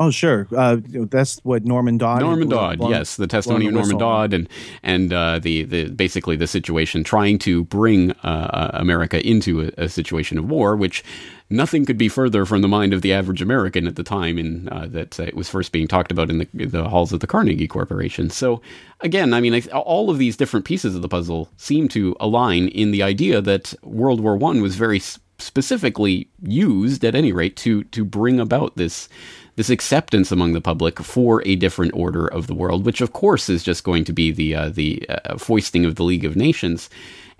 Oh, 0.00 0.10
sure. 0.10 0.48
Uh, 0.54 0.78
that's 0.84 1.38
what 1.44 1.64
Norman 1.64 1.98
Dodd. 1.98 2.20
Norman 2.20 2.48
Dodd, 2.48 2.80
yes, 2.88 3.16
the 3.16 3.28
testimony 3.28 3.66
of 3.68 3.74
Norman 3.74 3.98
Dodd, 3.98 4.32
and 4.32 4.48
and 4.82 5.12
uh, 5.12 5.38
the 5.38 5.62
the 5.64 5.88
basically 5.88 6.36
the 6.36 6.48
situation 6.48 7.04
trying 7.04 7.38
to 7.40 7.64
bring 7.64 8.10
uh, 8.24 8.50
uh, 8.52 8.70
America 8.74 9.24
into 9.26 9.62
a, 9.62 9.84
a, 9.84 9.88
situation 9.88 10.36
of 10.36 10.50
war, 10.50 10.74
which 10.74 11.04
nothing 11.48 11.86
could 11.86 11.96
be 11.96 12.08
further 12.08 12.44
from 12.44 12.60
the 12.60 12.68
mind 12.68 12.92
of 12.92 13.02
the 13.02 13.12
average 13.12 13.40
American 13.40 13.86
at 13.86 13.94
the 13.94 14.02
time, 14.02 14.36
in 14.36 14.68
uh, 14.70 14.86
that 14.90 15.18
it 15.20 15.36
was 15.36 15.48
first 15.48 15.70
being 15.70 15.86
talked 15.86 16.10
about 16.10 16.28
in 16.28 16.38
the 16.38 16.48
the 16.54 16.88
halls 16.88 17.12
of 17.12 17.20
the 17.20 17.28
Carnegie 17.28 17.68
Corporation. 17.68 18.30
So 18.30 18.60
again, 19.00 19.32
I 19.32 19.40
mean, 19.40 19.62
all 19.68 20.10
of 20.10 20.18
these 20.18 20.36
different 20.36 20.66
pieces 20.66 20.96
of 20.96 21.02
the 21.02 21.08
puzzle 21.08 21.50
seem 21.56 21.86
to 21.88 22.16
align 22.18 22.66
in 22.68 22.90
the 22.90 23.04
idea 23.04 23.40
that 23.42 23.74
World 23.84 24.20
War 24.20 24.36
One 24.36 24.60
was 24.60 24.74
very 24.74 25.00
specifically 25.38 26.28
used, 26.42 27.04
at 27.04 27.14
any 27.14 27.32
rate, 27.32 27.56
to 27.58 27.84
to 27.84 28.04
bring 28.04 28.40
about 28.40 28.76
this 28.76 29.08
this 29.56 29.70
acceptance 29.70 30.32
among 30.32 30.52
the 30.52 30.60
public 30.60 30.98
for 30.98 31.42
a 31.46 31.56
different 31.56 31.92
order 31.94 32.26
of 32.26 32.46
the 32.46 32.54
world, 32.54 32.84
which 32.84 33.00
of 33.00 33.12
course 33.12 33.48
is 33.48 33.62
just 33.62 33.84
going 33.84 34.04
to 34.04 34.12
be 34.12 34.30
the 34.30 34.54
uh, 34.54 34.68
the 34.68 35.06
uh, 35.08 35.36
foisting 35.38 35.84
of 35.84 35.94
the 35.94 36.04
League 36.04 36.24
of 36.24 36.36
Nations, 36.36 36.90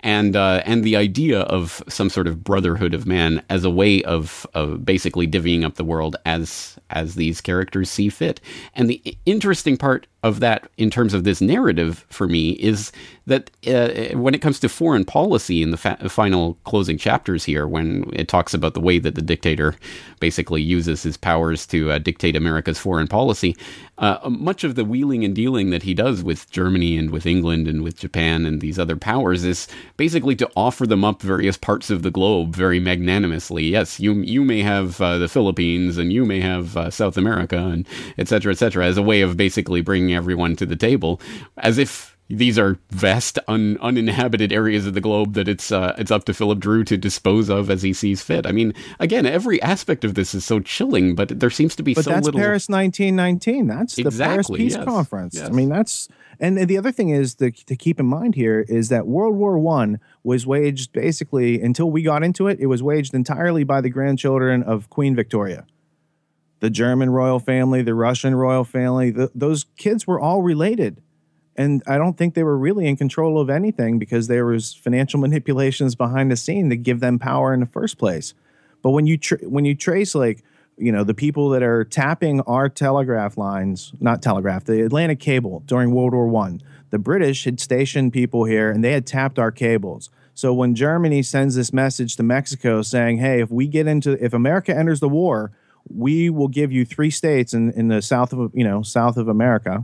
and 0.01 0.35
uh, 0.35 0.61
and 0.65 0.83
the 0.83 0.95
idea 0.95 1.41
of 1.41 1.83
some 1.87 2.09
sort 2.09 2.27
of 2.27 2.43
brotherhood 2.43 2.93
of 2.93 3.05
man 3.05 3.43
as 3.49 3.63
a 3.63 3.69
way 3.69 4.03
of 4.03 4.45
of 4.53 4.85
basically 4.85 5.27
divvying 5.27 5.63
up 5.63 5.75
the 5.75 5.83
world 5.83 6.15
as 6.25 6.77
as 6.89 7.15
these 7.15 7.41
characters 7.41 7.89
see 7.89 8.09
fit. 8.09 8.39
And 8.73 8.89
the 8.89 9.17
interesting 9.25 9.77
part 9.77 10.07
of 10.25 10.39
that 10.39 10.67
in 10.77 10.89
terms 10.89 11.13
of 11.13 11.23
this 11.23 11.39
narrative 11.39 12.03
for 12.09 12.27
me 12.27 12.53
is 12.53 12.91
that 13.27 13.51
uh, 13.67 14.17
when 14.17 14.33
it 14.33 14.41
comes 14.41 14.59
to 14.59 14.67
foreign 14.67 15.05
policy 15.05 15.61
in 15.61 15.69
the 15.69 15.77
fa- 15.77 16.09
final 16.09 16.55
closing 16.63 16.97
chapters 16.97 17.43
here, 17.43 17.67
when 17.67 18.09
it 18.11 18.27
talks 18.27 18.51
about 18.51 18.73
the 18.73 18.79
way 18.79 18.97
that 18.97 19.13
the 19.13 19.21
dictator 19.21 19.75
basically 20.19 20.63
uses 20.63 21.03
his 21.03 21.15
powers 21.15 21.67
to 21.67 21.91
uh, 21.91 21.99
dictate 21.99 22.35
America's 22.35 22.79
foreign 22.79 23.07
policy, 23.07 23.55
uh, 23.99 24.17
much 24.27 24.63
of 24.63 24.73
the 24.73 24.83
wheeling 24.83 25.23
and 25.23 25.35
dealing 25.35 25.69
that 25.69 25.83
he 25.83 25.93
does 25.93 26.23
with 26.23 26.49
Germany 26.49 26.97
and 26.97 27.11
with 27.11 27.27
England 27.27 27.67
and 27.67 27.83
with 27.83 27.99
Japan 27.99 28.47
and 28.47 28.61
these 28.61 28.79
other 28.79 28.95
powers 28.95 29.43
is 29.43 29.67
basically 29.97 30.35
to 30.35 30.49
offer 30.55 30.85
them 30.85 31.03
up 31.03 31.21
various 31.21 31.57
parts 31.57 31.89
of 31.89 32.03
the 32.03 32.11
globe 32.11 32.55
very 32.55 32.79
magnanimously. 32.79 33.65
Yes, 33.65 33.99
you 33.99 34.13
you 34.15 34.43
may 34.43 34.61
have 34.61 34.99
uh, 35.01 35.17
the 35.17 35.27
Philippines 35.27 35.97
and 35.97 36.11
you 36.11 36.25
may 36.25 36.39
have 36.39 36.75
uh, 36.77 36.89
South 36.89 37.17
America 37.17 37.57
and 37.57 37.87
et 38.17 38.27
cetera, 38.27 38.51
et 38.51 38.57
cetera, 38.57 38.85
as 38.85 38.97
a 38.97 39.01
way 39.01 39.21
of 39.21 39.37
basically 39.37 39.81
bringing 39.81 40.13
everyone 40.13 40.55
to 40.55 40.65
the 40.65 40.75
table, 40.75 41.21
as 41.57 41.77
if 41.77 42.15
these 42.29 42.57
are 42.57 42.79
vast, 42.89 43.37
un, 43.47 43.77
uninhabited 43.81 44.51
areas 44.51 44.87
of 44.87 44.95
the 44.95 45.01
globe 45.01 45.33
that 45.33 45.47
it's 45.47 45.71
uh, 45.71 45.93
it's 45.97 46.11
up 46.11 46.25
to 46.25 46.33
Philip 46.33 46.59
Dru 46.59 46.83
to 46.85 46.97
dispose 46.97 47.49
of 47.49 47.69
as 47.69 47.83
he 47.83 47.93
sees 47.93 48.21
fit. 48.21 48.47
I 48.47 48.51
mean, 48.51 48.73
again, 48.99 49.25
every 49.25 49.61
aspect 49.61 50.03
of 50.03 50.15
this 50.15 50.33
is 50.33 50.43
so 50.43 50.59
chilling, 50.59 51.13
but 51.13 51.39
there 51.39 51.51
seems 51.51 51.75
to 51.75 51.83
be 51.83 51.93
but 51.93 52.05
so 52.05 52.09
that's 52.09 52.25
little. 52.25 52.39
Paris 52.39 52.67
1919. 52.67 53.67
That's 53.67 53.95
the 53.95 54.09
Paris 54.11 54.49
Peace 54.49 54.75
yes, 54.75 54.85
Conference. 54.85 55.35
yes. 55.35 55.47
I 55.47 55.51
mean, 55.51 55.69
that's 55.69 56.09
and 56.39 56.57
the 56.57 56.77
other 56.77 56.91
thing 56.91 57.09
is 57.09 57.35
to, 57.35 57.51
to 57.51 57.75
keep 57.75 57.99
in 57.99 58.05
mind 58.05 58.35
here 58.35 58.65
is 58.67 58.89
that 58.89 59.07
World 59.07 59.35
War 59.35 59.57
One 59.57 59.99
was 60.23 60.45
waged 60.45 60.91
basically 60.91 61.61
until 61.61 61.89
we 61.89 62.01
got 62.03 62.23
into 62.23 62.47
it. 62.47 62.59
It 62.59 62.67
was 62.67 62.83
waged 62.83 63.13
entirely 63.13 63.63
by 63.63 63.81
the 63.81 63.89
grandchildren 63.89 64.63
of 64.63 64.89
Queen 64.89 65.15
Victoria. 65.15 65.65
The 66.59 66.69
German 66.69 67.09
royal 67.09 67.39
family, 67.39 67.81
the 67.81 67.93
Russian 67.93 68.35
royal 68.35 68.63
family, 68.63 69.11
th 69.11 69.29
those 69.35 69.65
kids 69.77 70.07
were 70.07 70.19
all 70.19 70.41
related 70.41 71.01
and 71.55 71.81
I 71.87 71.97
don't 71.97 72.17
think 72.17 72.33
they 72.33 72.43
were 72.43 72.57
really 72.57 72.87
in 72.87 72.97
control 72.97 73.39
of 73.39 73.49
anything 73.49 73.97
because 73.97 74.27
there 74.27 74.45
was 74.45 74.73
financial 74.73 75.19
manipulations 75.25 75.95
behind 75.95 76.31
the 76.31 76.35
scene 76.35 76.69
to 76.69 76.75
give 76.75 76.99
them 76.99 77.19
power 77.19 77.53
in 77.53 77.59
the 77.59 77.65
first 77.65 77.97
place. 77.97 78.33
But 78.81 78.91
when 78.91 79.07
you 79.07 79.17
tr- 79.17 79.43
when 79.43 79.65
you 79.65 79.73
trace 79.73 80.13
like 80.13 80.43
you 80.77 80.91
know 80.91 81.03
the 81.03 81.13
people 81.13 81.49
that 81.49 81.63
are 81.63 81.83
tapping 81.83 82.41
our 82.41 82.69
telegraph 82.69 83.37
lines, 83.37 83.93
not 83.99 84.21
telegraph, 84.21 84.65
the 84.65 84.81
Atlantic 84.81 85.19
cable 85.19 85.63
during 85.65 85.91
World 85.91 86.13
War 86.13 86.27
One, 86.27 86.61
the 86.89 86.99
British 86.99 87.45
had 87.45 87.59
stationed 87.59 88.13
people 88.13 88.45
here 88.45 88.69
and 88.71 88.83
they 88.83 88.91
had 88.91 89.05
tapped 89.05 89.39
our 89.39 89.51
cables. 89.51 90.09
So 90.33 90.53
when 90.53 90.75
Germany 90.75 91.23
sends 91.23 91.55
this 91.55 91.71
message 91.71 92.17
to 92.17 92.23
Mexico 92.23 92.81
saying, 92.81 93.19
"Hey, 93.19 93.41
if 93.41 93.49
we 93.49 93.67
get 93.67 93.87
into 93.87 94.23
if 94.23 94.33
America 94.33 94.75
enters 94.75 94.99
the 94.99 95.09
war, 95.09 95.51
we 95.93 96.29
will 96.29 96.47
give 96.47 96.71
you 96.71 96.85
three 96.85 97.09
states 97.09 97.53
in, 97.53 97.71
in 97.71 97.87
the 97.87 98.01
south 98.01 98.33
of 98.33 98.51
you 98.53 98.63
know 98.63 98.81
south 98.81 99.17
of 99.17 99.27
America, 99.27 99.83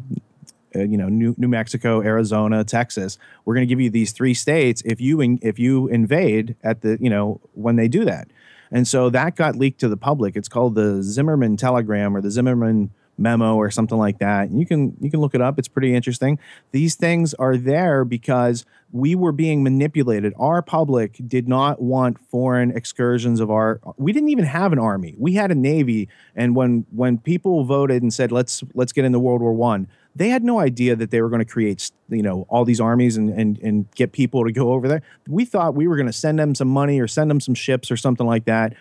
uh, 0.76 0.80
you 0.80 0.98
know 0.98 1.10
New, 1.10 1.36
New 1.38 1.48
Mexico, 1.48 2.02
Arizona, 2.02 2.64
Texas. 2.64 3.18
We're 3.46 3.56
going 3.56 3.68
to 3.68 3.72
give 3.72 3.82
you 3.82 3.90
these 3.90 4.12
three 4.12 4.34
states 4.34 4.82
if 4.86 5.00
you 5.00 5.22
in, 5.22 5.40
if 5.42 5.60
you 5.60 5.88
invade 5.88 6.56
at 6.64 6.82
the 6.82 6.98
you 7.00 7.10
know 7.10 7.40
when 7.54 7.76
they 7.76 7.88
do 7.88 8.06
that. 8.06 8.28
And 8.72 8.88
so 8.88 9.10
that 9.10 9.36
got 9.36 9.56
leaked 9.56 9.80
to 9.82 9.90
the 9.90 9.98
public. 9.98 10.36
It's 10.36 10.48
called 10.48 10.76
the 10.76 11.04
Zimmermann 11.04 11.58
telegram 11.58 12.16
or 12.16 12.22
the 12.22 12.32
Zimmermann 12.32 12.92
memo 13.18 13.56
or 13.56 13.70
something 13.70 13.98
like 13.98 14.20
that. 14.20 14.50
And 14.50 14.60
you 14.60 14.66
can 14.66 14.98
you 15.00 15.10
can 15.12 15.22
look 15.22 15.36
it 15.36 15.42
up. 15.42 15.60
It's 15.60 15.68
pretty 15.68 15.94
interesting. 15.94 16.40
These 16.72 16.96
things 16.96 17.34
are 17.36 17.56
there 17.56 18.04
because 18.04 18.66
we 18.92 19.16
were 19.16 19.32
being 19.32 19.64
manipulated. 19.64 20.34
Our 20.38 20.62
public 20.62 21.18
did 21.28 21.48
not 21.48 21.82
want 21.82 22.20
foreign 22.30 22.72
excursions 22.72 23.40
of 23.40 23.50
our 23.52 23.80
we 23.98 24.12
didn't 24.12 24.30
even 24.30 24.46
have 24.46 24.74
an 24.74 24.80
army. 24.80 25.16
We 25.18 25.34
had 25.34 25.52
a 25.52 25.56
navy 25.56 26.10
and 26.36 26.56
when 26.56 26.86
when 26.92 27.18
people 27.20 27.64
voted 27.64 28.02
and 28.02 28.14
said 28.14 28.32
let's 28.32 28.64
let's 28.74 28.92
get 28.92 29.06
into 29.06 29.20
World 29.20 29.42
War 29.42 29.54
1, 29.54 29.88
they 30.16 30.30
had 30.30 30.44
no 30.44 30.60
idea 30.60 30.96
that 30.96 31.12
they 31.12 31.22
were 31.22 31.30
going 31.30 31.40
to 31.40 31.52
create 31.52 31.92
you 32.10 32.22
know 32.22 32.46
all 32.50 32.66
these 32.66 32.82
armies 32.82 33.18
and 33.18 33.30
and 33.30 33.58
and 33.60 33.92
get 33.96 34.12
people 34.12 34.46
to 34.46 34.52
go 34.52 34.74
over 34.74 34.88
there. 34.88 35.02
We 35.28 35.46
thought 35.46 35.76
we 35.76 35.88
were 35.88 35.96
going 35.96 36.08
to 36.08 36.14
send 36.14 36.40
them 36.40 36.56
some 36.56 36.68
money 36.68 37.00
or 37.00 37.08
send 37.08 37.30
them 37.30 37.40
some 37.40 37.56
ships 37.56 37.92
or 37.92 37.98
something 37.98 38.28
like 38.28 38.46
that. 38.46 38.74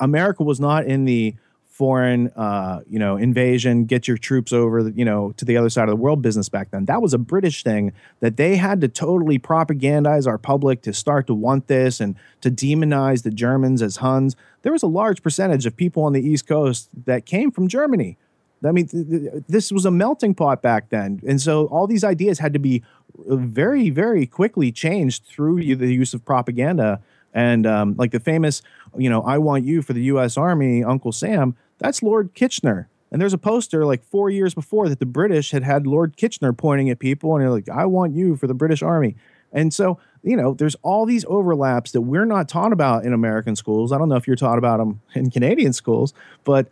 America 0.00 0.42
was 0.42 0.60
not 0.60 0.84
in 0.86 1.04
the 1.04 1.34
foreign 1.74 2.28
uh, 2.36 2.82
you 2.88 3.00
know 3.00 3.16
invasion 3.16 3.84
get 3.84 4.06
your 4.06 4.16
troops 4.16 4.52
over 4.52 4.88
you 4.90 5.04
know 5.04 5.32
to 5.32 5.44
the 5.44 5.56
other 5.56 5.68
side 5.68 5.88
of 5.88 5.88
the 5.88 5.96
world 5.96 6.22
business 6.22 6.48
back 6.48 6.70
then 6.70 6.84
that 6.84 7.02
was 7.02 7.12
a 7.12 7.18
british 7.18 7.64
thing 7.64 7.92
that 8.20 8.36
they 8.36 8.54
had 8.54 8.80
to 8.80 8.86
totally 8.86 9.40
propagandize 9.40 10.24
our 10.24 10.38
public 10.38 10.82
to 10.82 10.92
start 10.92 11.26
to 11.26 11.34
want 11.34 11.66
this 11.66 11.98
and 11.98 12.14
to 12.40 12.48
demonize 12.48 13.24
the 13.24 13.30
germans 13.30 13.82
as 13.82 13.96
huns 13.96 14.36
there 14.62 14.70
was 14.70 14.84
a 14.84 14.86
large 14.86 15.20
percentage 15.20 15.66
of 15.66 15.76
people 15.76 16.04
on 16.04 16.12
the 16.12 16.22
east 16.22 16.46
coast 16.46 16.88
that 17.06 17.26
came 17.26 17.50
from 17.50 17.66
germany 17.66 18.16
I 18.64 18.72
mean, 18.72 18.86
th- 18.86 19.08
th- 19.08 19.32
this 19.48 19.70
was 19.72 19.84
a 19.84 19.90
melting 19.90 20.34
pot 20.34 20.62
back 20.62 20.90
then, 20.90 21.20
and 21.26 21.40
so 21.40 21.66
all 21.66 21.86
these 21.86 22.04
ideas 22.04 22.38
had 22.38 22.52
to 22.52 22.58
be 22.58 22.82
very, 23.26 23.90
very 23.90 24.26
quickly 24.26 24.72
changed 24.72 25.24
through 25.24 25.76
the 25.76 25.92
use 25.92 26.14
of 26.14 26.24
propaganda. 26.24 27.00
And 27.32 27.66
um, 27.66 27.96
like 27.96 28.12
the 28.12 28.20
famous, 28.20 28.62
you 28.96 29.10
know, 29.10 29.22
"I 29.22 29.38
want 29.38 29.64
you" 29.64 29.82
for 29.82 29.92
the 29.92 30.02
U.S. 30.04 30.36
Army, 30.36 30.84
Uncle 30.84 31.12
Sam. 31.12 31.56
That's 31.78 32.02
Lord 32.02 32.32
Kitchener. 32.34 32.88
And 33.10 33.20
there's 33.20 33.32
a 33.32 33.38
poster 33.38 33.84
like 33.84 34.02
four 34.04 34.30
years 34.30 34.54
before 34.54 34.88
that 34.88 34.98
the 34.98 35.06
British 35.06 35.52
had 35.52 35.62
had 35.62 35.86
Lord 35.86 36.16
Kitchener 36.16 36.52
pointing 36.52 36.90
at 36.90 36.98
people, 36.98 37.34
and 37.34 37.42
they're 37.42 37.50
like, 37.50 37.68
"I 37.68 37.86
want 37.86 38.14
you 38.14 38.36
for 38.36 38.46
the 38.46 38.54
British 38.54 38.82
Army." 38.82 39.16
And 39.52 39.72
so, 39.72 39.98
you 40.22 40.36
know, 40.36 40.52
there's 40.52 40.74
all 40.82 41.06
these 41.06 41.24
overlaps 41.28 41.92
that 41.92 42.00
we're 42.02 42.24
not 42.24 42.48
taught 42.48 42.72
about 42.72 43.04
in 43.04 43.12
American 43.12 43.54
schools. 43.54 43.92
I 43.92 43.98
don't 43.98 44.08
know 44.08 44.16
if 44.16 44.26
you're 44.26 44.36
taught 44.36 44.58
about 44.58 44.78
them 44.78 45.00
in 45.14 45.30
Canadian 45.30 45.72
schools, 45.72 46.12
but 46.42 46.68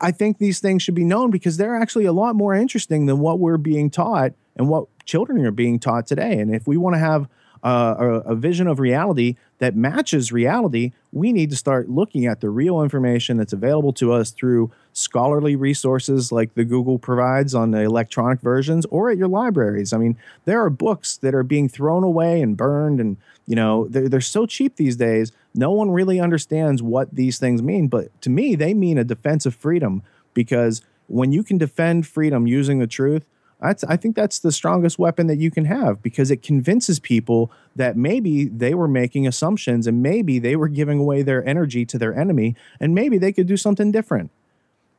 I 0.00 0.10
think 0.10 0.38
these 0.38 0.60
things 0.60 0.82
should 0.82 0.94
be 0.94 1.04
known 1.04 1.30
because 1.30 1.56
they're 1.56 1.76
actually 1.76 2.04
a 2.04 2.12
lot 2.12 2.34
more 2.34 2.54
interesting 2.54 3.06
than 3.06 3.20
what 3.20 3.38
we're 3.38 3.58
being 3.58 3.90
taught 3.90 4.32
and 4.56 4.68
what 4.68 4.86
children 5.04 5.44
are 5.46 5.50
being 5.50 5.78
taught 5.78 6.06
today. 6.06 6.38
And 6.38 6.54
if 6.54 6.66
we 6.66 6.76
want 6.76 6.94
to 6.94 6.98
have 6.98 7.28
uh, 7.62 7.94
a, 7.98 8.32
a 8.32 8.34
vision 8.34 8.66
of 8.66 8.78
reality 8.78 9.36
that 9.58 9.74
matches 9.74 10.30
reality, 10.30 10.92
we 11.12 11.32
need 11.32 11.50
to 11.50 11.56
start 11.56 11.88
looking 11.88 12.26
at 12.26 12.40
the 12.40 12.50
real 12.50 12.82
information 12.82 13.36
that's 13.36 13.52
available 13.52 13.92
to 13.94 14.12
us 14.12 14.30
through 14.30 14.70
scholarly 14.92 15.56
resources 15.56 16.30
like 16.30 16.54
the 16.54 16.64
Google 16.64 16.98
provides 16.98 17.54
on 17.54 17.70
the 17.70 17.80
electronic 17.80 18.40
versions 18.40 18.86
or 18.86 19.10
at 19.10 19.16
your 19.16 19.28
libraries. 19.28 19.92
I 19.92 19.98
mean, 19.98 20.16
there 20.44 20.62
are 20.62 20.70
books 20.70 21.16
that 21.18 21.34
are 21.34 21.42
being 21.42 21.68
thrown 21.68 22.04
away 22.04 22.40
and 22.40 22.56
burned, 22.56 23.00
and 23.00 23.16
you 23.46 23.56
know 23.56 23.86
they're, 23.88 24.08
they're 24.08 24.20
so 24.20 24.46
cheap 24.46 24.76
these 24.76 24.96
days. 24.96 25.32
No 25.54 25.70
one 25.70 25.90
really 25.90 26.20
understands 26.20 26.82
what 26.82 27.14
these 27.14 27.38
things 27.38 27.62
mean, 27.62 27.88
but 27.88 28.20
to 28.22 28.30
me, 28.30 28.54
they 28.54 28.74
mean 28.74 28.98
a 28.98 29.04
defense 29.04 29.46
of 29.46 29.54
freedom 29.54 30.02
because 30.34 30.82
when 31.08 31.32
you 31.32 31.42
can 31.42 31.56
defend 31.56 32.06
freedom 32.06 32.46
using 32.46 32.78
the 32.78 32.86
truth, 32.86 33.24
that's, 33.60 33.84
I 33.84 33.96
think 33.96 34.16
that's 34.16 34.38
the 34.38 34.52
strongest 34.52 34.98
weapon 34.98 35.28
that 35.28 35.38
you 35.38 35.50
can 35.50 35.64
have 35.64 36.02
because 36.02 36.30
it 36.30 36.42
convinces 36.42 36.98
people 36.98 37.50
that 37.74 37.96
maybe 37.96 38.44
they 38.44 38.74
were 38.74 38.88
making 38.88 39.26
assumptions 39.26 39.86
and 39.86 40.02
maybe 40.02 40.38
they 40.38 40.56
were 40.56 40.68
giving 40.68 40.98
away 40.98 41.22
their 41.22 41.46
energy 41.48 41.86
to 41.86 41.98
their 41.98 42.14
enemy 42.14 42.54
and 42.80 42.94
maybe 42.94 43.16
they 43.16 43.32
could 43.32 43.46
do 43.46 43.56
something 43.56 43.90
different. 43.90 44.30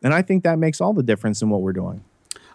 And 0.04 0.14
I 0.14 0.22
think 0.22 0.44
that 0.44 0.58
makes 0.58 0.82
all 0.82 0.94
the 0.94 1.04
difference 1.04 1.42
in 1.42 1.50
what 1.50 1.62
we're 1.62 1.74
doing. 1.74 2.04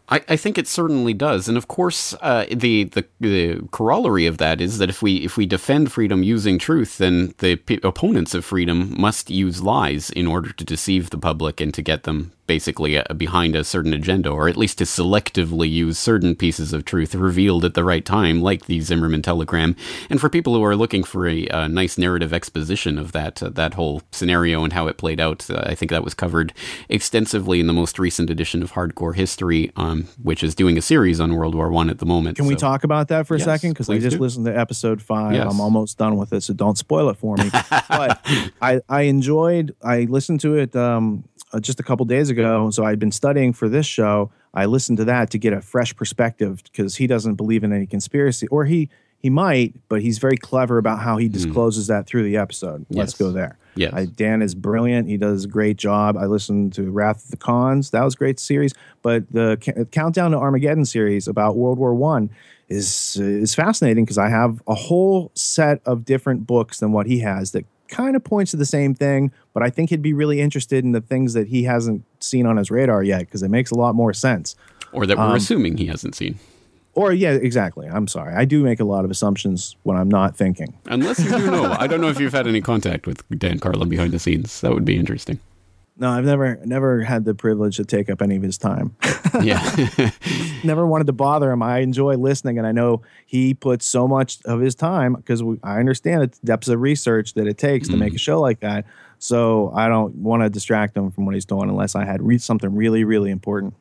I, 0.09 0.21
I 0.29 0.37
think 0.37 0.59
it 0.59 0.69
certainly 0.69 1.15
does, 1.15 1.49
and 1.49 1.57
of 1.57 1.69
course, 1.69 2.15
uh, 2.21 2.47
the, 2.51 2.85
the 2.85 3.07
the 3.21 3.69
corollary 3.71 4.27
of 4.27 4.39
that 4.39 4.61
is 4.61 4.79
that 4.79 4.91
if 4.91 5.01
we 5.01 5.17
if 5.19 5.37
we 5.37 5.47
defend 5.47 5.93
freedom 5.93 6.23
using 6.23 6.59
truth, 6.59 6.99
then 6.99 7.35
the 7.39 7.57
p- 7.57 7.81
opponents 7.83 8.35
of 8.35 8.45
freedom 8.45 8.95
must 9.01 9.31
use 9.31 9.63
lies 9.63 10.11
in 10.11 10.27
order 10.27 10.53
to 10.53 10.65
deceive 10.65 11.11
the 11.11 11.19
public 11.19 11.61
and 11.61 11.73
to 11.75 11.83
get 11.83 12.03
them 12.03 12.33
basically 12.57 12.99
uh, 12.99 13.05
behind 13.17 13.57
a 13.57 13.65
certain 13.65 13.95
agenda, 13.95 14.29
or 14.29 14.47
at 14.47 14.59
least 14.59 14.77
to 14.77 14.85
selectively 14.85 15.71
use 15.71 15.99
certain 15.99 16.35
pieces 16.35 16.75
of 16.75 16.85
truth 16.85 17.15
revealed 17.15 17.65
at 17.65 17.73
the 17.73 17.83
right 17.93 18.05
time, 18.05 18.43
like 18.43 18.67
the 18.67 18.79
Zimmermann 18.83 19.23
telegram. 19.23 19.75
And 20.11 20.21
for 20.21 20.29
people 20.29 20.55
who 20.55 20.63
are 20.63 20.77
looking 20.77 21.03
for 21.03 21.27
a, 21.27 21.49
uh 21.49 21.67
nice 21.69 21.97
narrative 21.97 22.33
exposition 22.41 22.99
of 22.99 23.13
that 23.13 23.43
uh, 23.43 23.49
that 23.61 23.73
whole 23.75 24.03
scenario 24.19 24.65
and 24.65 24.73
how 24.75 24.85
it 24.91 24.97
played 24.99 25.21
out, 25.27 25.49
uh, 25.51 25.63
I 25.73 25.75
think 25.75 25.91
that 25.91 26.05
was 26.05 26.15
covered 26.15 26.53
extensively 26.91 27.59
in 27.59 27.67
the 27.69 27.73
most 27.83 27.99
recent 27.99 28.29
edition 28.29 28.63
of 28.63 28.73
Hardcore 28.73 29.15
History, 29.15 29.73
um, 29.77 30.09
which 30.23 30.43
is 30.43 30.55
doing 30.55 30.77
a 30.77 30.83
series 30.83 31.19
on 31.21 31.35
World 31.35 31.55
War 31.55 31.71
One 31.71 31.89
at 31.89 31.99
the 32.01 32.07
moment. 32.07 32.37
Can 32.37 32.47
we 32.47 32.57
talk 32.57 32.85
about 32.85 33.09
that 33.09 33.27
for 33.27 33.35
a 33.35 33.39
Yes, 33.39 33.47
second? 33.47 33.71
Because 33.71 33.89
I 33.89 33.99
just 33.99 34.17
do. 34.19 34.23
listened 34.23 34.47
to 34.47 34.55
episode 34.65 35.01
five. 35.01 35.35
Yes. 35.35 35.47
I'm 35.51 35.61
almost 35.61 35.97
done 35.97 36.17
with 36.21 36.33
it, 36.35 36.43
so 36.43 36.53
don't 36.53 36.77
spoil 36.77 37.09
it 37.09 37.17
for 37.17 37.35
me. 37.37 37.49
but 37.89 38.21
I, 38.61 38.81
I 38.89 39.03
enjoyed. 39.03 39.75
I 39.83 40.03
listened 40.17 40.41
to 40.41 40.57
it 40.57 40.77
um, 40.77 41.25
uh, 41.53 41.61
just 41.61 41.81
a 41.81 41.83
couple 41.83 42.05
days 42.07 42.31
ago. 42.31 42.71
So 42.71 42.85
I'd 42.85 42.99
been 42.99 43.13
studying 43.13 43.53
for 43.53 43.69
this 43.69 43.87
show. 43.87 44.31
I 44.55 44.67
listened 44.67 44.99
to 44.99 45.05
that 45.05 45.31
to 45.31 45.39
get 45.39 45.53
a 45.53 45.61
fresh 45.61 45.95
perspective 45.95 46.63
because 46.65 46.97
he 46.97 47.07
doesn't 47.07 47.35
believe 47.35 47.65
in 47.65 47.73
any 47.73 47.87
conspiracy, 47.87 48.47
or 48.49 48.65
he 48.65 48.89
he 49.19 49.31
might, 49.31 49.75
but 49.89 50.03
he's 50.03 50.19
very 50.19 50.37
clever 50.37 50.79
about 50.79 50.99
how 50.99 51.17
he 51.17 51.29
discloses 51.29 51.87
that 51.87 52.07
through 52.07 52.25
the 52.25 52.37
episode. 52.37 52.85
Let's 52.91 53.15
go 53.15 53.31
there. 53.31 53.57
Yes. 53.77 53.93
I, 53.95 54.05
Dan 54.07 54.43
is 54.43 54.55
brilliant. 54.55 55.09
He 55.09 55.17
does 55.17 55.45
a 55.45 55.49
great 55.49 55.77
job. 55.77 56.17
I 56.17 56.27
listened 56.27 56.73
to 56.75 56.91
Wrath 56.91 57.25
of 57.25 57.31
the 57.31 57.37
Khans. 57.37 57.91
That 57.91 58.03
was 58.03 58.15
a 58.15 58.17
great 58.17 58.41
series. 58.41 58.73
But 59.01 59.31
the 59.31 59.87
Countdown 59.93 60.33
to 60.33 60.39
Armageddon 60.39 60.85
series 60.85 61.29
about 61.29 61.57
World 61.57 61.79
War 61.79 61.95
One 61.95 62.31
is 62.69 63.17
is 63.17 63.55
fascinating 63.55 64.05
because 64.05 64.19
I 64.19 64.29
have 64.29 64.61
a 64.67 64.75
whole 64.75 65.31
set 65.35 65.81
of 65.87 66.05
different 66.05 66.47
books 66.47 66.81
than 66.81 66.91
what 66.93 67.07
he 67.07 67.21
has 67.21 67.53
that 67.53 67.65
kind 67.93 68.17
of 68.17 68.25
points 68.25 68.51
to 68.51 68.57
the 68.57 68.67
same 68.67 68.95
thing. 68.95 69.31
But 69.53 69.63
I 69.63 69.71
think 69.71 69.91
he'd 69.91 70.03
be 70.03 70.15
really 70.15 70.41
interested 70.41 70.85
in 70.85 70.91
the 70.91 71.01
things 71.01 71.35
that 71.35 71.47
he 71.47 71.63
hasn't 71.63 72.03
seen 72.19 72.47
on 72.47 72.57
his 72.57 72.71
radar 72.71 73.05
yet 73.05 73.21
because 73.21 73.43
it 73.45 73.51
makes 73.51 73.71
a 73.71 73.77
lot 73.77 73.95
more 73.95 74.13
sense. 74.13 74.57
or 74.93 75.07
that 75.07 75.17
um, 75.19 75.31
we're 75.31 75.37
assuming 75.37 75.77
he 75.77 75.87
hasn't 75.87 76.17
seen. 76.17 76.39
Or 76.95 77.13
yeah, 77.13 77.33
exactly. 77.33 77.87
I'm 77.87 78.07
sorry. 78.09 78.35
I 78.35 78.45
do 78.45 78.63
make 78.63 78.81
a 78.81 78.85
lot 78.85 79.05
of 79.05 79.11
assumptions 79.11 79.77
when 79.85 79.97
I'm 79.97 80.11
not 80.11 80.37
thinking. 80.37 80.75
Unless 80.87 81.21
you 81.21 81.31
do 81.31 81.51
know. 81.51 81.73
I 81.79 81.87
don't 81.87 82.01
know 82.01 82.09
if 82.09 82.21
you've 82.21 82.35
had 82.35 82.47
any 82.47 82.61
contact 82.61 83.07
with 83.07 83.25
Dan 83.39 83.59
Carlin 83.61 83.89
behind 83.89 84.13
the 84.13 84.19
scenes. 84.19 84.61
That 84.61 84.73
would 84.73 84.85
be 84.85 84.97
interesting. 84.97 85.39
No, 86.03 86.11
I've 86.11 86.25
never 86.25 86.59
never 86.65 87.05
had 87.05 87.25
the 87.25 87.33
privilege 87.33 87.77
to 87.77 87.85
take 87.85 88.11
up 88.11 88.21
any 88.21 88.35
of 88.35 88.43
his 88.43 88.59
time. 88.59 88.97
Yeah. 89.41 89.63
never 90.63 90.87
wanted 90.87 91.07
to 91.07 91.15
bother 91.15 91.51
him. 91.51 91.63
I 91.63 91.79
enjoy 91.79 92.17
listening, 92.17 92.59
and 92.59 92.67
I 92.67 92.73
know 92.73 93.01
he 93.25 93.55
puts 93.55 93.87
so 93.87 94.07
much 94.07 94.39
of 94.45 94.61
his 94.61 94.75
time 94.75 95.15
because 95.15 95.43
I 95.63 95.79
understand 95.79 96.21
the 96.21 96.39
depths 96.45 96.69
of 96.69 96.83
research 96.83 97.33
that 97.33 97.47
it 97.47 97.57
takes 97.57 97.89
to 97.89 97.97
make 97.97 98.13
a 98.13 98.17
mm. 98.17 98.21
show 98.21 98.43
like 98.43 98.61
that. 98.61 98.85
So 99.19 99.73
I 99.75 99.89
don't 99.89 100.17
want 100.17 100.43
to 100.43 100.51
distract 100.51 100.95
him 100.95 101.11
from 101.13 101.25
what 101.25 101.35
he's 101.35 101.47
doing 101.47 101.71
unless 101.71 101.95
I 101.95 102.05
had 102.05 102.21
read 102.21 102.43
something 102.43 102.75
really, 102.75 103.05
really 103.05 103.31
important. 103.31 103.73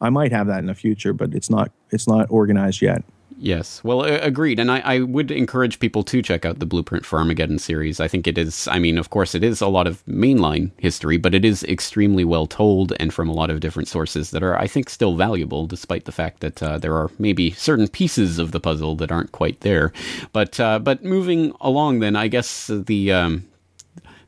I 0.00 0.10
might 0.10 0.32
have 0.32 0.48
that 0.48 0.58
in 0.58 0.66
the 0.66 0.74
future, 0.74 1.12
but 1.12 1.32
it's 1.32 1.48
not 1.48 1.70
it's 1.90 2.08
not 2.08 2.26
organized 2.28 2.82
yet. 2.82 3.04
Yes, 3.38 3.84
well, 3.84 4.00
uh, 4.00 4.18
agreed. 4.22 4.58
And 4.58 4.70
I, 4.70 4.78
I, 4.80 5.00
would 5.00 5.30
encourage 5.30 5.78
people 5.78 6.02
to 6.04 6.22
check 6.22 6.46
out 6.46 6.58
the 6.58 6.64
Blueprint 6.64 7.04
for 7.04 7.18
Armageddon 7.18 7.58
series. 7.58 8.00
I 8.00 8.08
think 8.08 8.26
it 8.26 8.38
is, 8.38 8.66
I 8.68 8.78
mean, 8.78 8.96
of 8.96 9.10
course, 9.10 9.34
it 9.34 9.44
is 9.44 9.60
a 9.60 9.68
lot 9.68 9.86
of 9.86 10.04
mainline 10.06 10.70
history, 10.78 11.18
but 11.18 11.34
it 11.34 11.44
is 11.44 11.62
extremely 11.64 12.24
well 12.24 12.46
told 12.46 12.94
and 12.98 13.12
from 13.12 13.28
a 13.28 13.34
lot 13.34 13.50
of 13.50 13.60
different 13.60 13.88
sources 13.88 14.30
that 14.30 14.42
are, 14.42 14.58
I 14.58 14.66
think, 14.66 14.88
still 14.88 15.16
valuable, 15.16 15.66
despite 15.66 16.06
the 16.06 16.12
fact 16.12 16.40
that 16.40 16.62
uh, 16.62 16.78
there 16.78 16.94
are 16.94 17.10
maybe 17.18 17.50
certain 17.50 17.88
pieces 17.88 18.38
of 18.38 18.52
the 18.52 18.60
puzzle 18.60 18.96
that 18.96 19.12
aren't 19.12 19.32
quite 19.32 19.60
there. 19.60 19.92
But, 20.32 20.58
uh, 20.58 20.78
but 20.78 21.04
moving 21.04 21.52
along, 21.60 22.00
then, 22.00 22.16
I 22.16 22.28
guess 22.28 22.68
the. 22.68 23.12
Um, 23.12 23.48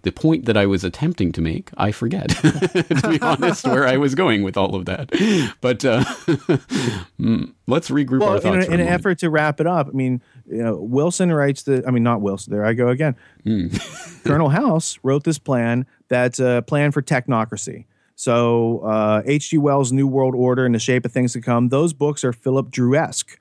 the 0.03 0.13
point 0.13 0.45
that 0.47 0.57
I 0.57 0.67
was 0.67 0.85
attempting 0.85 1.33
to 1.33 1.41
make, 1.41 1.71
I 1.77 1.93
forget, 1.93 2.29
to 2.31 3.09
be 3.09 3.21
honest, 3.23 3.67
where 3.67 3.87
I 3.87 3.97
was 3.97 4.15
going 4.15 4.43
with 4.43 4.57
all 4.57 4.75
of 4.75 4.85
that. 4.87 5.11
But 5.61 5.85
uh, 5.85 6.05
mm, 7.21 7.53
let's 7.67 7.91
regroup 7.91 8.21
well, 8.21 8.31
our 8.31 8.41
thoughts. 8.41 8.67
In, 8.67 8.75
in 8.75 8.81
an 8.81 8.89
effort 8.89 9.19
to 9.21 9.31
wrap 9.31 9.61
it 9.61 9.67
up, 9.67 9.89
I 9.89 9.91
mean, 9.91 10.23
you 10.49 10.63
know, 10.63 10.77
Wilson 10.77 11.33
writes 11.33 11.63
the, 11.63 11.85
I 11.87 11.91
mean, 11.91 12.03
not 12.03 12.21
Wilson, 12.21 12.53
there 12.53 12.65
I 12.65 12.75
go 12.75 12.89
again. 12.89 13.17
Mm. 13.45 14.25
Colonel 14.25 14.49
House 14.49 14.99
wrote 15.03 15.25
this 15.25 15.39
plan 15.39 15.87
that's 16.09 16.39
a 16.39 16.63
plan 16.67 16.93
for 16.93 17.03
technocracy. 17.03 17.85
So 18.15 19.23
H.G. 19.27 19.59
Uh, 19.59 19.61
Wells' 19.61 19.93
New 19.93 20.09
World 20.09 20.35
Order 20.35 20.67
and 20.67 20.75
the 20.75 20.81
Shape 20.81 21.05
of 21.05 21.13
Things 21.13 21.35
to 21.35 21.41
Come, 21.41 21.69
those 21.69 21.93
books 21.93 22.25
are 22.25 22.33
Philip 22.33 22.71
Dru 22.71 22.97
esque, 22.97 23.39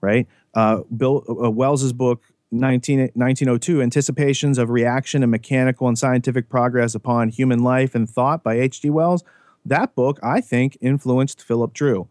right? 0.00 0.28
Uh, 0.54 0.82
Bill 0.96 1.24
uh, 1.28 1.50
Wells's 1.50 1.92
book 1.92 2.22
19, 2.52 2.98
1902 3.14 3.82
Anticipations 3.82 4.58
of 4.58 4.70
Reaction 4.70 5.22
and 5.22 5.30
Mechanical 5.30 5.88
and 5.88 5.98
Scientific 5.98 6.48
Progress 6.48 6.94
Upon 6.94 7.28
Human 7.28 7.62
Life 7.62 7.94
and 7.94 8.08
Thought 8.08 8.42
by 8.42 8.58
H.G. 8.58 8.90
Wells. 8.90 9.22
That 9.64 9.94
book, 9.94 10.18
I 10.22 10.40
think, 10.40 10.76
influenced 10.80 11.42
Philip 11.42 11.72
Dru. 11.72 12.08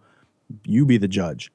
You 0.66 0.86
be 0.86 0.98
the 0.98 1.08
judge. 1.08 1.52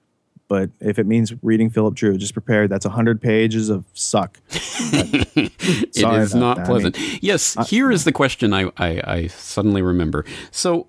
But 0.49 0.71
if 0.81 0.99
it 0.99 1.07
means 1.07 1.33
reading 1.43 1.71
Philip 1.71 1.95
Dru, 1.95 2.19
just 2.19 2.35
prepare. 2.35 2.69
That's 2.69 2.85
100 2.85 3.21
pages 3.21 3.71
of 3.71 3.85
suck. 3.95 4.39
it 4.51 5.97
is 5.97 6.35
not 6.35 6.59
that. 6.59 6.67
pleasant. 6.67 6.99
I 6.99 7.01
mean, 7.01 7.19
yes, 7.23 7.57
here 7.69 7.91
is 7.91 8.05
the 8.05 8.13
question 8.13 8.53
I, 8.53 8.71
I, 8.77 9.01
I 9.05 9.27
suddenly 9.29 9.81
remember. 9.81 10.25
So, 10.51 10.89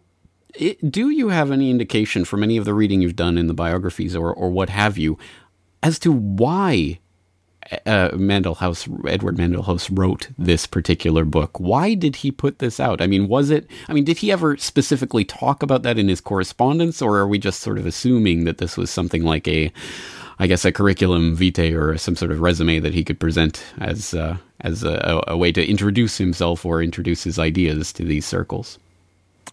it, 0.53 0.91
do 0.91 1.09
you 1.09 1.29
have 1.29 1.51
any 1.51 1.69
indication 1.69 2.25
from 2.25 2.43
any 2.43 2.57
of 2.57 2.65
the 2.65 2.73
reading 2.73 3.01
you've 3.01 3.15
done 3.15 3.37
in 3.37 3.47
the 3.47 3.53
biographies 3.53 4.15
or, 4.15 4.33
or 4.33 4.49
what 4.49 4.69
have 4.69 4.97
you 4.97 5.17
as 5.83 5.99
to 5.99 6.11
why 6.11 6.99
uh, 7.71 8.09
Mandell 8.13 8.57
House, 8.57 8.87
Edward 9.07 9.37
Mandell 9.37 9.65
House 9.65 9.89
wrote 9.89 10.29
this 10.37 10.67
particular 10.67 11.25
book. 11.25 11.59
Why 11.59 11.95
did 11.95 12.17
he 12.17 12.31
put 12.31 12.59
this 12.59 12.79
out? 12.79 13.01
I 13.01 13.07
mean, 13.07 13.27
was 13.27 13.49
it, 13.49 13.67
I 13.87 13.93
mean, 13.93 14.03
did 14.03 14.19
he 14.19 14.31
ever 14.31 14.57
specifically 14.57 15.25
talk 15.25 15.63
about 15.63 15.83
that 15.83 15.97
in 15.97 16.07
his 16.07 16.21
correspondence, 16.21 17.01
or 17.01 17.17
are 17.17 17.27
we 17.27 17.39
just 17.39 17.61
sort 17.61 17.77
of 17.77 17.85
assuming 17.85 18.45
that 18.45 18.59
this 18.59 18.77
was 18.77 18.91
something 18.91 19.23
like 19.23 19.47
a, 19.47 19.71
I 20.37 20.47
guess, 20.47 20.65
a 20.65 20.71
curriculum 20.71 21.35
vitae 21.35 21.73
or 21.73 21.97
some 21.97 22.15
sort 22.15 22.31
of 22.31 22.41
resume 22.41 22.79
that 22.79 22.93
he 22.93 23.03
could 23.03 23.19
present 23.19 23.63
as, 23.79 24.13
uh, 24.13 24.37
as 24.61 24.83
a, 24.83 25.23
a, 25.27 25.37
way 25.37 25.51
to 25.51 25.65
introduce 25.67 26.17
himself 26.17 26.65
or 26.65 26.83
introduce 26.83 27.23
his 27.23 27.39
ideas 27.39 27.91
to 27.93 28.03
these 28.03 28.25
circles? 28.25 28.77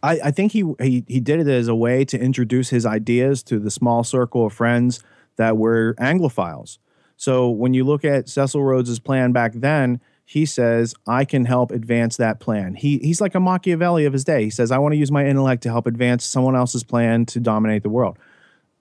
I, 0.02 0.20
I 0.24 0.30
think 0.32 0.52
he, 0.52 0.64
he 0.80 1.04
he 1.06 1.20
did 1.20 1.40
it 1.40 1.46
as 1.46 1.68
a 1.68 1.74
way 1.74 2.04
to 2.06 2.18
introduce 2.18 2.70
his 2.70 2.84
ideas 2.84 3.42
to 3.44 3.60
the 3.60 3.70
small 3.70 4.02
circle 4.02 4.46
of 4.46 4.52
friends 4.52 5.02
that 5.36 5.56
were 5.56 5.94
Anglophiles 6.00 6.78
so 7.22 7.48
when 7.48 7.72
you 7.72 7.84
look 7.84 8.04
at 8.04 8.28
Cecil 8.28 8.64
Rhodes's 8.64 8.98
plan 8.98 9.30
back 9.30 9.52
then, 9.54 10.00
he 10.24 10.44
says, 10.44 10.92
I 11.06 11.24
can 11.24 11.44
help 11.44 11.70
advance 11.70 12.16
that 12.16 12.40
plan. 12.40 12.74
He, 12.74 12.98
he's 12.98 13.20
like 13.20 13.36
a 13.36 13.38
Machiavelli 13.38 14.06
of 14.06 14.12
his 14.12 14.24
day. 14.24 14.42
He 14.42 14.50
says, 14.50 14.72
I 14.72 14.78
want 14.78 14.94
to 14.94 14.96
use 14.96 15.12
my 15.12 15.24
intellect 15.24 15.62
to 15.62 15.70
help 15.70 15.86
advance 15.86 16.24
someone 16.24 16.56
else's 16.56 16.82
plan 16.82 17.24
to 17.26 17.38
dominate 17.38 17.84
the 17.84 17.90
world. 17.90 18.18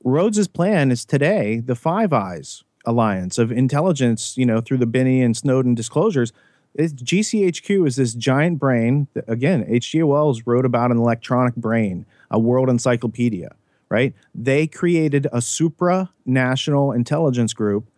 Rhodes's 0.04 0.48
plan 0.48 0.90
is 0.90 1.06
today 1.06 1.60
the 1.60 1.76
Five 1.76 2.14
Eyes 2.14 2.64
alliance 2.84 3.38
of 3.38 3.52
intelligence, 3.52 4.36
you 4.36 4.48
know, 4.48 4.60
through 4.60 4.80
the 4.80 4.88
Binney 4.88 5.22
and 5.22 5.38
Snowden 5.38 5.76
disclosures. 5.76 6.34
It's, 6.74 6.94
GCHQ 6.94 7.86
is 7.86 7.96
this 7.96 8.16
giant 8.16 8.58
brain. 8.58 9.08
That, 9.14 9.26
again, 9.28 9.66
H.G. 9.68 10.02
Wells 10.02 10.48
wrote 10.48 10.66
about 10.66 10.90
an 10.90 10.98
electronic 10.98 11.56
brain, 11.56 12.08
a 12.32 12.40
world 12.40 12.72
encyclopedia, 12.72 13.52
right? 13.88 14.16
They 14.34 14.66
created 14.66 15.28
a 15.28 15.42
supranational 15.42 16.96
intelligence 16.96 17.54
group 17.54 17.91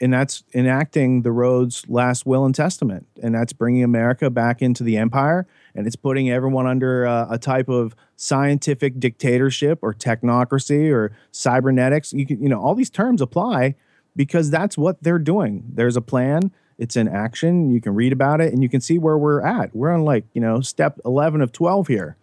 and 0.00 0.12
that's 0.12 0.44
enacting 0.54 1.22
the 1.22 1.32
Rhodes 1.32 1.84
last 1.88 2.26
will 2.26 2.44
and 2.44 2.54
testament, 2.54 3.06
and 3.22 3.34
that's 3.34 3.52
bringing 3.52 3.82
America 3.82 4.30
back 4.30 4.62
into 4.62 4.82
the 4.82 4.96
empire, 4.96 5.46
and 5.74 5.86
it's 5.86 5.96
putting 5.96 6.30
everyone 6.30 6.66
under 6.66 7.06
uh, 7.06 7.26
a 7.30 7.38
type 7.38 7.68
of 7.68 7.94
scientific 8.16 8.98
dictatorship 8.98 9.78
or 9.82 9.94
technocracy 9.94 10.92
or 10.92 11.12
cybernetics. 11.30 12.12
You 12.12 12.26
can, 12.26 12.42
you 12.42 12.48
know, 12.48 12.60
all 12.60 12.74
these 12.74 12.90
terms 12.90 13.20
apply 13.20 13.74
because 14.16 14.50
that's 14.50 14.78
what 14.78 15.02
they're 15.02 15.18
doing. 15.18 15.64
There's 15.72 15.96
a 15.96 16.02
plan. 16.02 16.52
It's 16.78 16.96
in 16.96 17.08
action. 17.08 17.70
You 17.70 17.80
can 17.80 17.94
read 17.94 18.12
about 18.12 18.40
it, 18.40 18.52
and 18.52 18.62
you 18.62 18.68
can 18.68 18.80
see 18.80 18.98
where 18.98 19.16
we're 19.16 19.42
at. 19.42 19.74
We're 19.74 19.92
on 19.92 20.04
like 20.04 20.24
you 20.34 20.40
know 20.40 20.60
step 20.60 20.98
eleven 21.04 21.40
of 21.40 21.52
twelve 21.52 21.88
here. 21.88 22.16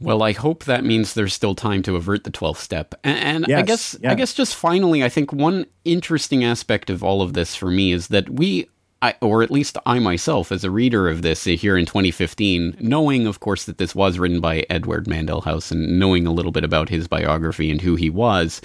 Well, 0.00 0.22
I 0.22 0.32
hope 0.32 0.64
that 0.64 0.84
means 0.84 1.14
there's 1.14 1.32
still 1.32 1.54
time 1.54 1.82
to 1.84 1.96
avert 1.96 2.24
the 2.24 2.30
12th 2.30 2.58
step. 2.58 2.94
And, 3.02 3.18
and 3.18 3.46
yes, 3.48 3.58
I 3.58 3.62
guess 3.62 3.96
yeah. 4.00 4.12
I 4.12 4.14
guess 4.14 4.34
just 4.34 4.54
finally, 4.54 5.02
I 5.02 5.08
think 5.08 5.32
one 5.32 5.66
interesting 5.84 6.44
aspect 6.44 6.90
of 6.90 7.02
all 7.02 7.22
of 7.22 7.32
this 7.32 7.54
for 7.54 7.70
me 7.70 7.92
is 7.92 8.08
that 8.08 8.28
we 8.28 8.68
I, 9.02 9.14
or 9.20 9.42
at 9.42 9.50
least 9.50 9.76
I 9.84 9.98
myself, 9.98 10.50
as 10.50 10.64
a 10.64 10.70
reader 10.70 11.08
of 11.08 11.22
this 11.22 11.44
here 11.44 11.76
in 11.76 11.84
2015, 11.84 12.78
knowing, 12.80 13.26
of 13.26 13.40
course, 13.40 13.64
that 13.66 13.78
this 13.78 13.94
was 13.94 14.18
written 14.18 14.40
by 14.40 14.64
Edward 14.70 15.06
Mandell 15.06 15.44
House 15.44 15.70
and 15.70 15.98
knowing 15.98 16.26
a 16.26 16.32
little 16.32 16.52
bit 16.52 16.64
about 16.64 16.88
his 16.88 17.06
biography 17.06 17.70
and 17.70 17.82
who 17.82 17.96
he 17.96 18.08
was, 18.08 18.62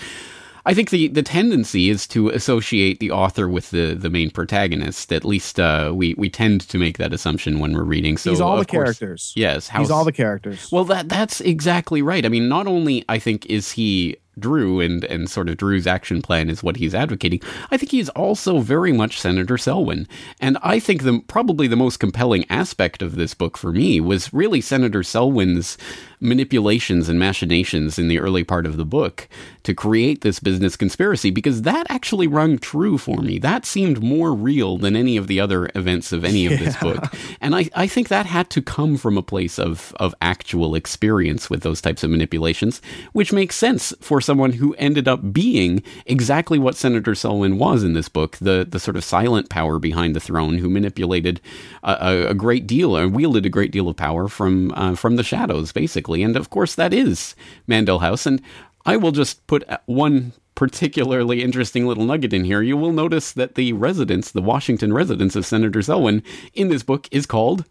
I 0.66 0.74
think 0.74 0.90
the, 0.90 1.08
the 1.08 1.24
tendency 1.24 1.90
is 1.90 2.08
to 2.08 2.30
associate 2.30 3.00
the 3.00 3.12
author 3.12 3.48
with 3.48 3.72
the, 3.72 3.94
the 3.94 4.10
main 4.10 4.30
protagonist. 4.30 5.12
At 5.12 5.26
least 5.26 5.60
uh, 5.60 5.92
we 5.94 6.14
we 6.18 6.30
tend 6.30 6.62
to 6.70 6.78
make 6.78 6.98
that 6.98 7.14
assumption 7.14 7.60
when 7.60 7.74
we're 7.74 7.84
reading. 7.84 8.18
So 8.18 8.32
he's 8.32 8.42
all 8.42 8.58
the 8.58 8.66
course, 8.66 8.98
characters. 9.00 9.34
Yes, 9.36 9.68
House, 9.68 9.82
he's 9.82 9.92
all 9.92 10.06
the 10.06 10.12
characters. 10.12 10.72
Well, 10.72 10.86
that 10.86 11.10
that's 11.10 11.42
exactly 11.42 12.02
right. 12.02 12.26
I 12.26 12.30
mean, 12.30 12.48
not 12.48 12.68
only 12.68 13.04
I 13.10 13.20
think 13.20 13.46
is 13.48 13.72
he 13.72 14.18
Dru 14.40 14.80
and, 14.80 15.04
and 15.06 15.30
sort 15.30 15.50
of 15.50 15.58
Dru's 15.58 15.86
action 15.86 16.22
plan 16.22 16.50
is 16.50 16.64
what 16.64 16.78
he's 16.78 16.96
advocating. 16.96 17.42
I 17.70 17.78
think 17.78 17.92
he's 17.92 18.10
also 18.10 18.60
very 18.60 18.94
much 18.94 19.20
Senator 19.20 19.58
Selwyn. 19.58 20.08
And 20.40 20.58
I 20.64 20.80
think 20.80 21.04
the 21.04 21.20
probably 21.28 21.68
the 21.68 21.76
most 21.76 21.98
compelling 21.98 22.46
aspect 22.50 23.02
of 23.02 23.16
this 23.16 23.34
book 23.34 23.58
for 23.58 23.72
me 23.72 24.00
was 24.00 24.34
really 24.34 24.62
Senator 24.62 25.04
Selwyn's 25.04 25.78
manipulations 26.22 27.10
and 27.10 27.20
machinations 27.20 27.98
in 27.98 28.08
the 28.08 28.20
early 28.20 28.44
part 28.44 28.68
of 28.68 28.78
the 28.78 28.86
book 28.86 29.28
to 29.64 29.74
create 29.74 30.22
this 30.22 30.40
business 30.40 30.76
conspiracy 30.76 31.32
because 31.32 31.64
that 31.64 31.88
actually 31.90 32.28
rung 32.28 32.58
true 32.58 32.98
for 32.98 33.22
me. 33.22 33.40
That 33.40 33.66
seemed 33.66 34.04
more 34.04 34.34
real 34.34 34.78
than 34.78 34.96
any 34.96 35.18
of 35.18 35.28
the 35.28 35.40
other 35.40 35.70
events 35.76 36.12
of 36.12 36.24
any 36.24 36.46
of 36.46 36.60
this 36.60 36.78
book. 36.78 37.04
And 37.42 37.56
I, 37.56 37.70
I 37.76 37.88
think 37.88 38.08
that 38.10 38.28
had 38.28 38.50
to 38.52 38.62
come 38.62 38.98
from 38.98 39.18
a 39.18 39.24
place 39.24 39.58
of, 39.58 39.96
of 40.00 40.14
actual 40.22 40.76
experience 40.76 41.50
with 41.50 41.62
those 41.62 41.82
types 41.82 42.04
of 42.04 42.12
manipulations, 42.12 42.82
which 43.14 43.34
makes 43.34 43.56
sense 43.56 43.94
for 44.00 44.22
someone 44.22 44.54
who 44.54 44.76
ended 44.76 45.08
up 45.08 45.34
being 45.34 45.82
exactly 46.06 46.60
what 46.60 46.76
Senator 46.76 47.16
Selwyn 47.16 47.58
was 47.58 47.84
in 47.84 47.94
this 47.94 48.10
book 48.10 48.38
the, 48.38 48.68
the 48.70 48.80
sort 48.80 48.96
of 48.96 49.04
silent 49.04 49.50
power 49.50 49.80
behind 49.80 50.16
the 50.16 50.20
throne 50.20 50.60
who 50.60 50.70
manipulated 50.70 51.42
a, 51.84 52.28
a 52.30 52.34
great 52.36 52.68
deal 52.68 52.96
and 52.96 53.16
wielded 53.16 53.46
a 53.46 53.50
great 53.50 53.72
deal 53.72 53.90
of 53.90 53.96
power 53.96 54.28
from, 54.28 54.72
uh, 54.76 54.96
from 54.96 55.16
the 55.16 55.24
shadows, 55.24 55.72
basically 55.72 56.11
and 56.14 56.36
of 56.36 56.50
course 56.50 56.76
that 56.76 56.94
is 56.94 57.36
Mandell 57.68 58.02
House. 58.02 58.26
And 58.26 58.42
I 58.86 58.98
will 58.98 59.12
just 59.12 59.46
put 59.48 59.64
one 59.86 60.34
particularly 60.56 61.42
interesting 61.42 61.88
little 61.88 62.06
nugget 62.06 62.34
in 62.34 62.44
here. 62.44 62.62
You 62.62 62.78
will 62.78 62.92
notice 62.92 63.32
that 63.34 63.56
the 63.56 63.74
residence, 63.74 64.32
the 64.32 64.42
Washington 64.42 64.94
residence 64.94 65.36
of 65.36 65.46
Senator 65.46 65.82
Selwyn 65.82 66.24
in 66.54 66.70
this 66.70 66.84
book 66.84 67.08
is 67.12 67.26
called 67.26 67.66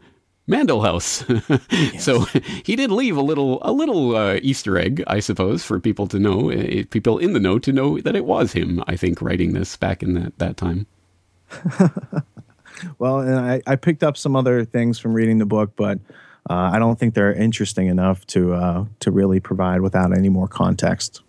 Mandell 0.49 0.85
House. 0.85 1.25
yes. 1.71 2.05
So 2.05 2.21
he 2.65 2.77
did 2.77 2.91
leave 2.91 3.17
a 3.17 3.23
little 3.23 3.59
a 3.63 3.73
little 3.73 4.17
uh, 4.17 4.41
Easter 4.43 4.77
egg, 4.79 5.05
I 5.07 5.21
suppose, 5.21 5.63
for 5.65 5.79
people 5.79 6.07
to 6.09 6.19
know, 6.19 6.51
uh, 6.51 6.85
people 6.91 7.19
in 7.19 7.33
the 7.33 7.41
know 7.41 7.59
to 7.61 7.73
know 7.73 8.01
that 8.01 8.17
it 8.17 8.25
was 8.25 8.53
him. 8.53 8.83
I 8.87 8.97
think 8.97 9.23
writing 9.23 9.53
this 9.53 9.77
back 9.77 10.03
in 10.03 10.15
that 10.15 10.39
that 10.39 10.57
time. 10.57 10.87
well, 12.99 13.21
and 13.21 13.39
I, 13.39 13.63
I 13.67 13.77
picked 13.77 14.03
up 14.03 14.17
some 14.17 14.37
other 14.37 14.65
things 14.65 14.99
from 14.99 15.13
reading 15.13 15.39
the 15.39 15.47
book, 15.47 15.73
but 15.77 15.99
uh, 16.49 16.71
I 16.73 16.79
don't 16.79 16.99
think 16.99 17.15
they're 17.15 17.33
interesting 17.33 17.89
enough 17.89 18.27
to 18.29 18.55
uh, 18.55 18.85
to 19.01 19.11
really 19.11 19.41
provide 19.41 19.81
without 19.81 20.17
any 20.17 20.29
more 20.29 20.49
context. 20.49 21.23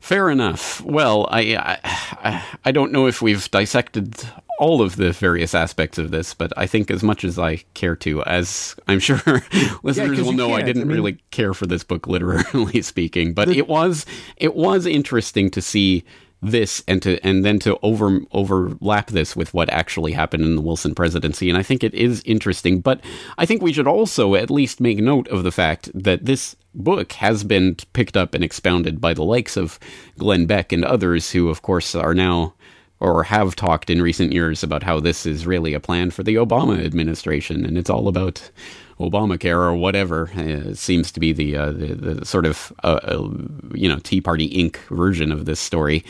Fair 0.00 0.30
enough. 0.30 0.80
Well, 0.82 1.26
I, 1.30 1.56
I 1.84 2.44
I 2.64 2.72
don't 2.72 2.92
know 2.92 3.06
if 3.06 3.20
we've 3.20 3.50
dissected 3.50 4.24
all 4.58 4.80
of 4.80 4.96
the 4.96 5.12
various 5.12 5.54
aspects 5.54 5.98
of 5.98 6.10
this, 6.10 6.32
but 6.32 6.52
I 6.56 6.66
think 6.66 6.90
as 6.90 7.02
much 7.02 7.24
as 7.24 7.38
I 7.38 7.56
care 7.74 7.96
to, 7.96 8.22
as 8.24 8.76
I'm 8.88 9.00
sure 9.00 9.20
listeners 9.82 10.18
yeah, 10.18 10.24
will 10.24 10.32
know, 10.32 10.54
I 10.54 10.62
didn't 10.62 10.82
I 10.82 10.84
mean, 10.86 10.96
really 10.96 11.18
care 11.30 11.54
for 11.54 11.66
this 11.66 11.84
book 11.84 12.06
literally 12.06 12.82
speaking, 12.82 13.34
but 13.34 13.48
the, 13.48 13.58
it 13.58 13.68
was 13.68 14.06
it 14.36 14.54
was 14.54 14.86
interesting 14.86 15.50
to 15.50 15.60
see 15.60 16.04
this 16.42 16.82
and 16.86 17.02
to 17.02 17.24
and 17.26 17.44
then 17.44 17.58
to 17.58 17.78
over 17.82 18.20
overlap 18.32 19.08
this 19.08 19.34
with 19.34 19.54
what 19.54 19.70
actually 19.70 20.12
happened 20.12 20.44
in 20.44 20.54
the 20.54 20.62
Wilson 20.62 20.94
presidency. 20.94 21.48
And 21.48 21.58
I 21.58 21.62
think 21.62 21.82
it 21.82 21.94
is 21.94 22.22
interesting 22.24 22.80
but 22.80 23.00
I 23.38 23.46
think 23.46 23.62
we 23.62 23.72
should 23.72 23.86
also 23.86 24.34
at 24.34 24.50
least 24.50 24.80
make 24.80 24.98
note 24.98 25.28
of 25.28 25.44
the 25.44 25.52
fact 25.52 25.90
that 25.94 26.26
this 26.26 26.54
book 26.74 27.12
has 27.12 27.42
been 27.42 27.76
picked 27.94 28.16
up 28.16 28.34
and 28.34 28.44
expounded 28.44 29.00
by 29.00 29.14
the 29.14 29.24
likes 29.24 29.56
of 29.56 29.78
Glenn 30.18 30.46
Beck 30.46 30.72
and 30.72 30.84
others 30.84 31.30
who 31.30 31.48
of 31.48 31.62
course 31.62 31.94
are 31.94 32.14
now 32.14 32.54
or 33.00 33.24
have 33.24 33.56
talked 33.56 33.90
in 33.90 34.00
recent 34.00 34.32
years 34.32 34.62
about 34.62 34.82
how 34.82 35.00
this 35.00 35.26
is 35.26 35.46
really 35.46 35.74
a 35.74 35.80
plan 35.80 36.10
for 36.10 36.22
the 36.22 36.36
Obama 36.36 36.82
administration. 36.82 37.64
And 37.64 37.76
it's 37.76 37.90
all 37.90 38.08
about 38.08 38.50
Obamacare 38.98 39.56
or 39.58 39.74
whatever 39.74 40.30
uh, 40.36 40.74
seems 40.74 41.12
to 41.12 41.20
be 41.20 41.32
the, 41.32 41.56
uh, 41.56 41.72
the, 41.72 41.94
the 41.94 42.24
sort 42.24 42.46
of 42.46 42.72
uh, 42.82 42.98
uh, 43.02 43.28
you 43.74 43.88
know 43.88 43.98
Tea 43.98 44.20
Party 44.20 44.48
Inc. 44.50 44.76
version 44.88 45.30
of 45.32 45.44
this 45.44 45.60
story. 45.60 46.04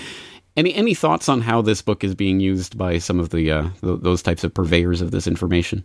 Any 0.57 0.73
any 0.75 0.95
thoughts 0.95 1.29
on 1.29 1.41
how 1.41 1.63
this 1.63 1.83
book 1.83 2.05
is 2.05 2.15
being 2.15 2.41
used 2.41 2.79
by 2.79 2.99
some 2.99 3.19
of 3.19 3.31
the 3.31 3.51
uh, 3.51 3.63
th- 3.81 4.01
those 4.01 4.23
types 4.23 4.45
of 4.45 4.55
purveyors 4.55 5.01
of 5.01 5.11
this 5.11 5.27
information? 5.27 5.85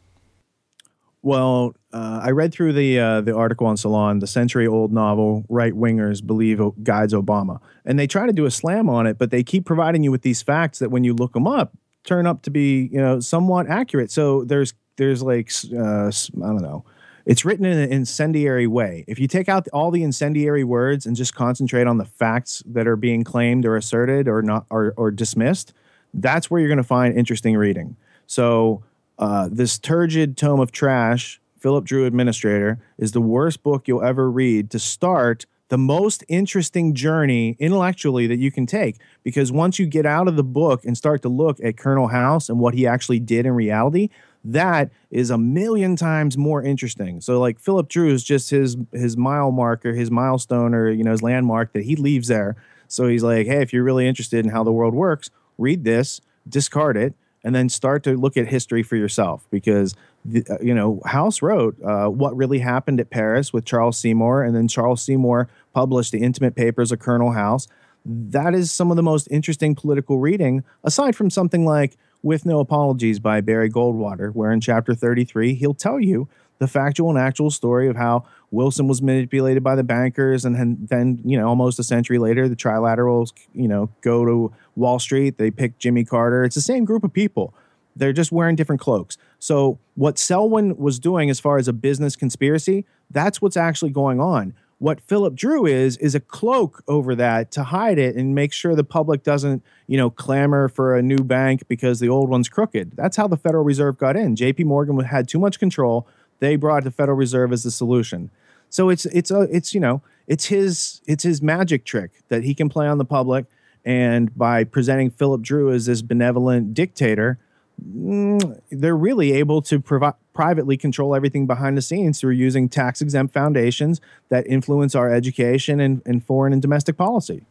Well, 1.24 1.76
uh, 1.93 2.22
I 2.24 2.32
read 2.32 2.54
through 2.54 2.74
the 2.74 3.22
the 3.26 3.36
article 3.36 3.68
on 3.68 3.78
Salon, 3.78 4.20
the 4.20 4.28
century 4.28 4.68
old 4.68 4.93
novel 4.93 5.43
"Right 5.49 5.74
Wingers 5.74 6.26
Believe 6.26 6.62
Guides 6.84 7.14
Obama," 7.14 7.60
and 7.84 7.97
they 7.97 8.08
try 8.08 8.28
to 8.28 8.34
do 8.34 8.45
a 8.45 8.52
slam 8.52 8.89
on 8.89 9.08
it, 9.08 9.18
but 9.18 9.32
they 9.32 9.43
keep 9.43 9.66
providing 9.66 10.04
you 10.04 10.12
with 10.12 10.22
these 10.22 10.41
facts 10.41 10.80
that 10.80 10.91
when 10.91 11.04
you 11.04 11.14
look 11.14 11.34
them 11.34 11.47
up, 11.47 11.76
turn 12.04 12.28
up 12.28 12.43
to 12.43 12.52
be 12.52 12.89
you 12.91 12.99
know 12.99 13.20
somewhat 13.20 13.68
accurate. 13.68 14.12
So 14.12 14.43
there's 14.45 14.74
there's 14.97 15.24
like 15.24 15.52
uh, 15.76 16.08
I 16.08 16.47
don't 16.47 16.62
know. 16.62 16.86
It's 17.26 17.45
written 17.45 17.65
in 17.65 17.78
an 17.78 17.91
incendiary 17.91 18.67
way. 18.67 19.05
If 19.07 19.19
you 19.19 19.28
take 19.28 19.49
out 19.49 19.67
all 19.74 19.91
the 19.91 20.03
incendiary 20.03 20.63
words 20.63 21.05
and 21.05 21.15
just 21.15 21.36
concentrate 21.36 21.88
on 21.88 21.97
the 21.97 22.05
facts 22.05 22.63
that 22.65 22.88
are 22.88 22.95
being 22.95 23.24
claimed 23.24 23.65
or 23.65 23.76
asserted 23.76 24.28
or 24.28 24.41
not 24.41 24.65
or, 24.69 24.93
or 24.97 25.11
dismissed, 25.11 25.74
that's 26.13 26.49
where 26.49 26.59
you're 26.59 26.69
going 26.69 26.78
to 26.78 26.84
find 26.84 27.15
interesting 27.15 27.55
reading. 27.55 27.95
So 28.28 28.84
uh, 29.19 29.49
this 29.51 29.78
turgid 29.78 30.38
tome 30.38 30.59
of 30.59 30.72
trash, 30.72 31.39
Philip 31.59 31.86
Dru 31.86 32.05
Administrator, 32.05 32.80
is 32.97 33.11
the 33.11 33.22
worst 33.22 33.61
book 33.63 33.88
you'll 33.88 34.03
ever 34.03 34.30
read 34.30 34.69
to 34.72 34.80
start 34.80 35.45
the 35.72 35.78
most 35.78 36.24
interesting 36.28 36.93
journey 36.93 37.55
intellectually 37.57 38.28
that 38.28 38.39
you 38.39 38.51
can 38.51 38.65
take. 38.65 38.97
Because 39.24 39.53
once 39.53 39.80
you 39.80 39.86
get 39.86 40.05
out 40.05 40.28
of 40.28 40.36
the 40.36 40.43
book 40.43 40.84
and 40.84 40.97
start 40.97 41.22
to 41.22 41.30
look 41.30 41.59
at 41.63 41.78
Colonel 41.78 42.09
House 42.09 42.49
and 42.49 42.59
what 42.59 42.74
he 42.74 42.86
actually 42.86 43.19
did 43.19 43.45
in 43.45 43.53
reality, 43.53 44.09
that 44.44 44.92
is 45.12 45.30
a 45.30 45.38
million 45.38 45.96
times 45.96 46.38
more 46.38 46.64
interesting. 46.64 47.22
So 47.22 47.39
like 47.39 47.60
Philip 47.60 47.89
Dru 47.89 48.12
is 48.12 48.24
just 48.24 48.50
his 48.50 48.78
his 48.92 49.16
mile 49.16 49.52
marker, 49.52 49.94
his 49.94 50.10
milestone 50.10 50.74
or 50.74 50.89
you 50.89 51.04
know 51.04 51.12
his 51.12 51.22
landmark 51.22 51.74
that 51.74 51.84
he 51.84 51.96
leaves 51.96 52.28
there. 52.28 52.56
So 52.88 53.08
he's 53.08 53.24
like, 53.24 53.48
hey, 53.48 53.62
if 53.62 53.72
you're 53.72 53.84
really 53.84 54.08
interested 54.08 54.44
in 54.44 54.52
how 54.52 54.64
the 54.64 54.72
world 54.72 54.94
works, 54.94 55.30
read 55.58 55.84
this, 55.84 56.20
discard 56.50 56.98
it, 56.98 57.14
and 57.44 57.56
then 57.56 57.70
start 57.70 58.04
to 58.04 58.18
look 58.18 58.36
at 58.36 58.48
history 58.48 58.84
for 58.84 58.96
yourself 58.96 59.48
because 59.50 59.96
the, 60.26 60.44
uh, 60.50 60.58
you 60.62 60.74
know 60.74 61.02
House 61.06 61.42
wrote 61.42 61.82
uh, 61.84 62.08
what 62.08 62.36
really 62.36 62.60
happened 62.60 63.00
at 63.00 63.10
Paris 63.10 63.54
with 63.54 63.66
Charles 63.66 63.98
Seymour, 63.98 64.44
and 64.44 64.56
then 64.56 64.68
Charles 64.68 65.02
Seymour 65.02 65.50
published 65.74 66.12
the 66.12 66.20
intimate 66.20 66.56
papers 66.56 66.92
of 66.92 67.00
Colonel 67.00 67.32
House. 67.32 67.68
That 68.04 68.56
is 68.56 68.72
some 68.72 68.89
of 68.89 68.98
the 68.98 69.04
most 69.04 69.28
interesting 69.30 69.76
political 69.76 70.18
reading, 70.18 70.64
aside 70.84 71.16
from 71.16 71.30
something 71.30 71.66
like 71.66 71.98
with 72.24 72.45
No 72.45 72.59
Apologies 72.59 73.19
by 73.19 73.41
Barry 73.41 73.69
Goldwater, 73.69 74.34
where 74.34 74.51
in 74.51 74.61
chapter 74.61 74.93
33, 74.93 75.55
he'll 75.55 75.74
tell 75.74 75.99
you 75.99 76.28
the 76.59 76.67
factual 76.67 77.09
and 77.09 77.17
actual 77.17 77.49
story 77.49 77.88
of 77.88 77.95
how 77.95 78.24
Wilson 78.51 78.88
was 78.88 79.01
manipulated 79.01 79.63
by 79.63 79.76
the 79.76 79.84
bankers, 79.84 80.45
and 80.45 80.88
then, 80.88 81.19
you 81.26 81.36
know, 81.36 81.47
almost 81.47 81.80
a 81.80 81.84
century 81.84 82.19
later, 82.19 82.47
the 82.47 82.55
trilaterals, 82.55 83.34
you 83.55 83.67
know, 83.67 83.89
go 84.01 84.26
to 84.26 84.53
Wall 84.76 84.99
Street, 84.99 85.38
they 85.38 85.49
pick 85.49 85.80
Jimmy 85.80 86.05
Carter. 86.05 86.43
It's 86.43 86.53
the 86.53 86.61
same 86.61 86.86
group 86.86 87.03
of 87.03 87.11
people. 87.11 87.55
They're 87.95 88.13
just 88.13 88.32
wearing 88.32 88.55
different 88.55 88.80
cloaks. 88.80 89.17
So, 89.39 89.80
what 89.95 90.19
Selwyn 90.19 90.78
was 90.78 90.99
doing 90.99 91.30
as 91.30 91.39
far 91.39 91.57
as 91.57 91.67
a 91.67 91.74
business 91.74 92.15
conspiracy, 92.15 92.86
that's 93.09 93.41
what's 93.41 93.57
actually 93.57 93.91
going 93.91 94.19
on. 94.19 94.53
What 94.82 94.99
Philip 94.99 95.36
Dru 95.36 95.67
is 95.67 95.95
is 95.97 96.15
a 96.15 96.19
cloak 96.19 96.84
over 96.88 97.13
that 97.13 97.51
to 97.51 97.65
hide 97.65 97.99
it 97.99 98.15
and 98.15 98.34
make 98.34 98.51
sure 98.51 98.73
the 98.73 98.84
public 98.84 99.21
doesn't, 99.21 99.63
you 99.86 99.95
know, 99.95 100.09
clamor 100.09 100.67
for 100.69 100.97
a 100.97 101.03
new 101.03 101.19
bank 101.19 101.67
because 101.67 101.99
the 101.99 102.09
old 102.09 102.29
one's 102.29 102.49
crooked. 102.49 102.93
That's 102.95 103.15
how 103.15 103.27
the 103.27 103.38
Federal 103.38 103.63
Reserve 103.63 103.99
got 103.99 104.15
in. 104.15 104.36
J.P. 104.36 104.63
Morgan 104.63 104.99
had 105.01 105.27
too 105.27 105.38
much 105.38 105.59
control. 105.59 106.07
They 106.39 106.55
brought 106.55 106.84
the 106.84 106.89
Federal 106.89 107.15
Reserve 107.15 107.53
as 107.53 107.61
the 107.61 107.69
solution. 107.69 108.32
So 108.71 108.89
it's 108.89 109.05
it's 109.05 109.29
a 109.29 109.41
it's 109.55 109.75
you 109.75 109.79
know 109.79 110.01
it's 110.25 110.45
his 110.45 111.01
it's 111.05 111.21
his 111.21 111.43
magic 111.43 111.86
trick 111.86 112.23
that 112.29 112.43
he 112.43 112.55
can 112.55 112.67
play 112.67 112.88
on 112.88 112.97
the 112.97 113.05
public, 113.05 113.45
and 113.86 114.36
by 114.36 114.63
presenting 114.63 115.11
Philip 115.11 115.43
Dru 115.43 115.71
as 115.71 115.86
this 115.86 116.01
benevolent 116.01 116.73
dictator, 116.73 117.38
mm, 117.79 118.59
they're 118.71 118.97
really 118.97 119.32
able 119.34 119.61
to 119.61 119.79
provide 119.79 120.15
privately 120.34 120.77
control 120.77 121.15
everything 121.15 121.45
behind 121.45 121.77
the 121.77 121.82
scenes 121.82 122.19
through 122.19 122.34
using 122.34 122.69
tax 122.69 123.01
exempt 123.01 123.34
foundations 123.34 123.99
that 124.29 124.47
influence 124.47 124.95
our 124.95 125.13
education 125.13 125.79
and, 125.79 126.01
and 126.05 126.25
foreign 126.25 126.53
and 126.53 126.61
domestic 126.61 126.97
policy. 126.97 127.45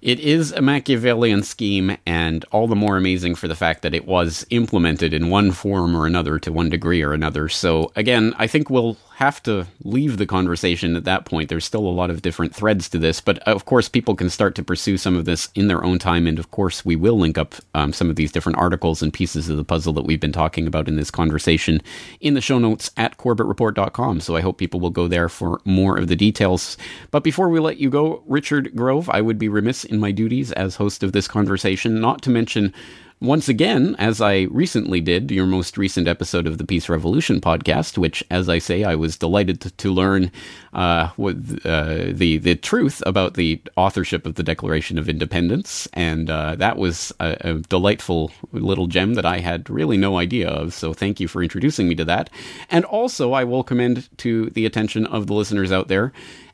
It 0.00 0.20
is 0.20 0.52
a 0.52 0.62
Machiavellian 0.62 1.42
scheme, 1.42 1.96
and 2.06 2.44
all 2.52 2.68
the 2.68 2.76
more 2.76 2.96
amazing 2.96 3.34
for 3.34 3.48
the 3.48 3.56
fact 3.56 3.82
that 3.82 3.96
it 3.96 4.06
was 4.06 4.46
implemented 4.50 5.12
in 5.12 5.28
one 5.28 5.50
form 5.50 5.96
or 5.96 6.06
another 6.06 6.38
to 6.38 6.52
one 6.52 6.68
degree 6.68 7.02
or 7.02 7.12
another. 7.12 7.48
So, 7.48 7.90
again, 7.96 8.32
I 8.38 8.46
think 8.46 8.70
we'll 8.70 8.96
have 9.18 9.42
to 9.42 9.66
leave 9.82 10.16
the 10.16 10.26
conversation 10.26 10.94
at 10.94 11.02
that 11.02 11.24
point. 11.24 11.48
There's 11.48 11.64
still 11.64 11.84
a 11.84 11.90
lot 11.90 12.08
of 12.08 12.22
different 12.22 12.54
threads 12.54 12.88
to 12.90 12.98
this, 13.00 13.20
but 13.20 13.40
of 13.40 13.64
course, 13.64 13.88
people 13.88 14.14
can 14.14 14.30
start 14.30 14.54
to 14.54 14.62
pursue 14.62 14.96
some 14.96 15.16
of 15.16 15.24
this 15.24 15.48
in 15.56 15.66
their 15.66 15.82
own 15.82 15.98
time. 15.98 16.28
And 16.28 16.38
of 16.38 16.52
course, 16.52 16.84
we 16.84 16.94
will 16.94 17.18
link 17.18 17.36
up 17.36 17.56
um, 17.74 17.92
some 17.92 18.08
of 18.08 18.14
these 18.14 18.30
different 18.30 18.58
articles 18.58 19.02
and 19.02 19.12
pieces 19.12 19.48
of 19.48 19.56
the 19.56 19.64
puzzle 19.64 19.92
that 19.94 20.04
we've 20.04 20.20
been 20.20 20.30
talking 20.30 20.68
about 20.68 20.86
in 20.86 20.94
this 20.94 21.10
conversation 21.10 21.82
in 22.20 22.34
the 22.34 22.40
show 22.40 22.60
notes 22.60 22.92
at 22.96 23.18
corbettreport.com. 23.18 24.20
So 24.20 24.36
I 24.36 24.40
hope 24.40 24.56
people 24.56 24.78
will 24.78 24.90
go 24.90 25.08
there 25.08 25.28
for 25.28 25.60
more 25.64 25.98
of 25.98 26.06
the 26.06 26.14
details. 26.14 26.76
But 27.10 27.24
before 27.24 27.48
we 27.48 27.58
let 27.58 27.78
you 27.78 27.90
go, 27.90 28.22
Richard 28.28 28.76
Grove, 28.76 29.10
I 29.10 29.20
would 29.20 29.40
be 29.40 29.48
remiss 29.48 29.84
in 29.88 29.98
my 29.98 30.10
duties 30.10 30.52
as 30.52 30.76
host 30.76 31.02
of 31.02 31.12
this 31.12 31.28
conversation 31.28 32.00
not 32.00 32.22
to 32.22 32.30
mention 32.30 32.72
once 33.20 33.48
again, 33.48 33.96
as 33.98 34.20
I 34.20 34.42
recently 34.42 35.00
did, 35.00 35.32
your 35.32 35.46
most 35.46 35.76
recent 35.76 36.06
episode 36.06 36.46
of 36.46 36.58
the 36.58 36.64
Peace 36.64 36.88
Revolution 36.88 37.40
podcast, 37.40 37.98
which, 37.98 38.22
as 38.30 38.48
I 38.48 38.60
say, 38.60 38.84
I 38.84 38.94
was 38.94 39.16
delighted 39.16 39.60
to, 39.76 39.92
learn 39.92 40.30
uh, 40.72 41.10
with, 41.16 41.60
uh, 41.64 42.12
the 42.12 42.38
the 42.38 42.54
truth 42.54 43.02
about 43.06 43.34
the 43.34 43.60
authorship 43.76 44.24
of 44.24 44.36
the 44.36 44.44
Declaration 44.44 44.98
of 44.98 45.08
Independence, 45.08 45.88
and 45.94 46.30
uh, 46.30 46.54
that 46.56 46.76
was 46.76 47.12
a, 47.18 47.36
a, 47.40 47.54
delightful 47.54 48.30
little 48.52 48.86
gem 48.86 49.14
that 49.14 49.26
I 49.26 49.38
had 49.38 49.68
really 49.68 49.96
no 49.96 50.18
idea 50.18 50.48
of. 50.48 50.72
So, 50.72 50.92
thank 50.92 51.18
you 51.18 51.26
for 51.26 51.42
introducing 51.42 51.88
me 51.88 51.96
to 51.96 52.04
that. 52.04 52.30
And 52.70 52.84
also, 52.84 53.32
I 53.32 53.42
will 53.42 53.64
commend 53.64 54.08
to 54.18 54.50
the 54.50 54.64
attention 54.64 55.06
of 55.06 55.26
the 55.26 55.34
listeners 55.34 55.72
out 55.72 55.88
there 55.88 56.12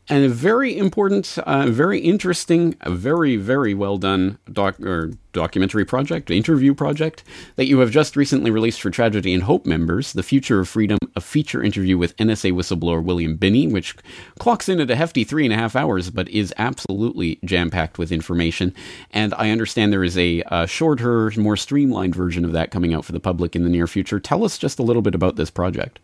and 0.09 0.25
a 0.25 0.29
very 0.29 0.77
important, 0.77 1.39
uh, 1.39 1.67
very 1.69 1.99
interesting, 1.99 2.77
very 2.87 3.37
very 3.37 3.75
well 3.75 3.97
done 3.97 4.39
doc 4.53 4.79
or 4.81 5.13
documentary 5.33 5.85
project, 5.85 6.31
interview 6.31 6.75
project 6.75 7.25
that 7.57 7.67
you 7.67 7.79
have 7.81 7.91
just 7.91 8.17
recently 8.17 8.51
released 8.51 8.81
for 8.81 8.91
Tragedy 8.91 9.35
and 9.35 9.43
Hope 9.43 9.67
members, 9.67 10.13
The 10.13 10.23
Future 10.23 10.61
of 10.61 10.69
Freedom, 10.69 10.99
a 11.17 11.21
feature 11.21 11.63
interview 11.63 11.99
with 11.99 12.17
NSA 12.17 12.53
whistleblower 12.53 13.03
William 13.03 13.37
Binney, 13.37 13.67
which 13.67 13.97
clocks 14.39 14.69
in 14.69 14.81
at 14.81 14.91
a 14.91 14.97
hefty 14.97 15.25
three 15.25 15.45
and 15.45 15.53
a 15.53 15.57
half 15.57 15.77
hours, 15.77 16.11
but 16.11 16.29
is 16.29 16.55
absolutely 16.57 17.39
jam 17.45 17.71
packed 17.71 17.99
with 17.99 18.13
information. 18.13 18.73
And 19.11 19.35
I 19.35 19.51
understand 19.51 19.93
there 19.93 20.05
is 20.05 20.17
a, 20.17 20.43
a 20.47 20.67
shorter, 20.67 21.33
more 21.37 21.57
streamlined 21.57 22.15
version 22.15 22.45
of 22.45 22.53
that 22.53 22.71
coming 22.71 22.95
out 22.95 23.05
for 23.05 23.13
the 23.13 23.21
public 23.21 23.57
in 23.57 23.65
the 23.65 23.71
near 23.71 23.87
future. 23.87 24.21
Tell 24.21 24.45
us 24.45 24.57
just 24.57 24.79
a 24.79 24.83
little 24.83 25.03
bit 25.03 25.15
about 25.15 25.37
this 25.37 25.51
project. 25.51 25.99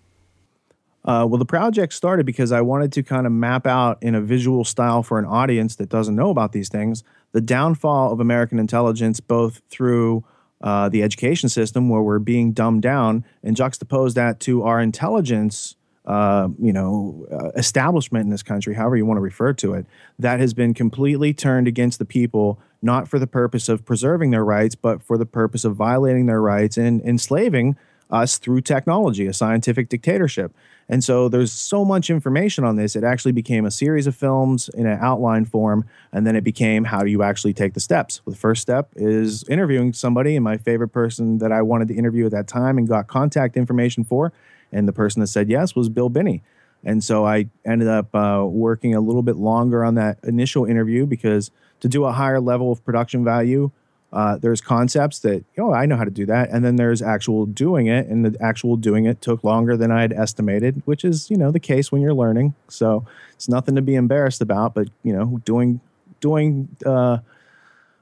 Uh, 1.05 1.27
well, 1.29 1.39
the 1.39 1.47
project 1.47 1.95
started 1.95 2.27
because 2.27 2.53
I 2.53 2.61
wanted 2.61 2.93
to 2.93 3.03
kind 3.03 3.27
of 3.27 3.33
map 3.33 3.67
out 3.67 4.03
in 4.03 4.15
a 4.15 4.21
visual 4.21 4.65
style 4.65 5.03
for 5.03 5.19
an 5.19 5.25
audience 5.25 5.77
that 5.77 5.89
doesn't 5.89 6.15
know 6.15 6.31
about 6.31 6.53
these 6.53 6.69
things 6.69 7.05
the 7.33 7.41
downfall 7.41 8.13
of 8.13 8.19
American 8.19 8.59
intelligence, 8.59 9.21
both 9.21 9.63
through 9.71 10.25
uh, 10.63 10.89
the 10.89 11.03
education 11.03 11.49
system, 11.49 11.89
where 11.89 12.03
we're 12.03 12.19
being 12.19 12.53
dumbed 12.53 12.83
down, 12.83 13.25
and 13.45 13.57
juxtapose 13.57 14.15
that 14.15 14.41
to 14.41 14.63
our 14.63 14.81
intelligence. 14.81 15.77
Uh, 16.07 16.49
you 16.59 16.73
know, 16.73 17.27
uh, 17.31 17.51
establishment 17.51 18.25
in 18.25 18.31
this 18.31 18.43
country, 18.43 18.75
however 18.75 18.97
you 18.97 19.05
want 19.05 19.19
to 19.19 19.23
refer 19.23 19.53
to 19.53 19.75
it, 19.75 19.87
that 20.19 20.41
has 20.41 20.55
been 20.55 20.75
completely 20.75 21.33
turned 21.33 21.69
against 21.69 21.99
the 22.01 22.05
people, 22.05 22.59
not 22.83 23.07
for 23.07 23.19
the 23.19 23.27
purpose 23.27 23.69
of 23.69 23.85
preserving 23.85 24.31
their 24.31 24.45
rights, 24.45 24.75
but 24.75 25.03
for 25.03 25.19
the 25.19 25.27
purpose 25.27 25.65
of 25.65 25.77
violating 25.77 26.27
their 26.27 26.41
rights 26.41 26.77
and 26.77 27.01
enslaving 27.03 27.77
us 28.11 28.39
through 28.39 28.63
technology, 28.63 29.27
a 29.27 29.33
scientific 29.33 29.89
dictatorship. 29.89 30.53
And 30.91 31.05
so 31.05 31.29
there's 31.29 31.53
so 31.53 31.85
much 31.85 32.11
information 32.11 32.65
on 32.65 32.75
this. 32.75 32.97
It 32.97 33.05
actually 33.05 33.31
became 33.31 33.65
a 33.65 33.71
series 33.71 34.09
of 34.09 34.17
films 34.17 34.69
in 34.71 34.89
an 34.89 34.99
outline 35.01 35.45
form. 35.45 35.85
And 36.13 36.27
then 36.27 36.35
it 36.35 36.43
became 36.43 36.83
how 36.83 37.05
do 37.05 37.11
you 37.11 37.23
actually 37.23 37.55
take 37.55 37.75
the 37.75 37.81
steps? 37.81 38.21
Well, 38.27 38.33
the 38.33 38.41
first 38.41 38.61
step 38.61 38.91
is 38.97 39.45
interviewing 39.49 39.93
somebody. 39.93 40.35
And 40.35 40.43
my 40.43 40.57
favorite 40.57 40.89
person 40.89 41.39
that 41.39 41.53
I 41.53 41.63
wanted 41.63 41.87
to 41.89 41.95
interview 41.95 42.27
at 42.27 42.33
that 42.33 42.49
time 42.49 42.77
and 42.77 42.89
got 42.89 43.07
contact 43.07 43.57
information 43.57 44.03
for, 44.03 44.33
and 44.73 44.89
the 44.89 44.93
person 44.93 45.21
that 45.21 45.29
said 45.29 45.49
yes 45.49 45.77
was 45.77 45.89
Bill 45.89 46.09
Binney. 46.09 46.43
And 46.83 47.05
so 47.05 47.25
I 47.25 47.47
ended 47.65 47.87
up 47.87 48.13
uh, 48.13 48.45
working 48.45 48.93
a 48.97 49.01
little 49.01 49.23
bit 49.23 49.37
longer 49.37 49.85
on 49.85 49.95
that 49.95 50.19
initial 50.25 50.65
interview 50.65 51.07
because 51.07 51.53
to 51.81 51.89
do 51.89 52.05
a 52.05 52.13
higher 52.13 52.41
level 52.41 52.73
of 52.73 52.85
production 52.85 53.25
value, 53.25 53.71
uh, 54.13 54.37
there's 54.39 54.61
concepts 54.61 55.21
that 55.21 55.45
oh 55.59 55.73
I 55.73 55.87
know 55.87 55.97
how 55.97 56.05
to 56.05 56.11
do 56.11 56.27
that, 56.27 56.51
and 56.51 56.65
then 56.65 56.77
there's 56.77 57.01
actual 57.01 57.47
doing 57.47 57.87
it, 57.87 58.07
and 58.07 58.25
the 58.25 58.43
actual 58.43 58.77
doing 58.77 59.05
it 59.05 59.21
took 59.21 59.45
longer 59.45 59.77
than 59.77 59.91
I 59.93 60.01
had 60.03 60.13
estimated, 60.13 60.83
which 60.85 61.05
is 61.05 61.31
you 61.31 61.37
know 61.37 61.51
the 61.51 61.61
case 61.61 61.93
when 61.93 62.03
you're 62.03 62.15
learning. 62.15 62.55
So 62.69 63.05
it's 63.35 63.49
nothing 63.49 63.77
to 63.77 63.83
be 63.83 63.95
embarrassed 63.95 64.41
about, 64.41 64.75
but 64.75 64.89
you 65.05 65.13
know 65.13 65.41
doing 65.45 65.81
doing 66.21 66.69
uh, 66.85 67.19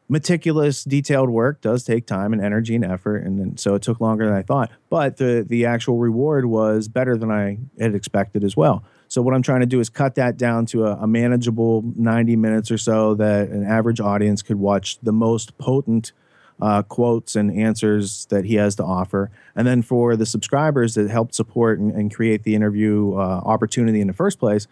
meticulous, 0.09 0.83
detailed 0.83 1.29
work 1.29 1.61
does 1.61 1.85
take 1.85 2.07
time 2.07 2.33
and 2.33 2.43
energy 2.43 2.75
and 2.75 2.85
effort, 2.85 3.19
and 3.19 3.39
then, 3.39 3.57
so 3.57 3.75
it 3.75 3.83
took 3.83 4.01
longer 4.01 4.25
than 4.25 4.35
I 4.35 4.43
thought. 4.43 4.71
But 4.89 5.19
the 5.19 5.45
the 5.47 5.67
actual 5.67 5.99
reward 5.99 6.47
was 6.47 6.89
better 6.89 7.17
than 7.17 7.31
I 7.31 7.59
had 7.79 7.95
expected 7.95 8.45
as 8.45 8.57
well. 8.57 8.83
So 9.09 9.23
what 9.23 9.35
I'm 9.35 9.43
trying 9.43 9.61
to 9.61 9.67
do 9.67 9.81
is 9.81 9.89
cut 9.89 10.15
that 10.17 10.37
down 10.37 10.67
to 10.67 10.85
a, 10.85 10.97
a, 10.97 11.07
manageable 11.07 11.83
90 11.97 12.37
minutes 12.37 12.71
or 12.71 12.79
so 12.79 13.15
that 13.15 13.49
an 13.49 13.65
average 13.65 14.01
audience 14.01 14.43
could 14.43 14.59
watch 14.59 14.99
the 15.01 15.13
most 15.13 15.57
potent 15.59 16.13
uh, 16.61 16.83
quotes 16.83 17.35
and 17.35 17.57
answers 17.57 18.27
that 18.27 18.45
he 18.45 18.57
has 18.57 18.75
to 18.77 18.85
offer. 18.85 19.31
And 19.57 19.67
then 19.67 19.81
for 19.81 20.17
the 20.17 20.27
subscribers 20.27 20.95
that 20.95 21.09
helped 21.09 21.35
support 21.35 21.79
and, 21.79 21.91
and 21.93 22.15
create 22.15 22.43
the 22.43 22.55
interview 22.55 23.15
uh, 23.15 23.41
opportunity 23.45 24.01
in 24.01 24.09
the 24.09 24.13
first 24.13 24.39
place, 24.39 24.67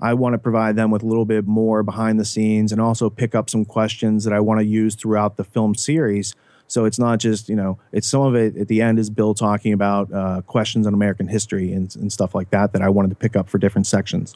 I 0.00 0.14
want 0.14 0.34
to 0.34 0.38
provide 0.38 0.76
them 0.76 0.90
with 0.90 1.02
a 1.02 1.06
little 1.06 1.24
bit 1.24 1.46
more 1.46 1.82
behind 1.82 2.18
the 2.18 2.24
scenes 2.24 2.72
and 2.72 2.80
also 2.80 3.10
pick 3.10 3.34
up 3.34 3.50
some 3.50 3.64
questions 3.64 4.24
that 4.24 4.32
I 4.32 4.40
want 4.40 4.60
to 4.60 4.66
use 4.66 4.94
throughout 4.94 5.36
the 5.36 5.44
film 5.44 5.74
series 5.74 6.34
so 6.72 6.86
it's 6.86 6.98
not 6.98 7.18
just 7.18 7.50
you 7.50 7.54
know 7.54 7.78
it's 7.92 8.08
some 8.08 8.22
of 8.22 8.34
it 8.34 8.56
at 8.56 8.68
the 8.68 8.80
end 8.80 8.98
is 8.98 9.10
Bill 9.10 9.34
talking 9.34 9.74
about 9.74 10.10
uh, 10.12 10.40
questions 10.46 10.86
on 10.86 10.94
American 10.94 11.28
history 11.28 11.70
and, 11.70 11.94
and 11.96 12.10
stuff 12.10 12.34
like 12.34 12.48
that 12.48 12.72
that 12.72 12.80
I 12.80 12.88
wanted 12.88 13.10
to 13.10 13.14
pick 13.14 13.36
up 13.36 13.50
for 13.50 13.58
different 13.58 13.86
sections. 13.86 14.34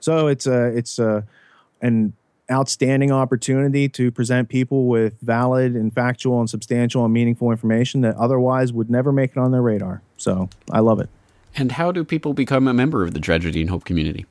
So 0.00 0.26
it's 0.26 0.48
a 0.48 0.76
it's 0.76 0.98
a 0.98 1.24
an 1.80 2.12
outstanding 2.50 3.12
opportunity 3.12 3.88
to 3.90 4.10
present 4.10 4.48
people 4.48 4.86
with 4.86 5.14
valid 5.20 5.74
and 5.74 5.92
factual 5.92 6.40
and 6.40 6.50
substantial 6.50 7.04
and 7.04 7.14
meaningful 7.14 7.52
information 7.52 8.00
that 8.00 8.16
otherwise 8.16 8.72
would 8.72 8.90
never 8.90 9.12
make 9.12 9.30
it 9.32 9.38
on 9.38 9.52
their 9.52 9.62
radar. 9.62 10.02
So 10.16 10.48
I 10.72 10.80
love 10.80 10.98
it. 11.00 11.08
And 11.54 11.72
how 11.72 11.92
do 11.92 12.02
people 12.02 12.34
become 12.34 12.66
a 12.66 12.74
member 12.74 13.04
of 13.04 13.14
the 13.14 13.20
Tragedy 13.20 13.60
and 13.60 13.70
Hope 13.70 13.84
community? 13.84 14.26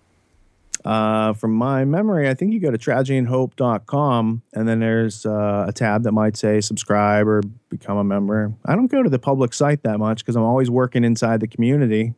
Uh, 0.86 1.34
from 1.34 1.52
my 1.52 1.84
memory, 1.84 2.30
I 2.30 2.36
think 2.36 2.54
you 2.54 2.60
go 2.60 2.70
to 2.70 2.78
tragedyandhope.com 2.78 4.44
and 4.54 4.68
then 4.68 4.80
there's 4.80 5.26
uh, 5.26 5.66
a 5.68 5.74
tab 5.74 6.04
that 6.04 6.12
might 6.12 6.38
say 6.38 6.62
subscribe 6.62 7.28
or 7.28 7.42
become 7.70 7.98
a 7.98 8.04
member. 8.04 8.54
I 8.66 8.76
don't 8.76 8.86
go 8.86 9.02
to 9.02 9.10
the 9.10 9.18
public 9.18 9.56
site 9.56 9.82
that 9.82 9.98
much 9.98 10.20
because 10.20 10.36
I'm 10.36 10.44
always 10.44 10.70
working 10.70 11.04
inside 11.04 11.40
the 11.40 11.48
community 11.48 12.14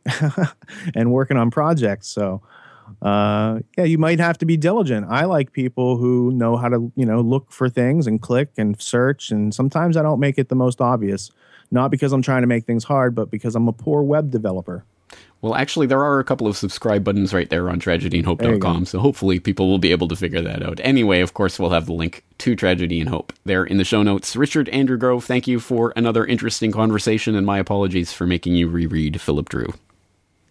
and 0.94 1.10
working 1.10 1.38
on 1.38 1.50
projects. 1.50 2.08
So, 2.08 2.42
uh, 3.00 3.60
yeah, 3.78 3.84
you 3.84 3.96
might 3.96 4.20
have 4.20 4.36
to 4.38 4.46
be 4.46 4.58
diligent. 4.58 5.06
I 5.08 5.24
like 5.24 5.52
people 5.52 5.96
who 5.96 6.30
know 6.32 6.58
how 6.58 6.68
to, 6.68 6.92
you 6.94 7.06
know, 7.06 7.22
look 7.22 7.50
for 7.50 7.70
things 7.70 8.06
and 8.06 8.20
click 8.20 8.50
and 8.58 8.78
search. 8.80 9.30
And 9.30 9.54
sometimes 9.54 9.96
I 9.96 10.02
don't 10.02 10.20
make 10.20 10.36
it 10.36 10.50
the 10.50 10.54
most 10.54 10.82
obvious, 10.82 11.30
not 11.70 11.90
because 11.90 12.12
I'm 12.12 12.22
trying 12.22 12.42
to 12.42 12.46
make 12.46 12.66
things 12.66 12.84
hard, 12.84 13.14
but 13.14 13.30
because 13.30 13.56
I'm 13.56 13.66
a 13.66 13.72
poor 13.72 14.02
web 14.02 14.30
developer. 14.30 14.84
Well, 15.40 15.54
actually, 15.54 15.86
there 15.86 16.02
are 16.02 16.18
a 16.18 16.24
couple 16.24 16.48
of 16.48 16.56
subscribe 16.56 17.04
buttons 17.04 17.32
right 17.32 17.48
there 17.48 17.70
on 17.70 17.80
tragedyandhope.com, 17.80 18.86
so 18.86 18.98
hopefully 18.98 19.38
people 19.38 19.68
will 19.68 19.78
be 19.78 19.92
able 19.92 20.08
to 20.08 20.16
figure 20.16 20.40
that 20.40 20.64
out. 20.64 20.80
Anyway, 20.82 21.20
of 21.20 21.34
course, 21.34 21.60
we'll 21.60 21.70
have 21.70 21.86
the 21.86 21.92
link 21.92 22.24
to 22.38 22.56
Tragedy 22.56 23.00
and 23.00 23.08
Hope 23.08 23.32
there 23.44 23.64
in 23.64 23.76
the 23.76 23.84
show 23.84 24.02
notes. 24.02 24.34
Richard 24.34 24.68
Andrew 24.70 24.96
Grove, 24.96 25.24
thank 25.24 25.46
you 25.46 25.60
for 25.60 25.92
another 25.94 26.26
interesting 26.26 26.72
conversation, 26.72 27.36
and 27.36 27.46
my 27.46 27.58
apologies 27.58 28.12
for 28.12 28.26
making 28.26 28.54
you 28.54 28.66
reread 28.68 29.20
Philip 29.20 29.48
Dru. 29.48 29.72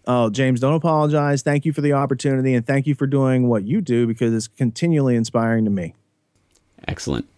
Oh, 0.06 0.30
James, 0.30 0.60
don't 0.60 0.72
apologize. 0.72 1.42
Thank 1.42 1.66
you 1.66 1.74
for 1.74 1.82
the 1.82 1.92
opportunity, 1.92 2.54
and 2.54 2.66
thank 2.66 2.86
you 2.86 2.94
for 2.94 3.06
doing 3.06 3.46
what 3.46 3.64
you 3.64 3.82
do 3.82 4.06
because 4.06 4.32
it's 4.32 4.48
continually 4.48 5.16
inspiring 5.16 5.66
to 5.66 5.70
me. 5.70 5.94
Excellent. 6.86 7.28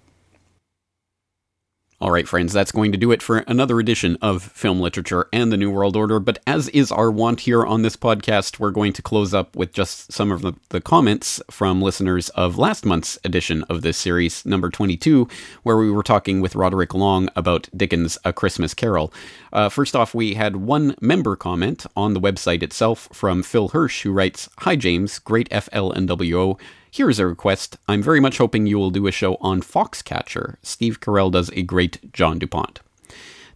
All 2.03 2.11
right, 2.11 2.27
friends, 2.27 2.55
that's 2.55 2.73
going 2.73 2.93
to 2.93 2.99
do 2.99 3.13
it 3.13 3.23
for 3.23 3.41
another 3.41 3.79
edition 3.79 4.17
of 4.23 4.43
Film 4.43 4.81
Literature 4.81 5.29
and 5.35 5.53
the 5.53 5.59
New 5.59 5.71
World 5.71 5.97
Order. 5.97 6.19
But 6.19 6.39
as 6.47 6.69
is 6.69 6.91
our 6.91 7.11
wont 7.11 7.41
here 7.41 7.63
on 7.63 7.83
this 7.83 7.95
podcast, 7.95 8.59
we're 8.59 8.71
going 8.71 8.95
to 8.95 9.03
close 9.03 9.35
up 9.35 9.55
with 9.55 9.75
just 9.75 10.11
some 10.11 10.33
of 10.33 10.41
the, 10.41 10.55
the, 10.71 10.81
comments 10.81 11.43
from 11.51 11.83
listeners 11.83 12.31
of 12.31 12.57
last 12.57 12.87
month's 12.87 13.19
edition 13.23 13.65
of 13.65 13.83
this 13.83 13.99
series, 13.99 14.47
number 14.47 14.71
22, 14.71 15.29
where 15.63 15.77
we 15.77 15.91
were 15.91 16.03
talking 16.03 16.41
with 16.41 16.55
Roderick 16.55 16.95
Long 16.95 17.29
about 17.37 17.69
Dickens' 17.77 18.17
A 18.25 18.33
Christmas 18.33 18.73
Carol. 18.73 19.13
Uh, 19.53 19.69
first 19.69 19.95
off, 19.95 20.15
we 20.15 20.33
had 20.33 20.57
one 20.57 20.95
member 21.03 21.37
comment 21.37 21.85
on 21.97 22.15
the 22.15 22.21
website 22.21 22.63
itself 22.63 23.11
from 23.13 23.43
Phil 23.43 23.69
Hirsch, 23.69 24.05
who 24.05 24.13
writes 24.13 24.49
Hi, 24.61 24.75
James, 24.75 25.19
great 25.19 25.51
FLNWO. 25.51 26.59
Here 26.93 27.09
is 27.09 27.21
a 27.21 27.27
request. 27.27 27.77
I'm 27.87 28.03
very 28.03 28.19
much 28.19 28.39
hoping 28.39 28.67
you 28.67 28.77
will 28.77 28.91
do 28.91 29.07
a 29.07 29.13
show 29.13 29.37
on 29.41 29.63
Foxcatcher. 29.63 30.57
Steve 30.63 31.01
Carell 31.01 31.31
does 31.31 31.49
a 31.51 31.63
great 31.63 32.13
John 32.13 32.41
DuPont. 32.41 32.81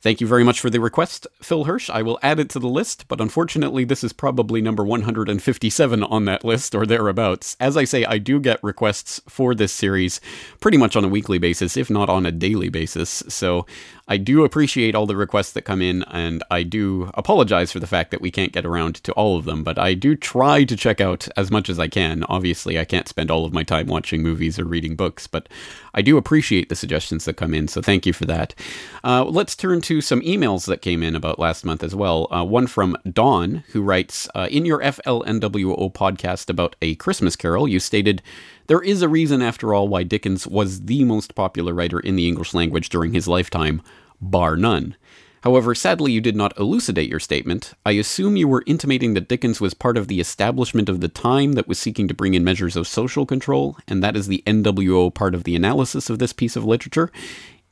Thank 0.00 0.20
you 0.20 0.26
very 0.26 0.44
much 0.44 0.60
for 0.60 0.68
the 0.70 0.80
request, 0.80 1.26
Phil 1.42 1.64
Hirsch. 1.64 1.88
I 1.88 2.02
will 2.02 2.18
add 2.22 2.38
it 2.38 2.50
to 2.50 2.58
the 2.58 2.68
list, 2.68 3.08
but 3.08 3.22
unfortunately, 3.22 3.84
this 3.84 4.04
is 4.04 4.12
probably 4.12 4.60
number 4.60 4.84
157 4.84 6.02
on 6.04 6.26
that 6.26 6.44
list 6.44 6.74
or 6.74 6.84
thereabouts. 6.84 7.56
As 7.58 7.76
I 7.76 7.84
say, 7.84 8.04
I 8.04 8.18
do 8.18 8.38
get 8.38 8.62
requests 8.62 9.20
for 9.26 9.54
this 9.54 9.72
series 9.72 10.20
pretty 10.60 10.76
much 10.76 10.94
on 10.94 11.04
a 11.04 11.08
weekly 11.08 11.38
basis, 11.38 11.76
if 11.76 11.88
not 11.88 12.10
on 12.10 12.26
a 12.26 12.30
daily 12.30 12.68
basis. 12.68 13.24
So 13.28 13.64
I 14.06 14.18
do 14.18 14.44
appreciate 14.44 14.94
all 14.94 15.06
the 15.06 15.16
requests 15.16 15.52
that 15.52 15.62
come 15.62 15.80
in, 15.80 16.02
and 16.04 16.44
I 16.50 16.62
do 16.62 17.10
apologize 17.14 17.72
for 17.72 17.80
the 17.80 17.86
fact 17.86 18.10
that 18.10 18.20
we 18.20 18.30
can't 18.30 18.52
get 18.52 18.66
around 18.66 18.96
to 18.96 19.12
all 19.12 19.38
of 19.38 19.46
them, 19.46 19.64
but 19.64 19.78
I 19.78 19.94
do 19.94 20.14
try 20.14 20.64
to 20.64 20.76
check 20.76 21.00
out 21.00 21.26
as 21.38 21.50
much 21.50 21.70
as 21.70 21.78
I 21.78 21.88
can. 21.88 22.22
Obviously, 22.24 22.78
I 22.78 22.84
can't 22.84 23.08
spend 23.08 23.30
all 23.30 23.46
of 23.46 23.54
my 23.54 23.62
time 23.62 23.86
watching 23.86 24.22
movies 24.22 24.58
or 24.58 24.64
reading 24.64 24.94
books, 24.94 25.26
but 25.26 25.48
I 25.94 26.02
do 26.02 26.18
appreciate 26.18 26.68
the 26.68 26.76
suggestions 26.76 27.24
that 27.24 27.38
come 27.38 27.54
in, 27.54 27.66
so 27.66 27.80
thank 27.80 28.04
you 28.04 28.12
for 28.12 28.26
that. 28.26 28.54
Uh, 29.02 29.24
let's 29.24 29.56
turn 29.56 29.80
to 29.82 30.02
some 30.02 30.20
emails 30.20 30.66
that 30.66 30.82
came 30.82 31.02
in 31.02 31.16
about 31.16 31.38
last 31.38 31.64
month 31.64 31.82
as 31.82 31.94
well. 31.94 32.28
Uh, 32.30 32.44
one 32.44 32.66
from 32.66 32.98
Dawn, 33.10 33.64
who 33.68 33.80
writes 33.80 34.28
uh, 34.34 34.48
In 34.50 34.66
your 34.66 34.80
FLNWO 34.80 35.92
podcast 35.94 36.50
about 36.50 36.76
A 36.82 36.94
Christmas 36.96 37.36
Carol, 37.36 37.66
you 37.66 37.80
stated, 37.80 38.20
there 38.66 38.82
is 38.82 39.02
a 39.02 39.08
reason, 39.08 39.42
after 39.42 39.74
all, 39.74 39.88
why 39.88 40.02
Dickens 40.02 40.46
was 40.46 40.82
the 40.82 41.04
most 41.04 41.34
popular 41.34 41.74
writer 41.74 42.00
in 42.00 42.16
the 42.16 42.26
English 42.26 42.54
language 42.54 42.88
during 42.88 43.12
his 43.12 43.28
lifetime, 43.28 43.82
bar 44.20 44.56
none. 44.56 44.96
However, 45.42 45.74
sadly, 45.74 46.10
you 46.10 46.22
did 46.22 46.36
not 46.36 46.58
elucidate 46.58 47.10
your 47.10 47.20
statement. 47.20 47.74
I 47.84 47.90
assume 47.92 48.34
you 48.34 48.48
were 48.48 48.64
intimating 48.66 49.12
that 49.12 49.28
Dickens 49.28 49.60
was 49.60 49.74
part 49.74 49.98
of 49.98 50.08
the 50.08 50.18
establishment 50.18 50.88
of 50.88 51.02
the 51.02 51.08
time 51.08 51.52
that 51.52 51.68
was 51.68 51.78
seeking 51.78 52.08
to 52.08 52.14
bring 52.14 52.32
in 52.32 52.44
measures 52.44 52.76
of 52.76 52.88
social 52.88 53.26
control, 53.26 53.76
and 53.86 54.02
that 54.02 54.16
is 54.16 54.26
the 54.26 54.42
NWO 54.46 55.12
part 55.12 55.34
of 55.34 55.44
the 55.44 55.54
analysis 55.54 56.08
of 56.08 56.18
this 56.18 56.32
piece 56.32 56.56
of 56.56 56.64
literature. 56.64 57.12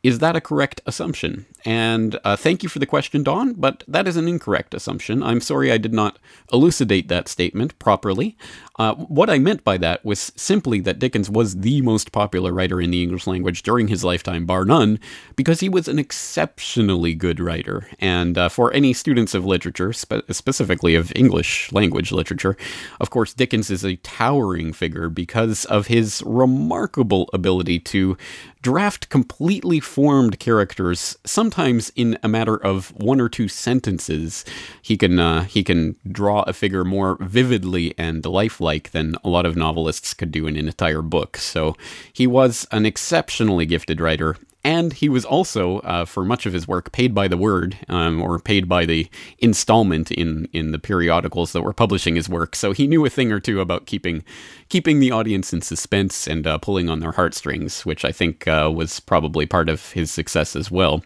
Is 0.02 0.18
that 0.18 0.34
a 0.34 0.40
correct 0.40 0.80
assumption? 0.84 1.46
And 1.64 2.18
uh, 2.24 2.34
thank 2.34 2.64
you 2.64 2.68
for 2.68 2.80
the 2.80 2.86
question, 2.86 3.22
Don, 3.22 3.52
but 3.52 3.84
that 3.86 4.08
is 4.08 4.16
an 4.16 4.26
incorrect 4.26 4.74
assumption. 4.74 5.22
I'm 5.22 5.40
sorry 5.40 5.70
I 5.70 5.78
did 5.78 5.92
not 5.92 6.18
elucidate 6.52 7.06
that 7.06 7.28
statement 7.28 7.78
properly. 7.78 8.36
Uh, 8.80 8.94
what 8.94 9.30
I 9.30 9.38
meant 9.38 9.62
by 9.62 9.76
that 9.78 10.04
was 10.04 10.32
simply 10.34 10.80
that 10.80 10.98
Dickens 10.98 11.30
was 11.30 11.60
the 11.60 11.82
most 11.82 12.10
popular 12.10 12.52
writer 12.52 12.80
in 12.80 12.90
the 12.90 13.02
English 13.02 13.28
language 13.28 13.62
during 13.62 13.86
his 13.86 14.02
lifetime, 14.02 14.44
bar 14.44 14.64
none, 14.64 14.98
because 15.36 15.60
he 15.60 15.68
was 15.68 15.86
an 15.86 16.00
exceptionally 16.00 17.14
good 17.14 17.38
writer. 17.38 17.86
And 18.00 18.36
uh, 18.36 18.48
for 18.48 18.72
any 18.72 18.92
students 18.94 19.34
of 19.34 19.44
literature, 19.44 19.92
spe- 19.92 20.28
specifically 20.30 20.96
of 20.96 21.12
English 21.14 21.70
language 21.70 22.10
literature, 22.10 22.56
of 22.98 23.10
course, 23.10 23.34
Dickens 23.34 23.70
is 23.70 23.84
a 23.84 23.96
towering 23.96 24.72
figure 24.72 25.08
because 25.08 25.64
of 25.66 25.86
his 25.86 26.22
remarkable 26.26 27.30
ability 27.32 27.78
to 27.78 28.16
draft 28.62 29.08
completely 29.08 29.80
formed 29.80 30.38
characters, 30.38 31.16
sometimes 31.24 31.90
in 31.96 32.18
a 32.22 32.28
matter 32.28 32.56
of 32.56 32.90
one 32.96 33.20
or 33.20 33.28
two 33.28 33.48
sentences. 33.48 34.44
He 34.80 34.96
can 34.96 35.18
uh, 35.18 35.44
he 35.44 35.62
can 35.64 35.96
draw 36.10 36.42
a 36.42 36.52
figure 36.52 36.84
more 36.84 37.16
vividly 37.20 37.94
and 37.98 38.24
lifelike 38.24 38.92
than 38.92 39.16
a 39.24 39.28
lot 39.28 39.44
of 39.44 39.56
novelists 39.56 40.14
could 40.14 40.30
do 40.30 40.46
in 40.46 40.56
an 40.56 40.66
entire 40.66 41.02
book. 41.02 41.36
So 41.36 41.76
he 42.12 42.26
was 42.26 42.66
an 42.70 42.86
exceptionally 42.86 43.66
gifted 43.66 44.00
writer, 44.00 44.36
and 44.64 44.92
he 44.92 45.08
was 45.08 45.24
also, 45.24 45.78
uh, 45.80 46.04
for 46.04 46.24
much 46.24 46.46
of 46.46 46.52
his 46.52 46.68
work, 46.68 46.92
paid 46.92 47.14
by 47.14 47.26
the 47.26 47.36
word 47.36 47.76
um, 47.88 48.22
or 48.22 48.38
paid 48.38 48.68
by 48.68 48.86
the 48.86 49.08
installment 49.38 50.10
in 50.12 50.48
in 50.52 50.70
the 50.70 50.78
periodicals 50.78 51.52
that 51.52 51.62
were 51.62 51.72
publishing 51.72 52.14
his 52.14 52.28
work. 52.28 52.54
So 52.54 52.72
he 52.72 52.86
knew 52.86 53.04
a 53.04 53.10
thing 53.10 53.32
or 53.32 53.40
two 53.40 53.60
about 53.60 53.86
keeping 53.86 54.22
keeping 54.68 55.00
the 55.00 55.10
audience 55.10 55.52
in 55.52 55.60
suspense 55.60 56.26
and 56.26 56.46
uh, 56.46 56.58
pulling 56.58 56.88
on 56.88 57.00
their 57.00 57.12
heartstrings, 57.12 57.84
which 57.84 58.04
I 58.04 58.12
think 58.12 58.46
uh, 58.46 58.70
was 58.74 59.00
probably 59.00 59.46
part 59.46 59.68
of 59.68 59.92
his 59.92 60.10
success 60.10 60.54
as 60.56 60.70
well. 60.70 61.04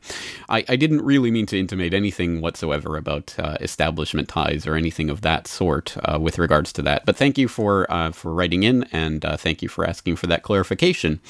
I, 0.48 0.64
I, 0.68 0.76
didn't 0.76 1.02
really 1.02 1.32
mean 1.32 1.46
to 1.46 1.58
intimate 1.58 1.92
anything 1.92 2.40
whatsoever 2.40 2.96
about 2.96 3.34
uh, 3.40 3.56
establishment 3.60 4.28
ties 4.28 4.68
or 4.68 4.76
anything 4.76 5.10
of 5.10 5.22
that 5.22 5.48
sort 5.48 5.96
uh, 6.04 6.20
with 6.20 6.38
regards 6.38 6.72
to 6.74 6.82
that. 6.82 7.04
But 7.06 7.16
thank 7.16 7.38
you 7.38 7.48
for 7.48 7.90
uh, 7.90 8.12
for 8.12 8.32
writing 8.32 8.62
in 8.62 8.84
and 8.92 9.24
thank 9.38 9.62
you 9.62 9.68
for 9.68 9.84
asking 9.84 10.16
for 10.16 10.26
that 10.28 10.42
clarification. 10.42 11.20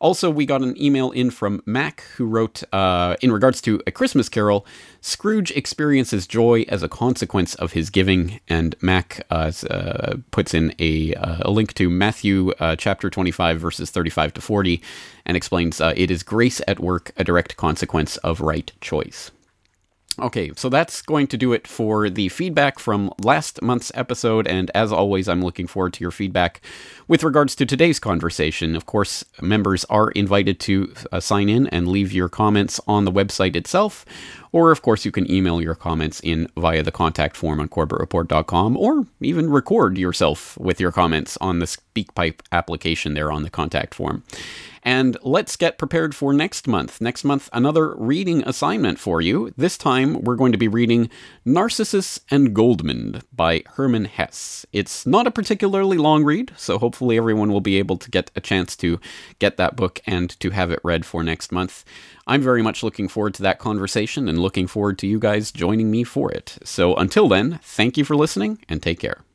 Also, 0.00 0.30
we 0.30 0.46
got 0.46 0.62
an 0.62 0.80
email 0.80 1.10
in 1.10 1.30
from 1.30 1.62
Mac 1.66 2.02
who 2.16 2.26
wrote, 2.26 2.62
uh, 2.72 3.16
in 3.20 3.32
regards 3.32 3.60
to 3.62 3.80
A 3.86 3.90
Christmas 3.90 4.28
Carol, 4.28 4.66
Scrooge 5.00 5.50
experiences 5.52 6.26
joy 6.26 6.64
as 6.68 6.82
a 6.82 6.88
consequence 6.88 7.54
of 7.56 7.72
his 7.72 7.90
giving. 7.90 8.40
And 8.48 8.74
Mac 8.80 9.24
uh, 9.30 9.52
uh, 9.70 10.16
puts 10.30 10.54
in 10.54 10.74
a, 10.78 11.14
uh, 11.14 11.36
a, 11.42 11.50
link 11.50 11.74
to 11.74 11.88
Matthew 11.88 12.50
uh, 12.58 12.76
chapter 12.76 13.08
25, 13.08 13.60
verses 13.60 13.90
35 13.90 14.34
to 14.34 14.40
40, 14.40 14.82
and 15.24 15.36
explains 15.36 15.80
uh, 15.80 15.92
it 15.96 16.10
is 16.10 16.22
grace 16.22 16.60
at 16.66 16.80
work, 16.80 17.12
a 17.16 17.24
direct 17.24 17.56
consequence 17.56 18.16
of 18.18 18.40
right 18.40 18.72
choice. 18.80 19.30
Okay, 20.18 20.50
so 20.56 20.70
that's 20.70 21.02
going 21.02 21.26
to 21.26 21.36
do 21.36 21.52
it 21.52 21.66
for 21.66 22.08
the 22.08 22.30
feedback 22.30 22.78
from 22.78 23.12
last 23.22 23.60
month's 23.60 23.92
episode. 23.94 24.46
And 24.46 24.70
as 24.74 24.90
always, 24.90 25.28
I'm 25.28 25.42
looking 25.42 25.66
forward 25.66 25.92
to 25.94 26.00
your 26.00 26.10
feedback 26.10 26.62
with 27.06 27.22
regards 27.22 27.54
to 27.56 27.66
today's 27.66 27.98
conversation. 27.98 28.74
Of 28.74 28.86
course, 28.86 29.26
members 29.42 29.84
are 29.86 30.10
invited 30.12 30.58
to 30.60 30.94
uh, 31.12 31.20
sign 31.20 31.50
in 31.50 31.66
and 31.66 31.86
leave 31.86 32.14
your 32.14 32.30
comments 32.30 32.80
on 32.88 33.04
the 33.04 33.12
website 33.12 33.56
itself. 33.56 34.06
Or, 34.56 34.70
of 34.70 34.80
course, 34.80 35.04
you 35.04 35.10
can 35.10 35.30
email 35.30 35.60
your 35.60 35.74
comments 35.74 36.18
in 36.20 36.48
via 36.56 36.82
the 36.82 36.90
contact 36.90 37.36
form 37.36 37.60
on 37.60 37.68
corbettreport.com 37.68 38.78
or 38.78 39.06
even 39.20 39.50
record 39.50 39.98
yourself 39.98 40.56
with 40.56 40.80
your 40.80 40.90
comments 40.92 41.36
on 41.42 41.58
the 41.58 41.66
SpeakPipe 41.66 42.40
application 42.50 43.12
there 43.12 43.30
on 43.30 43.42
the 43.42 43.50
contact 43.50 43.94
form. 43.94 44.22
And 44.82 45.18
let's 45.22 45.56
get 45.56 45.76
prepared 45.76 46.14
for 46.14 46.32
next 46.32 46.66
month. 46.66 47.02
Next 47.02 47.22
month, 47.22 47.50
another 47.52 47.94
reading 47.96 48.44
assignment 48.48 48.98
for 48.98 49.20
you. 49.20 49.52
This 49.58 49.76
time, 49.76 50.22
we're 50.22 50.36
going 50.36 50.52
to 50.52 50.58
be 50.58 50.68
reading 50.68 51.10
Narcissus 51.44 52.20
and 52.30 52.54
Goldmund 52.54 53.24
by 53.34 53.62
Hermann 53.74 54.04
Hesse. 54.06 54.64
It's 54.72 55.04
not 55.04 55.26
a 55.26 55.32
particularly 55.32 55.98
long 55.98 56.24
read, 56.24 56.52
so 56.56 56.78
hopefully 56.78 57.18
everyone 57.18 57.52
will 57.52 57.60
be 57.60 57.78
able 57.78 57.98
to 57.98 58.10
get 58.10 58.30
a 58.36 58.40
chance 58.40 58.74
to 58.76 59.00
get 59.38 59.58
that 59.58 59.76
book 59.76 60.00
and 60.06 60.30
to 60.40 60.50
have 60.50 60.70
it 60.70 60.80
read 60.82 61.04
for 61.04 61.22
next 61.22 61.52
month. 61.52 61.84
I'm 62.26 62.42
very 62.42 62.62
much 62.62 62.82
looking 62.82 63.08
forward 63.08 63.34
to 63.34 63.42
that 63.42 63.58
conversation 63.58 64.28
and 64.28 64.40
looking 64.40 64.66
forward 64.66 64.98
to 64.98 65.06
you 65.06 65.18
guys 65.18 65.52
joining 65.52 65.90
me 65.90 66.02
for 66.02 66.32
it. 66.32 66.58
So 66.64 66.94
until 66.96 67.28
then, 67.28 67.60
thank 67.62 67.96
you 67.96 68.04
for 68.04 68.16
listening 68.16 68.58
and 68.68 68.82
take 68.82 68.98
care. 68.98 69.25